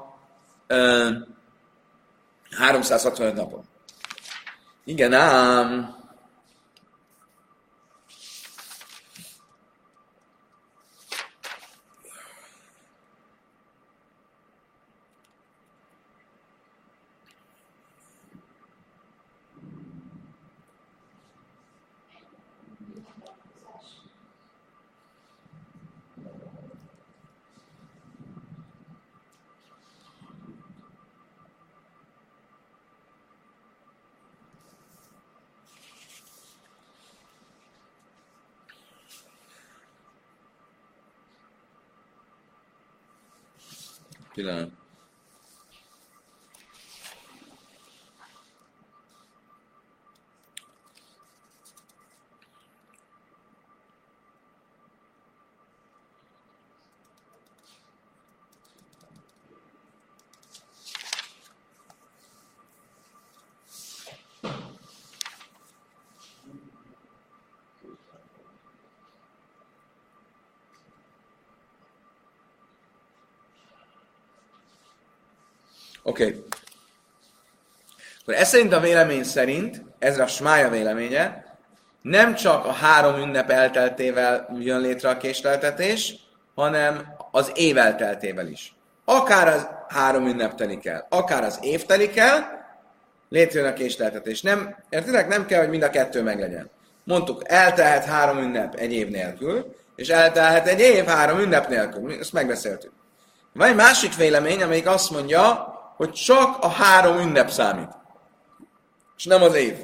ö, 0.66 1.08
365 2.58 3.34
napot. 3.34 3.69
Igen 4.90 5.12
ám. 5.12 5.99
Pillanat. 44.40 44.79
Oké. 76.02 76.24
Okay. 76.24 76.44
Akkor 78.20 78.34
ez 78.34 78.48
szerint 78.48 78.72
a 78.72 78.80
vélemény 78.80 79.24
szerint, 79.24 79.82
ez 79.98 80.18
a 80.18 80.26
smája 80.26 80.68
véleménye, 80.68 81.44
nem 82.02 82.34
csak 82.34 82.64
a 82.64 82.72
három 82.72 83.20
ünnep 83.20 83.50
elteltével 83.50 84.56
jön 84.58 84.80
létre 84.80 85.08
a 85.08 85.16
késleltetés, 85.16 86.14
hanem 86.54 87.14
az 87.30 87.52
év 87.54 87.76
elteltével 87.76 88.46
is. 88.46 88.74
Akár 89.04 89.48
az 89.48 89.68
három 89.88 90.26
ünnep 90.26 90.54
telik 90.54 90.86
el, 90.86 91.06
akár 91.10 91.44
az 91.44 91.58
év 91.62 91.84
telik 91.84 92.16
el, 92.16 92.58
létrejön 93.28 93.68
a 93.68 93.72
késleltetés. 93.72 94.42
Nem, 94.42 94.76
értitek? 94.88 95.28
Nem 95.28 95.46
kell, 95.46 95.60
hogy 95.60 95.68
mind 95.68 95.82
a 95.82 95.90
kettő 95.90 96.22
meglegyen. 96.22 96.70
Mondtuk, 97.04 97.42
eltelhet 97.44 98.04
három 98.04 98.38
ünnep 98.38 98.74
egy 98.74 98.92
év 98.92 99.08
nélkül, 99.08 99.74
és 99.96 100.08
eltelhet 100.08 100.66
egy 100.66 100.80
év 100.80 101.04
három 101.04 101.38
ünnep 101.38 101.68
nélkül. 101.68 102.18
Ezt 102.18 102.32
megbeszéltük. 102.32 102.92
Van 103.52 103.68
egy 103.68 103.74
másik 103.74 104.16
vélemény, 104.16 104.62
amelyik 104.62 104.86
azt 104.86 105.10
mondja, 105.10 105.69
hogy 106.00 106.12
csak 106.12 106.58
a 106.58 106.68
három 106.68 107.18
ünnep 107.18 107.50
számít. 107.50 107.88
És 109.16 109.24
nem 109.24 109.42
az 109.42 109.54
év. 109.54 109.76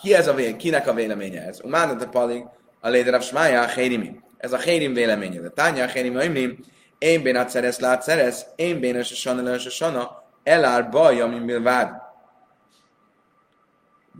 Ki 0.00 0.14
ez 0.14 0.28
a 0.28 0.34
vélemény? 0.34 0.56
Kinek 0.58 0.86
a 0.86 0.94
véleménye 0.94 1.42
ez? 1.42 1.60
Umána 1.62 1.94
de 1.94 2.06
palig 2.06 2.44
a 2.80 2.88
léderav 2.88 3.22
smája 3.22 3.62
a 3.62 3.66
hérimi. 3.66 4.20
Ez 4.36 4.52
a 4.52 4.58
hérim 4.58 4.94
véleménye. 4.94 5.40
De 5.40 5.48
tánya 5.48 5.84
a 5.84 5.86
hérimi 5.86 6.24
imlim, 6.24 6.58
én 6.98 7.22
bén 7.22 7.36
át 7.36 7.48
szerez, 7.48 7.78
lát 7.78 8.02
szerez, 8.02 8.46
én 8.56 8.80
bén 8.80 8.96
a 8.96 9.02
sana, 9.02 9.52
a 9.52 9.58
sana, 9.58 10.24
elár 10.42 10.88
baj, 10.90 11.20
amin 11.20 11.46
bil 11.46 11.62
vád. 11.62 11.90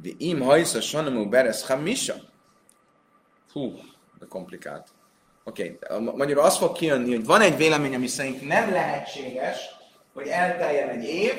De 0.03 0.11
im 0.17 0.41
hajsz 0.41 0.95
a 0.95 1.11
mu 1.11 1.29
beresz 1.29 1.67
hamisa. 1.67 2.15
Hú, 3.53 3.73
de 4.19 4.27
komplikált. 4.29 4.89
Oké, 5.45 5.79
okay. 5.91 6.15
magyarul 6.17 6.43
az 6.43 6.57
fog 6.57 6.73
kijönni, 6.73 7.15
hogy 7.15 7.25
van 7.25 7.41
egy 7.41 7.57
vélemény, 7.57 7.95
ami 7.95 8.07
szerint 8.07 8.47
nem 8.49 8.73
lehetséges, 8.73 9.77
hogy 10.19 10.29
elteljen 10.29 10.89
egy 10.89 11.05
év, 11.05 11.35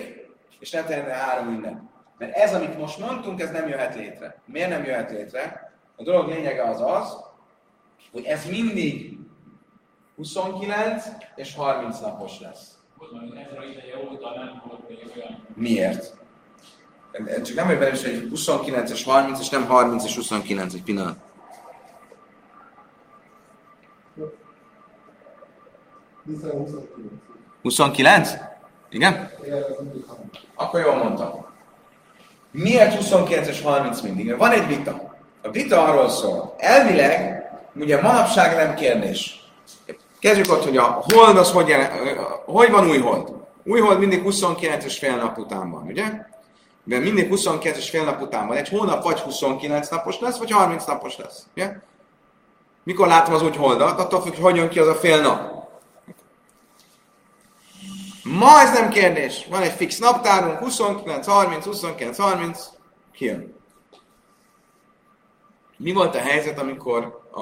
és 0.59 0.71
ne 0.71 0.83
teljen 0.83 1.09
három 1.09 1.47
ünnep. 1.47 1.79
Mert 2.17 2.35
ez, 2.35 2.53
amit 2.53 2.77
most 2.77 2.99
mondtunk, 2.99 3.41
ez 3.41 3.51
nem 3.51 3.67
jöhet 3.67 3.95
létre. 3.95 4.41
Miért 4.45 4.69
nem 4.69 4.83
jöhet 4.83 5.11
létre? 5.11 5.73
A 5.95 6.03
dolog 6.03 6.27
lényege 6.27 6.63
az 6.63 6.81
az, 6.81 7.17
hogy 8.11 8.23
ez 8.25 8.45
mindig 8.45 9.17
29 10.15 11.05
és 11.35 11.55
30 11.55 11.99
napos 11.99 12.39
lesz. 12.39 12.77
Miért? 15.53 16.17
Csak 17.43 17.55
nem 17.55 17.67
vagy 17.67 17.77
belőle, 17.77 17.97
hogy 18.01 18.29
29 18.29 18.91
és 18.91 19.03
30, 19.03 19.39
és 19.39 19.49
nem 19.49 19.65
30 19.65 20.03
és 20.03 20.15
29, 20.15 20.73
egy 20.73 20.83
pillanat. 20.83 21.17
Hiszen 26.25 26.65
29? 27.61 28.48
Igen? 28.89 29.31
Akkor 30.55 30.79
jól 30.79 30.95
mondtam. 30.95 31.45
Miért 32.51 32.95
29 32.95 33.47
és 33.47 33.61
30 33.61 34.01
mindig? 34.01 34.37
Van 34.37 34.51
egy 34.51 34.67
vita. 34.67 35.17
A 35.41 35.49
vita 35.49 35.83
arról 35.83 36.09
szól. 36.09 36.55
Elvileg, 36.57 37.43
ugye 37.75 38.01
manapság 38.01 38.55
nem 38.55 38.75
kérdés. 38.75 39.43
Kezdjük 40.19 40.51
ott, 40.51 40.63
hogy 40.63 40.77
a 40.77 41.03
hold 41.13 41.37
az 41.37 41.51
hogy, 41.51 41.67
jelen, 41.67 41.91
hogy 42.45 42.71
van 42.71 42.87
új 42.89 42.97
hold? 42.97 43.31
Új 43.63 43.79
hold 43.79 43.99
mindig 43.99 44.21
29 44.21 44.85
és 44.85 44.97
fél 44.97 45.15
nap 45.15 45.37
után 45.37 45.71
van, 45.71 45.83
ugye? 45.87 46.03
De 46.83 46.99
mindig 46.99 47.27
29 47.27 47.77
és 47.77 47.89
fél 47.89 48.03
nap 48.03 48.21
után 48.21 48.47
van. 48.47 48.57
Egy 48.57 48.69
hónap 48.69 49.03
vagy 49.03 49.19
29 49.19 49.89
napos 49.89 50.19
lesz, 50.19 50.37
vagy 50.37 50.51
30 50.51 50.85
napos 50.85 51.17
lesz. 51.17 51.45
Ugye? 51.55 51.71
Mikor 52.83 53.07
látom 53.07 53.33
az 53.33 53.43
új 53.43 53.55
holdat? 53.57 53.99
Attól 53.99 54.21
függ, 54.21 54.33
hogy 54.33 54.41
hogy 54.41 54.55
jön 54.55 54.69
ki 54.69 54.79
az 54.79 54.87
a 54.87 54.95
fél 54.95 55.21
nap. 55.21 55.58
Ma 58.37 58.61
ez 58.61 58.73
nem 58.73 58.89
kérdés. 58.89 59.47
Van 59.49 59.61
egy 59.61 59.71
fix 59.71 59.99
naptárunk, 59.99 60.57
29, 60.57 61.27
30, 61.27 61.65
29, 61.65 62.17
30, 62.17 62.69
kijön. 63.13 63.55
Mi 65.77 65.91
volt 65.91 66.15
a 66.15 66.19
helyzet, 66.19 66.59
amikor 66.59 67.21
a, 67.31 67.41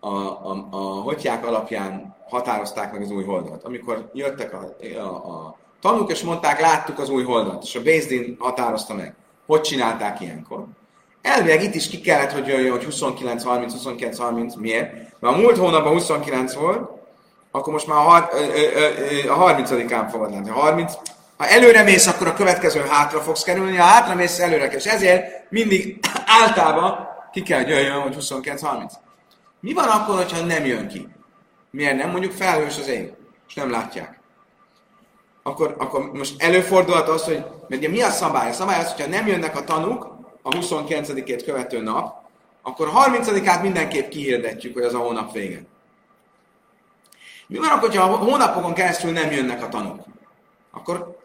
a, 0.00 0.10
a, 0.10 0.68
a 0.70 0.76
hotyák 0.76 1.46
alapján 1.46 2.16
határozták 2.28 2.92
meg 2.92 3.02
az 3.02 3.10
új 3.10 3.24
holdat? 3.24 3.64
Amikor 3.64 4.10
jöttek 4.12 4.52
a, 4.52 4.76
a, 4.98 5.30
a 5.30 5.56
tanúk, 5.80 6.10
és 6.10 6.22
mondták, 6.22 6.60
láttuk 6.60 6.98
az 6.98 7.08
új 7.08 7.22
holdat, 7.22 7.62
és 7.62 7.74
a 7.74 7.82
Bézdin 7.82 8.36
határozta 8.38 8.94
meg. 8.94 9.14
Hogy 9.46 9.60
csinálták 9.60 10.20
ilyenkor? 10.20 10.64
Elvileg 11.22 11.62
itt 11.62 11.74
is 11.74 11.88
ki 11.88 12.00
kellett, 12.00 12.32
hogy 12.32 12.46
jöjjön, 12.46 12.70
hogy 12.70 12.84
29, 12.84 13.42
30, 13.44 13.72
29, 13.72 14.18
30. 14.18 14.54
Miért? 14.54 14.92
Mert 15.20 15.34
a 15.34 15.38
múlt 15.38 15.56
hónapban 15.56 15.92
29 15.92 16.54
volt, 16.54 16.97
akkor 17.50 17.72
most 17.72 17.86
már 17.86 17.98
a, 17.98 18.00
har, 18.00 18.22
a 19.28 19.54
30-án 19.54 20.08
fogod 20.10 20.30
lenni. 20.30 20.48
Ha 20.48 20.60
30, 20.60 20.92
ha 21.36 21.46
előre 21.46 21.82
mész, 21.82 22.06
akkor 22.06 22.26
a 22.26 22.34
következő 22.34 22.80
hátra 22.80 23.20
fogsz 23.20 23.42
kerülni, 23.42 23.76
ha 23.76 23.84
hátra 23.84 24.14
mész, 24.14 24.38
előre 24.38 24.68
kell. 24.68 24.78
És 24.78 24.86
ezért 24.86 25.50
mindig 25.50 25.98
általában 26.42 27.08
ki 27.32 27.42
kell, 27.42 27.58
hogy 27.58 27.68
jöjjön, 27.68 28.00
hogy 28.00 28.16
29-30. 28.20 28.92
Mi 29.60 29.72
van 29.72 29.88
akkor, 29.88 30.16
hogyha 30.16 30.44
nem 30.44 30.64
jön 30.64 30.88
ki? 30.88 31.08
Miért 31.70 31.96
nem? 31.96 32.10
Mondjuk 32.10 32.32
felhős 32.32 32.78
az 32.78 32.88
ég, 32.88 33.12
és 33.48 33.54
nem 33.54 33.70
látják. 33.70 34.20
Akkor, 35.42 35.74
akkor 35.78 36.12
most 36.12 36.42
előfordulhat 36.42 37.08
az, 37.08 37.24
hogy, 37.24 37.44
mert 37.68 37.82
ugye 37.82 37.88
mi 37.88 38.02
a 38.02 38.10
szabály? 38.10 38.50
A 38.50 38.52
szabály 38.52 38.80
az, 38.80 38.92
hogyha 38.92 39.10
nem 39.10 39.26
jönnek 39.26 39.56
a 39.56 39.64
tanúk 39.64 40.08
a 40.42 40.48
29-ét 40.50 41.42
követő 41.44 41.82
nap, 41.82 42.26
akkor 42.62 42.90
30-át 42.94 43.62
mindenképp 43.62 44.08
kihirdetjük, 44.08 44.74
hogy 44.74 44.82
az 44.82 44.94
a 44.94 44.98
hónap 44.98 45.32
vége. 45.32 45.60
Mi 47.48 47.58
van 47.58 47.68
akkor, 47.68 47.94
ha 47.94 48.16
hónapokon 48.16 48.74
keresztül 48.74 49.12
nem 49.12 49.30
jönnek 49.30 49.62
a 49.62 49.68
tanúk? 49.68 50.04
Akkor 50.72 51.16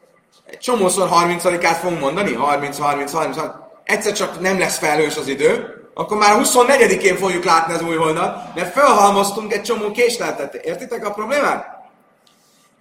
egy 0.45 0.57
csomószor 0.57 1.09
30-át 1.11 1.77
fogunk 1.77 1.99
mondani, 1.99 2.33
30, 2.33 2.77
30, 2.77 3.11
30, 3.11 3.37
30. 3.37 3.55
Egyszer 3.83 4.13
csak 4.13 4.39
nem 4.39 4.59
lesz 4.59 4.77
felhős 4.77 5.17
az 5.17 5.27
idő, 5.27 5.81
akkor 5.93 6.17
már 6.17 6.39
24-én 6.43 7.15
fogjuk 7.15 7.43
látni 7.43 7.73
az 7.73 7.81
új 7.81 7.95
holnap, 7.95 8.55
mert 8.55 8.73
felhalmoztunk 8.73 9.53
egy 9.53 9.61
csomó 9.61 9.91
késleltet. 9.91 10.53
Értitek 10.53 11.05
a 11.05 11.11
problémát? 11.11 11.65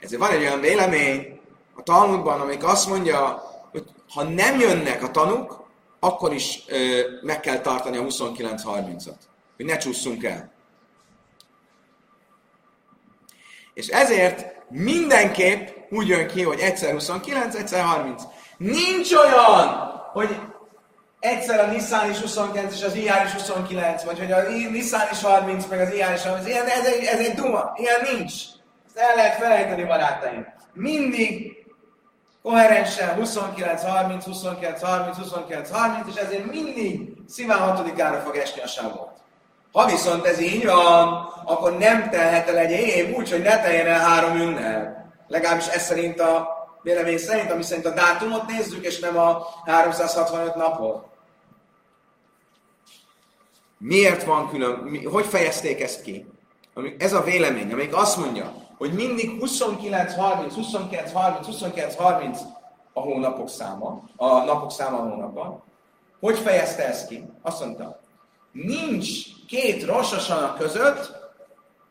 Ezért 0.00 0.20
van 0.20 0.30
egy 0.30 0.40
olyan 0.40 0.60
vélemény 0.60 1.40
a 1.74 1.82
Talmudban, 1.82 2.40
amelyik 2.40 2.64
azt 2.64 2.88
mondja, 2.88 3.42
hogy 3.70 3.84
ha 4.14 4.22
nem 4.22 4.60
jönnek 4.60 5.02
a 5.02 5.10
tanúk, 5.10 5.60
akkor 6.00 6.32
is 6.32 6.64
ö, 6.68 7.00
meg 7.22 7.40
kell 7.40 7.58
tartani 7.58 7.96
a 7.96 8.02
29-30-at, 8.02 9.18
hogy 9.56 9.64
ne 9.64 9.76
csúszunk 9.76 10.24
el. 10.24 10.52
És 13.74 13.86
ezért 13.88 14.56
mindenképp 14.68 15.68
úgy 15.90 16.08
jön 16.08 16.26
ki, 16.26 16.42
hogy 16.42 16.60
egyszer 16.60 16.92
29, 16.92 17.54
egyszer 17.54 17.84
30. 17.84 18.22
Nincs 18.56 19.12
olyan, 19.12 19.68
hogy 20.12 20.36
egyszer 21.20 21.60
a 21.60 21.70
Nissan 21.70 22.10
is 22.10 22.20
29 22.20 22.74
és 22.74 22.82
az 22.82 22.94
IR 22.94 23.22
is 23.24 23.32
29, 23.32 24.02
vagy 24.02 24.18
hogy 24.18 24.32
a 24.32 24.42
Nissan 24.70 25.08
is 25.12 25.22
30, 25.22 25.66
meg 25.66 25.80
az 25.80 25.92
IR 25.92 26.12
is 26.14 26.22
30. 26.22 26.46
Ilyen, 26.46 26.66
ez, 26.66 26.86
egy, 26.86 27.04
ez 27.04 27.18
egy 27.18 27.34
duma, 27.34 27.72
ilyen 27.76 28.16
nincs. 28.16 28.32
Ezt 28.86 28.96
el 28.96 29.14
lehet 29.14 29.36
felejteni, 29.36 29.84
barátaim. 29.84 30.46
Mindig 30.72 31.56
koherensen 32.42 33.14
29, 33.14 33.82
30, 33.82 34.24
29, 34.24 34.82
30, 34.82 35.16
29, 35.16 35.70
30, 35.70 36.08
és 36.08 36.20
ezért 36.20 36.52
mindig 36.52 37.12
szíván 37.28 37.58
hatodikára 37.58 38.20
fog 38.20 38.36
esni 38.36 38.62
a 38.62 38.66
sávot. 38.66 39.21
Ha 39.72 39.86
viszont 39.86 40.24
ez 40.24 40.40
így 40.40 40.64
van, 40.66 41.28
akkor 41.44 41.78
nem 41.78 42.10
telhet 42.10 42.48
el 42.48 42.58
egy 42.58 42.70
év 42.70 43.16
úgy, 43.16 43.30
hogy 43.30 43.42
ne 43.42 43.60
teljen 43.60 43.86
el 43.86 44.00
három 44.00 44.36
ünnep. 44.36 44.96
Legalábbis 45.26 45.66
ez 45.66 45.82
szerint 45.82 46.20
a 46.20 46.48
vélemény 46.82 47.18
szerint, 47.18 47.50
ami 47.50 47.62
szerint 47.62 47.86
a 47.86 47.94
dátumot 47.94 48.46
nézzük, 48.46 48.84
és 48.84 48.98
nem 48.98 49.18
a 49.18 49.46
365 49.64 50.54
napot. 50.54 51.04
Miért 53.78 54.24
van 54.24 54.48
külön, 54.48 55.00
hogy 55.10 55.26
fejezték 55.26 55.80
ezt 55.80 56.02
ki? 56.02 56.26
Ez 56.98 57.12
a 57.12 57.22
vélemény, 57.22 57.72
amelyik 57.72 57.96
azt 57.96 58.16
mondja, 58.16 58.52
hogy 58.78 58.92
mindig 58.92 59.30
29-30, 59.40 60.52
29-30, 60.56 61.46
29-30 61.50 62.38
a 62.92 63.00
hónapok 63.00 63.48
száma, 63.48 64.02
a 64.16 64.44
napok 64.44 64.70
száma 64.70 64.98
a 64.98 65.08
hónapban. 65.08 65.62
Hogy 66.20 66.38
fejezte 66.38 66.86
ezt 66.86 67.08
ki? 67.08 67.24
Azt 67.42 67.60
mondta, 67.60 68.00
nincs 68.52 69.08
két 69.52 69.84
rosszasanak 69.84 70.58
között 70.58 71.14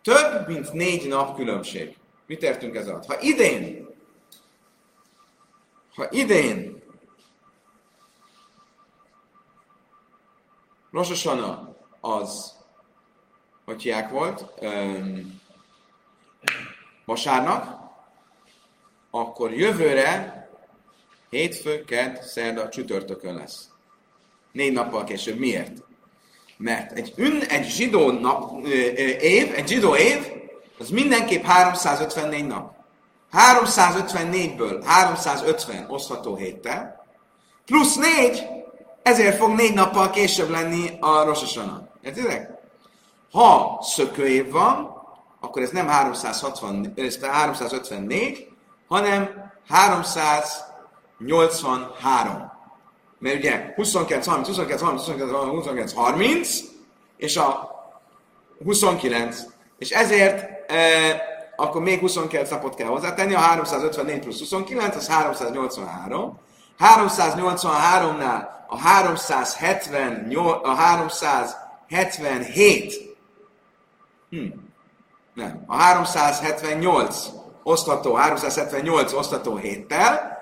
több, 0.01 0.47
mint 0.47 0.74
négy 0.74 1.07
nap 1.07 1.36
különbség. 1.36 1.97
Mit 2.26 2.43
értünk 2.43 2.76
ez 2.76 2.88
alatt? 2.88 3.05
Ha 3.05 3.22
idén, 3.22 3.88
ha 5.95 6.07
idén 6.09 6.84
Rosh 10.91 11.28
az, 11.99 12.55
hogy 13.66 13.82
hiák 13.82 14.09
volt, 14.09 14.45
um, 14.62 15.41
vasárnap, 17.05 17.91
akkor 19.09 19.53
jövőre 19.53 20.49
hétfő, 21.30 21.84
kedd, 21.84 22.16
szerda, 22.22 22.70
csütörtökön 22.70 23.36
lesz. 23.36 23.70
Négy 24.51 24.74
nappal 24.74 25.03
később. 25.03 25.38
Miért? 25.38 25.89
Mert 26.62 26.91
egy, 26.91 27.14
ün, 27.16 27.41
egy 27.41 27.70
zsidó 27.70 28.12
nap, 28.12 28.66
év, 29.22 29.53
egy 29.55 29.68
zsidó 29.68 29.95
év, 29.95 30.32
az 30.80 30.89
mindenképp 30.89 31.43
354 31.43 32.47
nap. 32.47 32.74
354-ből 33.34 34.82
350 34.86 35.86
osztható 35.89 36.36
héttel, 36.36 37.05
plusz 37.66 37.95
4, 37.95 38.47
ezért 39.01 39.38
fog 39.38 39.55
négy 39.55 39.74
nappal 39.74 40.09
később 40.09 40.49
lenni 40.49 40.89
a 40.99 41.24
Rososana. 41.24 41.88
Értitek? 42.01 42.49
Ha 43.32 43.80
szökőév 43.82 44.51
van, 44.51 45.01
akkor 45.39 45.62
ez 45.62 45.70
nem 45.70 45.88
360, 45.88 46.93
ez 46.95 47.20
354, 47.22 48.47
hanem 48.88 49.51
383. 49.70 52.51
Mert 53.22 53.36
ugye 53.36 53.74
29, 53.76 54.26
30, 54.26 54.47
29, 54.47 54.82
30, 54.82 55.01
29, 55.01 55.32
30, 55.32 55.55
29, 55.55 55.93
30, 55.93 56.59
és 57.17 57.38
a 57.38 57.69
29. 58.63 59.39
És 59.78 59.89
ezért 59.89 60.72
e, 60.72 61.22
akkor 61.55 61.82
még 61.82 61.99
29 61.99 62.49
napot 62.49 62.76
kell 62.76 62.88
hozzátenni, 62.88 63.34
a 63.34 63.39
354 63.39 64.19
plusz 64.19 64.39
29, 64.39 64.95
az 64.95 65.07
383. 65.07 66.39
383-nál 66.80 68.47
a 68.67 68.78
378, 68.78 70.67
a 70.67 70.74
377, 70.74 73.15
hm, 74.30 74.45
nem, 75.34 75.63
a 75.67 75.76
378 75.76 77.30
osztató, 77.63 78.13
378 78.13 79.13
osztató 79.13 79.55
héttel, 79.55 80.40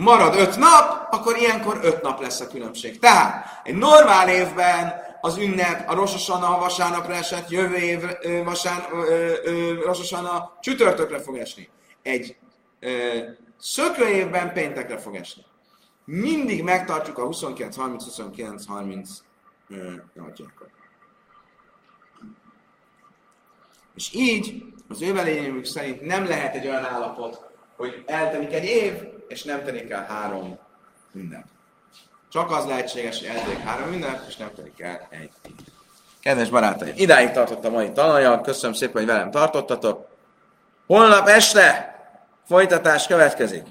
marad 0.00 0.34
5 0.34 0.56
nap, 0.56 1.06
akkor 1.10 1.36
ilyenkor 1.36 1.80
5 1.82 2.02
nap 2.02 2.20
lesz 2.20 2.40
a 2.40 2.46
különbség. 2.46 2.98
Tehát 2.98 3.60
egy 3.64 3.74
normál 3.74 4.28
évben 4.28 4.94
az 5.20 5.36
ünnep 5.36 5.90
a 5.90 5.94
Rososana 5.94 6.58
vasárnapra 6.58 7.14
esett, 7.14 7.50
jövő 7.50 7.76
év 7.76 8.00
vasár, 8.44 8.88
Rososana 9.84 10.58
csütörtökre 10.60 11.20
fog 11.20 11.36
esni. 11.36 11.68
Egy 12.02 12.36
ö, 12.80 13.18
szökő 13.58 14.08
évben 14.08 14.52
péntekre 14.52 14.98
fog 14.98 15.14
esni. 15.14 15.42
Mindig 16.04 16.62
megtartjuk 16.62 17.18
a 17.18 17.28
29-30-29-30 17.28 19.08
napjákat. 20.12 20.70
És 23.94 24.14
így 24.14 24.64
az 24.88 25.02
ő 25.02 25.60
szerint 25.62 26.00
nem 26.00 26.26
lehet 26.26 26.54
egy 26.54 26.66
olyan 26.66 26.84
állapot, 26.84 27.40
hogy 27.76 28.02
eltelik 28.06 28.52
egy 28.52 28.64
év, 28.64 29.18
és 29.30 29.42
nem 29.42 29.64
telik 29.64 29.90
el 29.90 30.06
három 30.08 30.58
ünnep. 31.14 31.44
Csak 32.28 32.50
az 32.50 32.66
lehetséges, 32.66 33.18
hogy 33.18 33.28
eltelik 33.28 33.58
három 33.58 33.92
ünnep, 33.92 34.24
és 34.28 34.36
nem 34.36 34.50
telik 34.56 34.80
el 34.80 35.08
egy. 35.10 35.30
Kedves 36.20 36.48
barátaim, 36.48 36.92
idáig 36.96 37.30
tartott 37.30 37.64
a 37.64 37.70
mai 37.70 37.92
tananyag, 37.92 38.40
köszönöm 38.40 38.74
szépen, 38.74 38.94
hogy 38.94 39.06
velem 39.06 39.30
tartottatok. 39.30 40.08
Holnap 40.86 41.28
este 41.28 41.94
folytatás 42.46 43.06
következik. 43.06 43.66